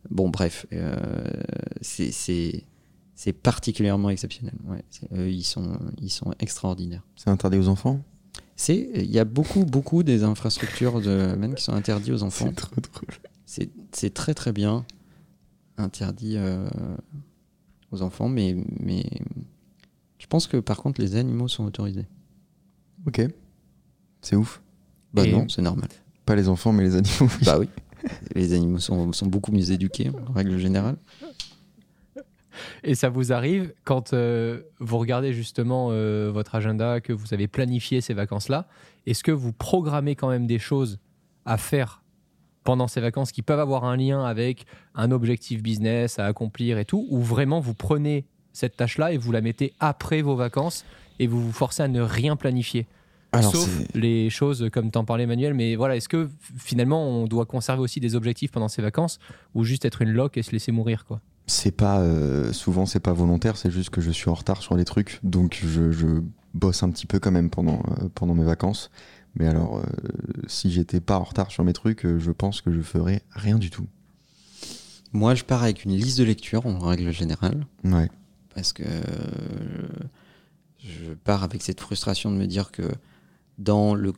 Bon, 0.09 0.29
bref, 0.29 0.65
c'est- 1.81 2.11
c'est 3.13 3.33
particulièrement 3.33 4.09
exceptionnel. 4.09 4.55
Ouais, 4.65 4.85
ils 5.27 5.43
sont 5.43 6.33
extraordinaires. 6.39 7.05
C'est 7.17 7.29
interdit 7.29 7.57
aux 7.57 7.67
enfants? 7.67 8.01
C'est, 8.59 8.89
il 8.95 9.11
y 9.11 9.19
a 9.19 9.23
beaucoup, 9.23 9.63
beaucoup 9.65 10.01
des 10.03 10.23
infrastructures 10.23 10.99
de 10.99 11.35
même 11.37 11.53
qui 11.55 11.63
sont 11.63 11.73
interdites 11.73 12.11
aux 12.13 12.23
enfants. 12.23 12.47
C'est 12.49 12.55
trop 12.55 12.81
drôle. 12.81 13.15
C'est 13.45 13.69
c'est 13.91 14.13
très 14.13 14.33
très 14.33 14.51
bien 14.51 14.83
interdit 15.77 16.33
euh, 16.37 16.67
aux 17.91 18.01
enfants, 18.01 18.27
mais, 18.29 18.57
mais 18.79 19.05
je 20.17 20.25
pense 20.27 20.47
que 20.47 20.57
par 20.57 20.77
contre 20.81 20.99
les 20.99 21.15
animaux 21.15 21.47
sont 21.47 21.65
autorisés. 21.65 22.07
Ok. 23.05 23.21
C'est 24.21 24.35
ouf. 24.35 24.61
Bah 25.13 25.25
Et- 25.25 25.31
non, 25.31 25.47
c'est 25.47 25.61
normal. 25.61 25.87
Pas 26.25 26.35
les 26.35 26.49
enfants, 26.49 26.73
mais 26.73 26.83
les 26.83 26.95
animaux. 26.95 27.13
oui. 27.21 27.45
Bah 27.45 27.59
oui. 27.59 27.69
Les 28.35 28.53
animaux 28.53 28.79
sont, 28.79 29.13
sont 29.13 29.27
beaucoup 29.27 29.51
mieux 29.51 29.71
éduqués 29.71 30.09
en 30.27 30.33
règle 30.33 30.57
générale. 30.57 30.97
Et 32.83 32.95
ça 32.95 33.09
vous 33.09 33.33
arrive 33.33 33.73
quand 33.83 34.13
euh, 34.13 34.61
vous 34.79 34.97
regardez 34.97 35.33
justement 35.33 35.89
euh, 35.91 36.29
votre 36.31 36.55
agenda, 36.55 37.01
que 37.01 37.13
vous 37.13 37.33
avez 37.33 37.47
planifié 37.47 38.01
ces 38.01 38.13
vacances-là, 38.13 38.67
est-ce 39.05 39.23
que 39.23 39.31
vous 39.31 39.53
programmez 39.53 40.15
quand 40.15 40.29
même 40.29 40.47
des 40.47 40.59
choses 40.59 40.99
à 41.45 41.57
faire 41.57 42.03
pendant 42.63 42.87
ces 42.87 42.99
vacances 42.99 43.31
qui 43.31 43.41
peuvent 43.41 43.61
avoir 43.61 43.85
un 43.85 43.95
lien 43.95 44.25
avec 44.25 44.65
un 44.93 45.11
objectif 45.11 45.63
business 45.63 46.19
à 46.19 46.25
accomplir 46.25 46.77
et 46.77 46.85
tout, 46.85 47.07
ou 47.09 47.21
vraiment 47.21 47.61
vous 47.61 47.73
prenez 47.73 48.25
cette 48.51 48.75
tâche-là 48.75 49.13
et 49.13 49.17
vous 49.17 49.31
la 49.31 49.39
mettez 49.39 49.73
après 49.79 50.21
vos 50.21 50.35
vacances 50.35 50.83
et 51.19 51.27
vous 51.27 51.41
vous 51.41 51.53
forcez 51.53 51.83
à 51.83 51.87
ne 51.87 52.01
rien 52.01 52.35
planifier? 52.35 52.85
Alors, 53.31 53.51
Sauf 53.51 53.69
les 53.93 54.29
choses 54.29 54.69
comme 54.71 54.89
t'en 54.89 55.05
parlais 55.05 55.25
Manuel, 55.25 55.53
mais 55.53 55.75
voilà, 55.75 55.95
est-ce 55.95 56.09
que 56.09 56.29
finalement 56.57 57.07
on 57.07 57.27
doit 57.27 57.45
conserver 57.45 57.81
aussi 57.81 57.99
des 57.99 58.15
objectifs 58.15 58.51
pendant 58.51 58.67
ces 58.67 58.81
vacances 58.81 59.19
ou 59.53 59.63
juste 59.63 59.85
être 59.85 60.01
une 60.01 60.11
loque 60.11 60.37
et 60.37 60.43
se 60.43 60.51
laisser 60.51 60.71
mourir 60.71 61.05
quoi? 61.05 61.21
C'est 61.47 61.71
pas 61.71 61.99
euh, 62.01 62.53
souvent 62.53 62.85
c'est 62.85 62.99
pas 62.99 63.13
volontaire 63.13 63.57
c'est 63.57 63.71
juste 63.71 63.89
que 63.89 64.01
je 64.01 64.11
suis 64.11 64.29
en 64.29 64.33
retard 64.33 64.61
sur 64.61 64.75
des 64.75 64.85
trucs 64.85 65.19
donc 65.23 65.59
je, 65.63 65.91
je 65.91 66.21
bosse 66.53 66.83
un 66.83 66.91
petit 66.91 67.05
peu 67.05 67.19
quand 67.19 67.31
même 67.31 67.49
pendant 67.49 67.81
euh, 67.87 68.09
pendant 68.13 68.35
mes 68.35 68.43
vacances 68.43 68.91
mais 69.35 69.47
alors 69.47 69.77
euh, 69.77 69.83
si 70.47 70.71
j'étais 70.71 70.99
pas 70.99 71.17
en 71.17 71.23
retard 71.23 71.49
sur 71.49 71.63
mes 71.63 71.73
trucs 71.73 72.05
je 72.05 72.31
pense 72.31 72.61
que 72.61 72.71
je 72.71 72.81
ferais 72.81 73.21
rien 73.31 73.57
du 73.57 73.69
tout 73.69 73.87
Moi, 75.13 75.35
je 75.35 75.43
pars 75.43 75.63
avec 75.63 75.85
une 75.85 75.91
liste 75.95 76.17
de 76.19 76.25
lecture 76.25 76.65
en 76.65 76.79
règle 76.79 77.11
générale. 77.11 77.65
ouais 77.85 78.09
parce 78.53 78.73
que 78.73 78.83
je 80.79 81.13
pars 81.13 81.43
avec 81.43 81.61
cette 81.61 81.79
frustration 81.79 82.31
de 82.31 82.37
me 82.37 82.47
dire 82.47 82.71
que 82.71 82.91
dans 83.59 83.93
le, 83.93 84.13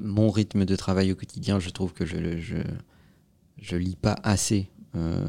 mon 0.00 0.30
rythme 0.30 0.64
de 0.64 0.74
travail 0.76 1.12
au 1.12 1.14
quotidien, 1.14 1.58
je 1.58 1.70
trouve 1.70 1.92
que 1.92 2.06
je, 2.06 2.38
je, 2.38 2.56
je 3.60 3.76
lis 3.76 3.96
pas 3.96 4.16
assez. 4.22 4.70
Euh, 4.96 5.22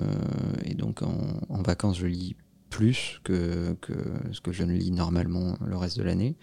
et 0.66 0.74
donc 0.76 1.02
en, 1.02 1.18
en 1.50 1.62
vacances, 1.62 1.98
je 2.00 2.08
lis 2.08 2.36
plus 2.70 3.20
que, 3.24 3.76
que 3.82 3.94
ce 4.32 4.42
que 4.42 4.52
je 4.52 4.64
ne 4.64 4.74
lis 4.74 4.92
normalement 4.92 5.58
le 5.66 5.76
reste 5.76 5.98
de 5.98 6.04
l'année. 6.04 6.36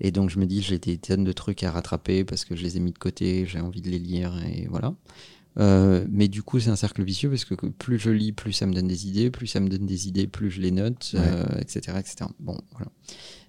Et 0.00 0.10
donc 0.12 0.30
je 0.30 0.38
me 0.38 0.46
dis, 0.46 0.62
j'ai 0.62 0.78
des 0.78 0.96
tonnes 0.96 1.24
de 1.24 1.32
trucs 1.32 1.62
à 1.64 1.70
rattraper 1.70 2.24
parce 2.24 2.44
que 2.44 2.54
je 2.56 2.62
les 2.62 2.76
ai 2.76 2.80
mis 2.80 2.92
de 2.92 2.98
côté, 2.98 3.46
j'ai 3.46 3.60
envie 3.60 3.80
de 3.82 3.90
les 3.90 3.98
lire 3.98 4.32
et 4.46 4.66
voilà. 4.70 4.94
Euh, 5.58 6.06
mais 6.10 6.28
du 6.28 6.42
coup, 6.42 6.60
c'est 6.60 6.68
un 6.70 6.76
cercle 6.76 7.02
vicieux 7.02 7.30
parce 7.30 7.44
que 7.46 7.54
plus 7.66 7.98
je 7.98 8.10
lis, 8.10 8.32
plus 8.32 8.52
ça 8.52 8.66
me 8.66 8.74
donne 8.74 8.86
des 8.88 9.08
idées, 9.08 9.30
plus 9.30 9.46
ça 9.46 9.58
me 9.60 9.68
donne 9.68 9.86
des 9.86 10.06
idées, 10.06 10.26
plus 10.26 10.50
je 10.50 10.60
les 10.60 10.70
note, 10.70 11.12
Ouais. 11.14 11.20
euh, 11.22 11.46
etc., 11.60 11.96
etc. 11.98 12.26
Bon, 12.40 12.58
voilà. 12.72 12.92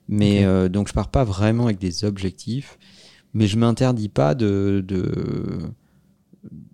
Mais 0.07 0.45
euh, 0.45 0.69
donc, 0.69 0.87
je 0.87 0.93
pars 0.93 1.11
pas 1.11 1.25
vraiment 1.25 1.65
avec 1.65 1.79
des 1.79 2.05
objectifs, 2.05 2.79
mais 3.33 3.45
je 3.45 3.57
m'interdis 3.57 4.07
pas 4.07 4.35
de 4.35 4.81
de- 4.87 5.59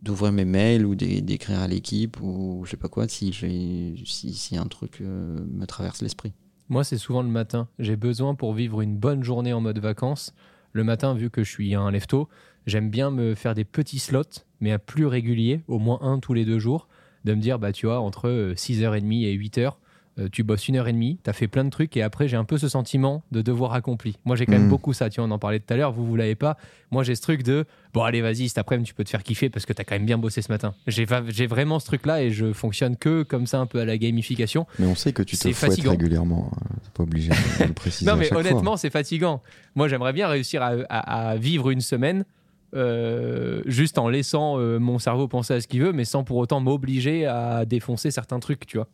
d'ouvrir 0.01 0.31
mes 0.31 0.45
mails 0.45 0.86
ou 0.86 0.95
d'é- 0.95 1.21
d'écrire 1.21 1.59
à 1.59 1.67
l'équipe 1.67 2.17
ou 2.21 2.62
je 2.65 2.71
sais 2.71 2.77
pas 2.77 2.89
quoi 2.89 3.07
si 3.07 3.31
si, 3.33 4.33
si 4.33 4.57
un 4.57 4.67
truc 4.67 4.99
euh, 5.01 5.39
me 5.51 5.65
traverse 5.65 6.01
l'esprit. 6.01 6.33
Moi, 6.69 6.83
c'est 6.83 6.97
souvent 6.97 7.21
le 7.21 7.29
matin. 7.29 7.67
J'ai 7.79 7.95
besoin 7.95 8.36
pour 8.36 8.53
vivre 8.53 8.81
une 8.81 8.97
bonne 8.97 9.23
journée 9.23 9.53
en 9.53 9.62
mode 9.62 9.79
vacances. 9.79 10.33
Le 10.71 10.83
matin, 10.83 11.13
vu 11.13 11.29
que 11.29 11.43
je 11.43 11.51
suis 11.51 11.75
un 11.75 11.91
lève-tôt, 11.91 12.29
j'aime 12.65 12.89
bien 12.89 13.12
me 13.12 13.36
faire 13.36 13.53
des 13.53 13.65
petits 13.65 13.99
slots, 13.99 14.23
mais 14.59 14.71
à 14.71 14.79
plus 14.79 15.05
réguliers, 15.05 15.62
au 15.67 15.77
moins 15.77 15.99
un 16.01 16.19
tous 16.19 16.33
les 16.33 16.45
deux 16.45 16.59
jours, 16.59 16.88
de 17.25 17.33
me 17.33 17.41
dire, 17.41 17.59
bah 17.59 17.71
tu 17.73 17.86
vois, 17.86 17.99
entre 17.99 18.27
euh, 18.29 18.53
6h30 18.55 19.23
et 19.25 19.33
8h, 19.38 19.73
euh, 20.19 20.30
tu 20.32 20.43
bosses 20.43 20.67
une 20.67 20.76
heure 20.76 20.88
et 20.88 20.93
demie, 20.93 21.17
tu 21.23 21.30
as 21.30 21.34
fait 21.34 21.47
plein 21.47 21.63
de 21.63 21.69
trucs, 21.69 21.97
et 21.97 22.02
après, 22.04 22.28
j'ai 22.28 22.38
un 22.38 22.43
peu 22.43 22.58
ce 22.58 22.67
sentiment 22.69 23.23
de 23.32 23.41
devoir 23.41 23.73
accompli. 23.73 24.17
Moi, 24.26 24.36
j'ai 24.36 24.45
quand 24.45 24.52
même 24.54 24.65
Mm. 24.65 24.69
beaucoup 24.69 24.93
ça, 24.93 25.10
tu 25.10 25.19
vois, 25.19 25.28
on 25.28 25.32
en 25.32 25.39
parlait 25.39 25.60
tout 25.60 25.73
à 25.73 25.78
l'heure, 25.78 25.91
vous, 25.91 26.06
vous 26.06 26.15
l'avez 26.15 26.36
pas. 26.36 26.56
Moi, 26.91 27.04
j'ai 27.04 27.15
ce 27.15 27.21
truc 27.21 27.41
de, 27.43 27.65
bon, 27.93 28.04
allez, 28.04 28.21
vas-y, 28.21 28.47
cet 28.49 28.60
après-midi, 28.60 28.89
tu 28.89 28.93
peux 28.93 29.04
te 29.04 29.10
faire 29.10 29.23
kiffer 29.23 29.49
parce 29.49 29.65
que 29.65 29.73
tu 29.73 29.82
as 29.82 29.86
quand 29.86 29.95
même 29.95 30.06
bien 30.06 30.17
bossé 30.19 30.41
ce 30.43 30.52
matin. 30.52 30.76
J'ai 30.88 31.06
vraiment 31.47 31.80
ce 31.80 31.86
truc-là, 31.88 32.21
et 32.23 32.30
je 32.32 32.54
fonctionne 32.54 32.95
que 32.95 33.23
comme 33.23 33.47
ça, 33.47 33.60
un 33.60 33.65
peu 33.65 33.80
à 33.80 33.86
la 33.86 33.97
gamification. 33.97 34.67
mais 34.80 34.86
on 34.86 34.95
sait 34.95 35.13
que 35.13 35.23
tu 35.23 35.36
te 35.36 35.41
C'est 35.41 35.54
fouettes 35.54 35.71
fatigant. 35.71 35.91
régulièrement 35.91 36.52
hein. 36.54 36.65
c'est 36.84 36.93
pas 36.93 37.04
obligé 37.04 37.30
de 37.30 37.67
le 37.67 37.73
préciser 37.73 38.06
Non, 38.10 38.13
à 38.13 38.17
mais 38.17 38.26
fois. 38.28 38.38
honnêtement, 38.39 38.78
c'est 38.78 38.89
fatigant. 38.91 39.41
Moi, 39.76 39.88
j'aimerais 39.88 40.13
bien 40.13 40.28
réussir 40.28 40.62
à, 40.62 40.73
à- 40.89 41.30
à 41.32 41.36
vivre 41.38 41.69
une 41.71 41.82
semaine 41.82 42.23
euh, 42.76 43.62
juste 43.65 43.97
en 43.97 44.10
laissant 44.10 44.58
euh, 44.60 44.80
mon 44.80 44.99
cerveau 44.99 45.28
penser 45.28 45.54
à 45.54 45.62
ce 45.62 45.67
qu'il 45.67 45.82
veut, 45.82 45.93
mais 45.93 46.06
sans 46.06 46.23
pour 46.23 46.38
autant 46.38 46.60
m'obliger 46.60 47.26
à 47.26 47.65
défoncer 47.65 48.10
certains 48.12 48.39
trucs, 48.39 48.65
tu 48.65 48.78
vois. 48.78 48.88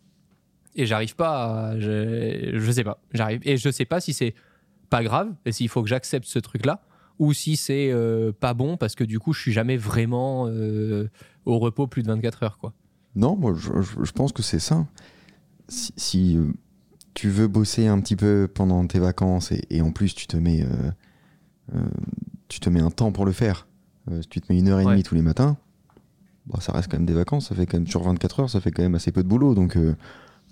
Et 0.76 0.86
j'arrive 0.86 1.16
pas 1.16 1.70
à. 1.72 1.80
Je, 1.80 2.52
je 2.58 2.72
sais 2.72 2.84
pas. 2.84 3.00
J'arrive. 3.14 3.42
Et 3.44 3.58
je 3.58 3.70
sais 3.70 3.86
pas 3.86 4.00
si 4.00 4.14
c'est 4.14 4.34
pas 4.90 5.04
grave 5.04 5.34
et 5.46 5.52
s'il 5.52 5.70
faut 5.70 5.82
que 5.84 5.90
j'accepte 5.90 6.26
ce 6.26 6.40
truc-là 6.40 6.82
ou 7.20 7.34
si 7.34 7.58
c'est 7.58 7.92
euh, 7.92 8.32
pas 8.32 8.54
bon 8.54 8.78
parce 8.78 8.96
que 8.96 9.04
du 9.04 9.20
coup, 9.20 9.34
je 9.34 9.42
suis 9.42 9.52
jamais 9.52 9.78
vraiment 9.78 10.48
euh, 10.48 11.10
au 11.46 11.60
repos 11.60 11.86
plus 11.88 12.02
de 12.04 12.08
24 12.08 12.44
heures, 12.44 12.58
quoi. 12.58 12.74
Non, 13.16 13.36
moi 13.36 13.54
je, 13.56 13.70
je- 13.82 14.12
pense 14.12 14.32
que 14.32 14.42
c'est 14.44 14.60
ça. 14.60 14.86
Si, 15.68 15.94
si, 15.98 16.38
euh, 16.38 16.52
tu 17.14 17.30
veux 17.30 17.48
bosser 17.48 17.88
un 17.88 18.00
petit 18.00 18.16
peu 18.16 18.48
pendant 18.54 18.86
tes 18.88 19.00
vacances 19.00 19.52
et, 19.52 19.62
et 19.70 19.82
en 19.82 19.92
plus 19.92 20.16
tu 20.16 20.28
te 20.28 20.38
mets, 20.38 20.66
tu 22.48 22.60
te 22.60 22.70
mets 22.70 22.82
un 22.82 22.92
temps 22.92 23.12
pour 23.12 23.26
le 23.26 23.32
faire, 23.32 23.68
tu 24.30 24.42
te 24.42 24.52
mets 24.52 24.60
une 24.60 24.70
heure 24.70 24.80
et 24.80 24.86
Ouais. 24.86 24.92
demie 24.94 25.04
tous 25.04 25.16
les 25.16 25.22
matins, 25.22 25.58
bah, 26.48 26.60
ça 26.62 26.72
reste 26.72 26.90
quand 26.90 26.98
même 26.98 27.06
des 27.06 27.14
vacances, 27.14 27.50
ça 27.50 27.56
fait 27.56 27.66
quand 27.66 27.78
même 27.78 27.88
sur 27.88 28.02
24 28.04 28.40
heures, 28.42 28.50
ça 28.50 28.60
fait 28.62 28.72
quand 28.72 28.82
même 28.84 28.96
assez 28.96 29.12
peu 29.12 29.24
de 29.24 29.28
boulot. 29.28 29.54
Donc 29.54 29.76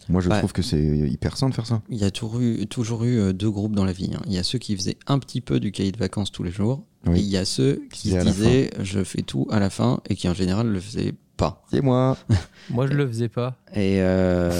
moi 0.09 0.21
je 0.21 0.29
trouve 0.29 0.53
que 0.53 0.61
c'est 0.61 0.81
hyper 0.81 1.35
sain 1.37 1.49
de 1.49 1.53
faire 1.55 1.65
ça. 1.65 1.81
Il 1.89 1.97
y 1.97 2.03
a 2.05 2.11
toujours 2.11 2.39
eu, 2.39 2.65
toujours 2.67 3.03
eu 3.03 3.19
euh, 3.19 3.33
deux 3.33 3.49
groupes 3.51 3.75
dans 3.75 3.85
la 3.85 3.91
vie. 3.91 4.11
hein. 4.15 4.21
Il 4.25 4.33
y 4.33 4.37
a 4.37 4.43
ceux 4.43 4.57
qui 4.59 4.75
faisaient 4.75 4.97
un 5.07 5.19
petit 5.19 5.41
peu 5.41 5.59
du 5.59 5.71
cahier 5.71 5.91
de 5.91 5.97
vacances 5.97 6.31
tous 6.31 6.43
les 6.43 6.51
jours, 6.51 6.83
Oui. 7.05 7.19
et 7.19 7.21
il 7.23 7.27
y 7.29 7.37
a 7.37 7.45
ceux 7.45 7.81
qui 7.91 8.11
se 8.11 8.17
disaient 8.17 8.69
je 8.81 9.03
fais 9.03 9.21
tout 9.21 9.47
à 9.49 9.59
la 9.59 9.69
fin 9.69 9.99
et 10.09 10.15
qui 10.15 10.29
en 10.29 10.33
général 10.33 10.67
le 10.67 10.79
faisaient 10.79 11.13
pas. 11.35 11.63
C'est 11.69 11.81
moi. 11.81 12.17
Moi, 12.69 12.87
je 12.87 12.93
le 12.93 13.07
faisais 13.07 13.29
pas. 13.29 13.57
Et, 13.73 14.01
euh, 14.01 14.51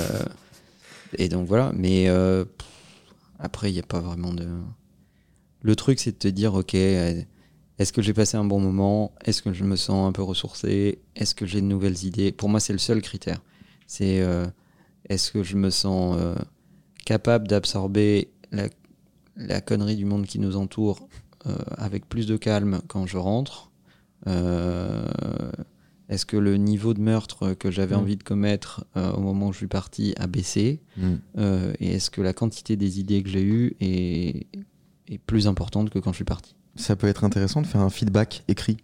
et 1.17 1.27
donc 1.29 1.47
voilà, 1.47 1.71
mais 1.75 2.07
euh, 2.07 2.45
après, 3.39 3.69
il 3.71 3.73
n'y 3.73 3.79
a 3.79 3.83
pas 3.83 3.99
vraiment 3.99 4.33
de. 4.33 4.47
Le 5.63 5.75
truc, 5.75 5.99
c'est 5.99 6.11
de 6.11 6.17
te 6.17 6.27
dire 6.27 6.53
ok, 6.53 6.73
est-ce 6.75 7.91
que 7.93 8.01
j'ai 8.01 8.13
passé 8.13 8.37
un 8.37 8.43
bon 8.45 8.59
moment? 8.59 9.11
Est-ce 9.25 9.41
que 9.41 9.53
je 9.53 9.63
me 9.63 9.75
sens 9.75 10.07
un 10.07 10.11
peu 10.11 10.21
ressourcé? 10.21 10.99
Est-ce 11.15 11.33
que 11.35 11.45
j'ai 11.45 11.61
de 11.61 11.65
nouvelles 11.65 12.03
idées? 12.05 12.31
Pour 12.31 12.47
moi, 12.49 12.59
c'est 12.59 12.73
le 12.73 12.79
seul 12.79 13.01
critère. 13.01 13.41
C'est 13.87 14.21
euh, 14.21 14.45
est-ce 15.07 15.31
que 15.31 15.43
je 15.43 15.55
me 15.57 15.69
sens 15.69 16.17
euh, 16.19 16.35
capable 17.05 17.47
d'absorber 17.47 18.29
la, 18.51 18.67
la 19.35 19.61
connerie 19.61 19.95
du 19.95 20.05
monde 20.05 20.25
qui 20.25 20.39
nous 20.39 20.55
entoure 20.57 21.07
euh, 21.45 21.55
avec 21.77 22.07
plus 22.09 22.25
de 22.27 22.37
calme 22.37 22.79
quand 22.87 23.05
je 23.05 23.17
rentre 23.17 23.71
Euh, 24.27 25.05
Est-ce 26.09 26.25
que 26.25 26.37
le 26.37 26.55
niveau 26.57 26.93
de 26.93 27.01
meurtre 27.01 27.53
que 27.53 27.69
j'avais 27.69 27.95
Mm. 27.95 27.99
envie 27.99 28.15
de 28.17 28.23
commettre 28.23 28.85
au 28.95 29.19
moment 29.19 29.47
où 29.49 29.51
je 29.53 29.57
suis 29.57 29.67
parti 29.67 30.13
a 30.17 30.25
baissé 30.27 30.81
Mm. 30.97 31.15
Et 31.79 31.93
est-ce 31.95 32.09
que 32.09 32.21
la 32.21 32.33
quantité 32.33 32.75
des 32.77 32.99
idées 32.99 33.21
que 33.23 33.29
j'ai 33.29 33.43
eues 33.43 33.75
est, 33.79 34.47
est 35.07 35.17
plus 35.19 35.47
importante 35.47 35.89
que 35.89 35.99
quand 35.99 36.11
je 36.13 36.17
suis 36.17 36.23
parti? 36.25 36.55
Ça 36.75 36.95
peut 36.95 37.07
être 37.07 37.23
intéressant 37.23 37.61
de 37.61 37.67
faire 37.67 37.81
un 37.81 37.89
feedback 37.89 38.43
écrit 38.47 38.77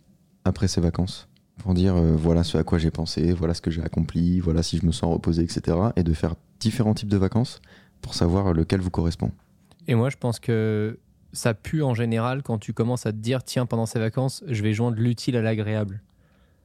après 0.45 0.67
ces 0.67 0.81
vacances. 0.81 1.27
Pour 1.59 1.73
dire 1.73 1.95
euh, 1.95 2.15
voilà 2.15 2.43
ce 2.43 2.57
à 2.57 2.63
quoi 2.63 2.77
j'ai 2.77 2.91
pensé, 2.91 3.31
voilà 3.31 3.53
ce 3.53 3.61
que 3.61 3.71
j'ai 3.71 3.83
accompli, 3.83 4.39
voilà 4.39 4.63
si 4.63 4.77
je 4.77 4.85
me 4.85 4.91
sens 4.91 5.13
reposé, 5.13 5.43
etc. 5.43 5.77
Et 5.95 6.03
de 6.03 6.13
faire 6.13 6.35
différents 6.59 6.93
types 6.93 7.09
de 7.09 7.17
vacances 7.17 7.61
pour 8.01 8.15
savoir 8.15 8.53
lequel 8.53 8.81
vous 8.81 8.89
correspond. 8.89 9.31
Et 9.87 9.95
moi, 9.95 10.09
je 10.09 10.17
pense 10.17 10.39
que 10.39 10.99
ça 11.31 11.53
pue 11.53 11.83
en 11.83 11.93
général 11.93 12.43
quand 12.43 12.57
tu 12.57 12.73
commences 12.73 13.05
à 13.05 13.11
te 13.11 13.17
dire 13.17 13.43
tiens, 13.43 13.65
pendant 13.65 13.85
ces 13.85 13.99
vacances, 13.99 14.43
je 14.47 14.63
vais 14.63 14.73
joindre 14.73 14.97
l'utile 14.97 15.35
à 15.35 15.41
l'agréable. 15.41 16.01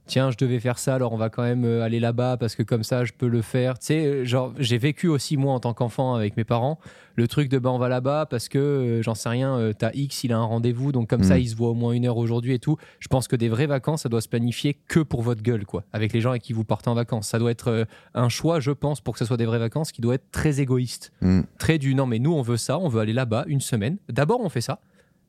Tiens, 0.09 0.31
je 0.31 0.37
devais 0.37 0.59
faire 0.59 0.79
ça, 0.79 0.95
alors 0.95 1.13
on 1.13 1.17
va 1.17 1.29
quand 1.31 1.43
même 1.43 1.65
euh, 1.65 1.83
aller 1.83 2.01
là-bas 2.01 2.37
parce 2.39 2.57
que 2.57 2.63
comme 2.63 2.83
ça, 2.83 3.05
je 3.05 3.13
peux 3.17 3.29
le 3.29 3.43
faire. 3.43 3.79
Tu 3.79 3.87
sais, 3.87 4.25
genre, 4.27 4.53
j'ai 4.59 4.79
vécu 4.79 5.07
aussi, 5.07 5.37
moi, 5.37 5.53
en 5.55 5.61
tant 5.61 5.75
qu'enfant 5.75 6.15
avec 6.15 6.37
mes 6.37 6.45
parents, 6.45 6.79
le 7.15 7.29
truc 7.29 7.49
de 7.49 7.59
bah, 7.59 7.71
on 7.71 7.79
va 7.79 7.89
là-bas 7.89 8.27
parce 8.27 8.49
que, 8.49 8.59
euh, 8.59 9.03
j'en 9.03 9.15
sais 9.15 9.29
rien, 9.29 9.57
euh, 9.59 9.73
t'as 9.77 9.91
X, 9.93 10.25
il 10.25 10.33
a 10.33 10.39
un 10.39 10.45
rendez-vous, 10.45 10.93
donc 10.93 11.09
comme 11.11 11.23
ça, 11.25 11.37
Mm. 11.37 11.41
il 11.41 11.49
se 11.51 11.57
voit 11.57 11.69
au 11.69 11.75
moins 11.75 11.93
une 11.93 12.07
heure 12.07 12.17
aujourd'hui 12.17 12.55
et 12.55 12.59
tout. 12.59 12.77
Je 13.01 13.09
pense 13.09 13.29
que 13.29 13.37
des 13.37 13.49
vraies 13.49 13.67
vacances, 13.67 14.03
ça 14.03 14.09
doit 14.09 14.21
se 14.21 14.29
planifier 14.29 14.75
que 14.89 15.01
pour 15.01 15.23
votre 15.23 15.43
gueule, 15.43 15.67
quoi, 15.67 15.85
avec 15.93 16.13
les 16.13 16.21
gens 16.21 16.31
avec 16.31 16.43
qui 16.43 16.53
vous 16.53 16.65
partez 16.65 16.89
en 16.89 16.95
vacances. 16.95 17.29
Ça 17.29 17.39
doit 17.39 17.51
être 17.51 17.69
euh, 17.69 17.85
un 18.15 18.29
choix, 18.29 18.61
je 18.61 18.71
pense, 18.71 19.01
pour 19.01 19.13
que 19.15 19.19
ce 19.19 19.25
soit 19.27 19.37
des 19.37 19.47
vraies 19.47 19.59
vacances 19.59 19.93
qui 19.93 20.01
doit 20.01 20.15
être 20.15 20.31
très 20.33 20.61
égoïste 20.61 21.13
Mm. 21.21 21.41
très 21.59 21.79
du 21.79 21.95
non 21.95 22.07
mais 22.07 22.19
nous 22.19 22.33
on 22.33 22.41
veut 22.43 22.57
ça, 22.57 22.79
on 22.79 22.89
veut 22.89 23.01
aller 23.01 23.13
là-bas 23.13 23.45
une 23.49 23.61
semaine. 23.61 23.99
D'abord 24.09 24.41
on 24.41 24.49
fait 24.49 24.61
ça, 24.61 24.79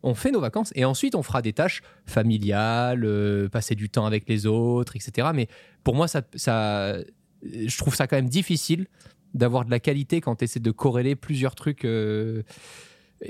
on 0.03 0.13
fait 0.13 0.31
nos 0.31 0.39
vacances 0.39 0.71
et 0.75 0.85
ensuite 0.85 1.15
on 1.15 1.23
fera 1.23 1.41
des 1.41 1.53
tâches 1.53 1.81
familiales, 2.05 3.03
euh, 3.03 3.49
passer 3.49 3.75
du 3.75 3.89
temps 3.89 4.05
avec 4.05 4.27
les 4.27 4.45
autres, 4.45 4.95
etc. 4.95 5.29
Mais 5.33 5.47
pour 5.83 5.95
moi 5.95 6.07
ça, 6.07 6.21
je 7.43 7.77
trouve 7.77 7.95
ça 7.95 8.07
quand 8.07 8.15
même 8.15 8.29
difficile 8.29 8.87
d'avoir 9.33 9.65
de 9.65 9.71
la 9.71 9.79
qualité 9.79 10.21
quand 10.21 10.37
tu 10.37 10.45
essaies 10.45 10.59
de 10.59 10.71
corréler 10.71 11.15
plusieurs 11.15 11.55
trucs 11.55 11.85
euh, 11.85 12.43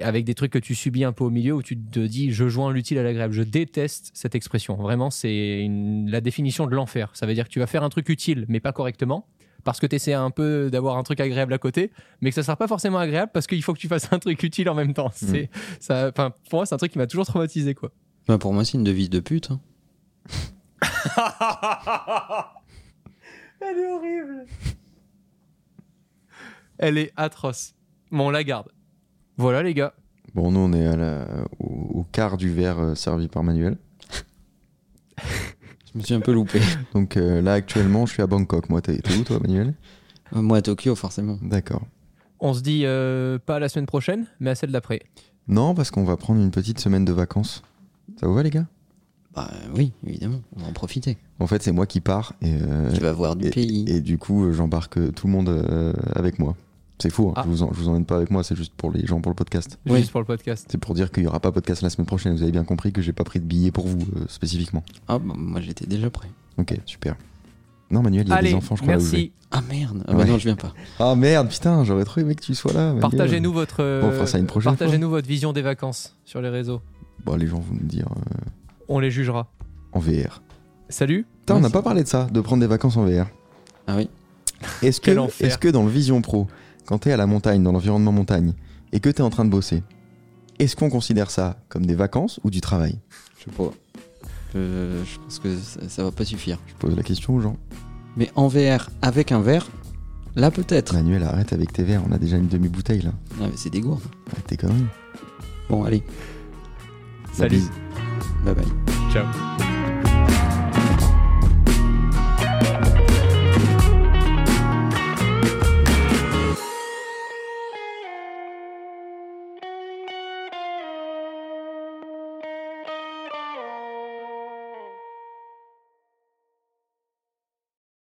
avec 0.02 0.24
des 0.24 0.36
trucs 0.36 0.52
que 0.52 0.60
tu 0.60 0.76
subis 0.76 1.04
un 1.04 1.12
peu 1.12 1.24
au 1.24 1.30
milieu 1.30 1.54
où 1.54 1.64
tu 1.64 1.78
te 1.78 2.00
dis 2.00 2.32
je 2.32 2.48
joins 2.48 2.72
l'utile 2.72 2.98
à 3.00 3.04
l'agréable. 3.04 3.34
Je 3.34 3.44
déteste 3.44 4.12
cette 4.14 4.36
expression. 4.36 4.76
Vraiment, 4.76 5.10
c'est 5.10 5.68
la 6.08 6.22
définition 6.22 6.68
de 6.68 6.76
l'enfer. 6.76 7.10
Ça 7.14 7.26
veut 7.26 7.34
dire 7.34 7.46
que 7.46 7.54
tu 7.54 7.60
vas 7.60 7.68
faire 7.68 7.84
un 7.84 7.90
truc 7.90 8.08
utile 8.10 8.46
mais 8.48 8.60
pas 8.60 8.72
correctement 8.72 9.28
parce 9.64 9.80
que 9.80 9.86
tu 9.88 9.96
essaies 9.96 10.14
un 10.14 10.32
peu 10.32 10.70
d'avoir 10.72 10.98
un 10.98 11.04
truc 11.04 11.20
agréable 11.20 11.54
à 11.54 11.58
côté, 11.58 11.92
mais 12.22 12.30
que 12.30 12.36
ça 12.36 12.44
sera 12.44 12.56
pas 12.56 12.68
forcément 12.68 12.98
agréable 13.00 13.32
parce 13.34 13.48
qu'il 13.48 13.62
faut 13.64 13.74
que 13.74 13.80
tu 13.80 13.88
fasses 13.88 14.08
un 14.12 14.20
truc 14.20 14.42
utile 14.44 14.70
en 14.70 14.76
même 14.76 14.94
temps. 14.94 15.12
C'est 15.14 15.50
ça. 15.80 16.12
Pour 16.12 16.32
moi, 16.54 16.66
c'est 16.66 16.76
un 16.76 16.78
truc 16.78 16.92
qui 16.92 16.98
m'a 16.98 17.08
toujours 17.08 17.26
traumatisé, 17.26 17.74
quoi. 17.76 17.92
Bah, 18.28 18.38
Pour 18.38 18.54
moi, 18.54 18.64
c'est 18.66 18.78
une 18.78 18.84
devise 18.84 19.10
de 19.10 19.20
pute. 19.20 19.50
hein. 19.52 19.60
Elle 23.62 23.78
est 23.78 23.92
horrible. 23.92 24.46
Elle 26.78 26.98
est 26.98 27.12
atroce. 27.18 27.74
Bon, 28.12 28.28
on 28.28 28.30
la 28.30 28.44
garde. 28.44 28.70
Voilà, 29.38 29.62
les 29.64 29.74
gars. 29.74 29.94
Bon, 30.34 30.52
nous, 30.52 30.60
on 30.60 30.72
est 30.74 30.86
à 30.88 30.96
la- 30.96 31.46
au, 31.60 32.00
au 32.00 32.04
quart 32.12 32.38
du 32.38 32.50
verre 32.54 32.80
euh, 32.80 32.96
servi 32.96 33.28
par 33.28 33.44
Manuel. 33.44 33.78
Je 35.94 35.98
me 35.98 36.04
suis 36.04 36.14
un 36.14 36.20
peu 36.20 36.32
loupé. 36.34 36.60
Donc 36.94 37.18
euh, 37.18 37.42
là, 37.42 37.54
actuellement, 37.54 38.06
je 38.06 38.14
suis 38.14 38.22
à 38.22 38.28
Bangkok. 38.28 38.70
Moi, 38.70 38.82
t'es 38.82 39.00
où, 39.18 39.24
toi, 39.24 39.40
Manuel? 39.40 39.74
Euh, 40.36 40.42
Moi, 40.42 40.58
à 40.58 40.62
Tokyo, 40.62 40.96
forcément. 40.96 41.38
D'accord. 41.42 41.82
On 42.40 42.54
se 42.54 42.62
dit 42.62 42.82
euh, 42.86 43.38
pas 43.40 43.56
à 43.56 43.60
la 43.60 43.68
semaine 43.70 43.86
prochaine, 43.88 44.26
mais 44.40 44.52
à 44.52 44.56
celle 44.56 44.72
d'après. 44.72 45.02
Non, 45.48 45.74
parce 45.74 45.92
qu'on 45.92 46.04
va 46.04 46.16
prendre 46.16 46.40
une 46.42 46.52
petite 46.52 46.80
semaine 46.80 47.06
de 47.06 47.12
vacances. 47.12 47.64
Ça 48.20 48.28
vous 48.28 48.34
va, 48.34 48.44
les 48.44 48.50
gars? 48.50 48.68
Bah 49.36 49.50
oui, 49.76 49.92
évidemment, 50.06 50.42
on 50.56 50.62
va 50.62 50.68
en 50.68 50.74
profiter. 50.74 51.18
En 51.40 51.48
fait, 51.48 51.62
c'est 51.62 51.72
moi 51.72 51.86
qui 51.86 52.02
pars 52.02 52.34
et, 52.42 52.56
euh, 52.62 52.92
Tu 52.94 53.00
vas 53.02 53.14
voir 53.14 53.36
du 53.36 53.48
et, 53.48 53.50
pays. 53.52 53.86
et 53.88 54.02
du 54.02 54.18
coup, 54.18 54.52
j'embarque 54.52 55.14
tout 55.14 55.28
le 55.28 55.34
monde 55.34 55.50
euh, 55.50 55.94
avec 56.16 56.40
moi. 56.40 56.56
C'est 57.02 57.10
fou, 57.10 57.30
hein. 57.30 57.34
Ah. 57.38 57.44
je, 57.46 57.50
vous 57.50 57.64
en, 57.64 57.72
je 57.74 57.80
vous 57.80 57.88
emmène 57.90 58.06
pas 58.06 58.18
avec 58.18 58.30
moi, 58.30 58.44
c'est 58.44 58.56
juste 58.56 58.74
pour 58.76 58.92
les 58.92 59.06
gens 59.06 59.22
pour 59.22 59.32
le 59.32 59.36
podcast. 59.36 59.80
Oui. 59.88 60.00
Juste 60.00 60.12
pour 60.12 60.20
le 60.20 60.26
podcast. 60.26 60.68
C'est 60.70 60.78
pour 60.78 60.94
dire 60.96 61.12
qu'il 61.12 61.24
y 61.24 61.28
aura 61.28 61.40
pas 61.40 61.52
podcast 61.52 61.82
la 61.82 61.90
semaine 61.90 62.06
prochaine. 62.08 62.36
Vous 62.36 62.44
avez 62.44 62.52
bien 62.52 62.64
compris 62.66 62.92
que 62.92 63.02
j'ai 63.02 63.14
pas 63.14 63.24
pris 63.24 63.40
de 63.40 63.46
billet 63.46 63.72
pour 63.72 63.88
vous 63.88 64.02
euh, 64.18 64.26
spécifiquement. 64.28 64.84
Ah, 65.08 65.18
bah, 65.18 65.34
moi, 65.38 65.62
j'étais 65.62 65.86
déjà 65.86 66.10
prêt. 66.10 66.28
Ok, 66.58 66.76
super. 66.86 67.16
Non, 67.90 68.02
Manuel, 68.04 68.26
il 68.28 68.30
y 68.30 68.34
a 68.34 68.36
Allez, 68.36 68.50
des 68.50 68.56
enfants, 68.56 68.76
je 68.76 68.82
crois. 68.82 68.94
merci. 68.96 69.32
Ah 69.52 69.62
merde, 69.68 70.04
ah, 70.08 70.12
bah 70.12 70.20
Ouais. 70.20 70.26
non, 70.26 70.38
je 70.38 70.44
viens 70.44 70.56
pas. 70.56 70.74
Ah 71.00 71.16
merde, 71.16 71.48
putain, 71.50 71.84
j'aurais 71.84 72.04
trop 72.06 72.22
aimé 72.22 72.36
que 72.36 72.44
tu 72.44 72.54
sois 72.54 72.72
là. 72.74 72.94
Partagez-nous 73.00 73.52
votre. 73.54 73.78
euh, 73.80 74.02
Bon. 74.02 74.62
Partagez-nous 74.62 75.10
votre 75.10 75.28
vision 75.28 75.54
des 75.54 75.62
vacances 75.64 76.16
sur 76.26 76.42
les 76.42 76.50
réseaux. 76.50 76.82
Bon, 77.26 77.36
les 77.36 77.48
gens 77.48 77.60
vont 77.60 77.74
nous 77.74 77.88
dire 77.88 78.08
euh, 78.12 78.46
On 78.90 79.00
les 79.00 79.10
jugera. 79.10 79.48
en 79.94 80.00
VR. 80.00 80.42
Salut. 80.90 81.26
Putain, 81.40 81.56
on 81.56 81.60
n'a 81.62 81.70
pas 81.70 81.82
parlé 81.82 82.04
de 82.04 82.08
ça, 82.08 82.26
de 82.32 82.42
prendre 82.42 82.62
des 82.62 82.68
vacances 82.68 82.98
en 82.98 83.06
VR. 83.06 83.28
Ah 83.88 83.96
oui 83.98 84.08
Est-ce 84.84 85.02
que, 85.02 85.12
est-ce 85.44 85.58
que 85.58 85.68
dans 85.70 85.84
le 85.84 85.90
Vision 85.90 86.22
Pro, 86.22 86.48
quand 86.90 86.98
t'es 86.98 87.12
à 87.12 87.18
la 87.18 87.28
montagne, 87.28 87.62
dans 87.62 87.72
l'environnement 87.72 88.12
montagne, 88.12 88.54
et 88.94 89.00
que 89.00 89.10
t'es 89.10 89.22
en 89.22 89.30
train 89.30 89.46
de 89.46 89.52
bosser, 89.52 89.84
est-ce 90.58 90.76
qu'on 90.76 90.90
considère 90.90 91.30
ça 91.30 91.58
comme 91.70 91.86
des 91.86 91.94
vacances 91.94 92.40
ou 92.44 92.50
du 92.50 92.62
travail? 92.62 92.98
Je 93.38 93.44
sais 93.44 93.52
pas. 93.56 93.72
Je, 94.56 95.04
je 95.06 95.20
pense 95.20 95.38
que 95.38 95.56
ça, 95.56 95.82
ça 95.88 96.04
va 96.04 96.10
pas 96.10 96.26
suffire. 96.26 96.58
Je 96.66 96.74
pose 96.74 96.96
la 96.96 97.04
question 97.04 97.36
aux 97.36 97.42
gens. 97.42 97.58
Mais 98.18 98.32
en 98.34 98.48
VR, 98.48 98.90
avec 99.04 99.32
un 99.32 99.40
verre, 99.40 99.68
là 100.36 100.50
peut-être. 100.50 100.96
Manuel, 100.96 101.22
arrête 101.22 101.54
avec 101.54 101.72
tes 101.72 101.84
verres, 101.84 102.02
on 102.10 102.12
a 102.12 102.18
déjà 102.18 102.38
une 102.38 102.48
demi-bouteille 102.48 103.04
là. 103.04 103.12
Ah, 103.40 103.44
mais 103.44 103.52
c'est 103.56 103.70
des 103.70 103.82
gourdes. 103.82 104.02
Arrête 104.32 104.48
tes 104.48 104.58
conneries. 104.58 104.88
Bon, 105.70 105.84
allez, 105.84 106.02
Salut. 107.34 107.62
bye 108.44 108.56
bye. 108.56 108.66
Ciao. 109.14 109.28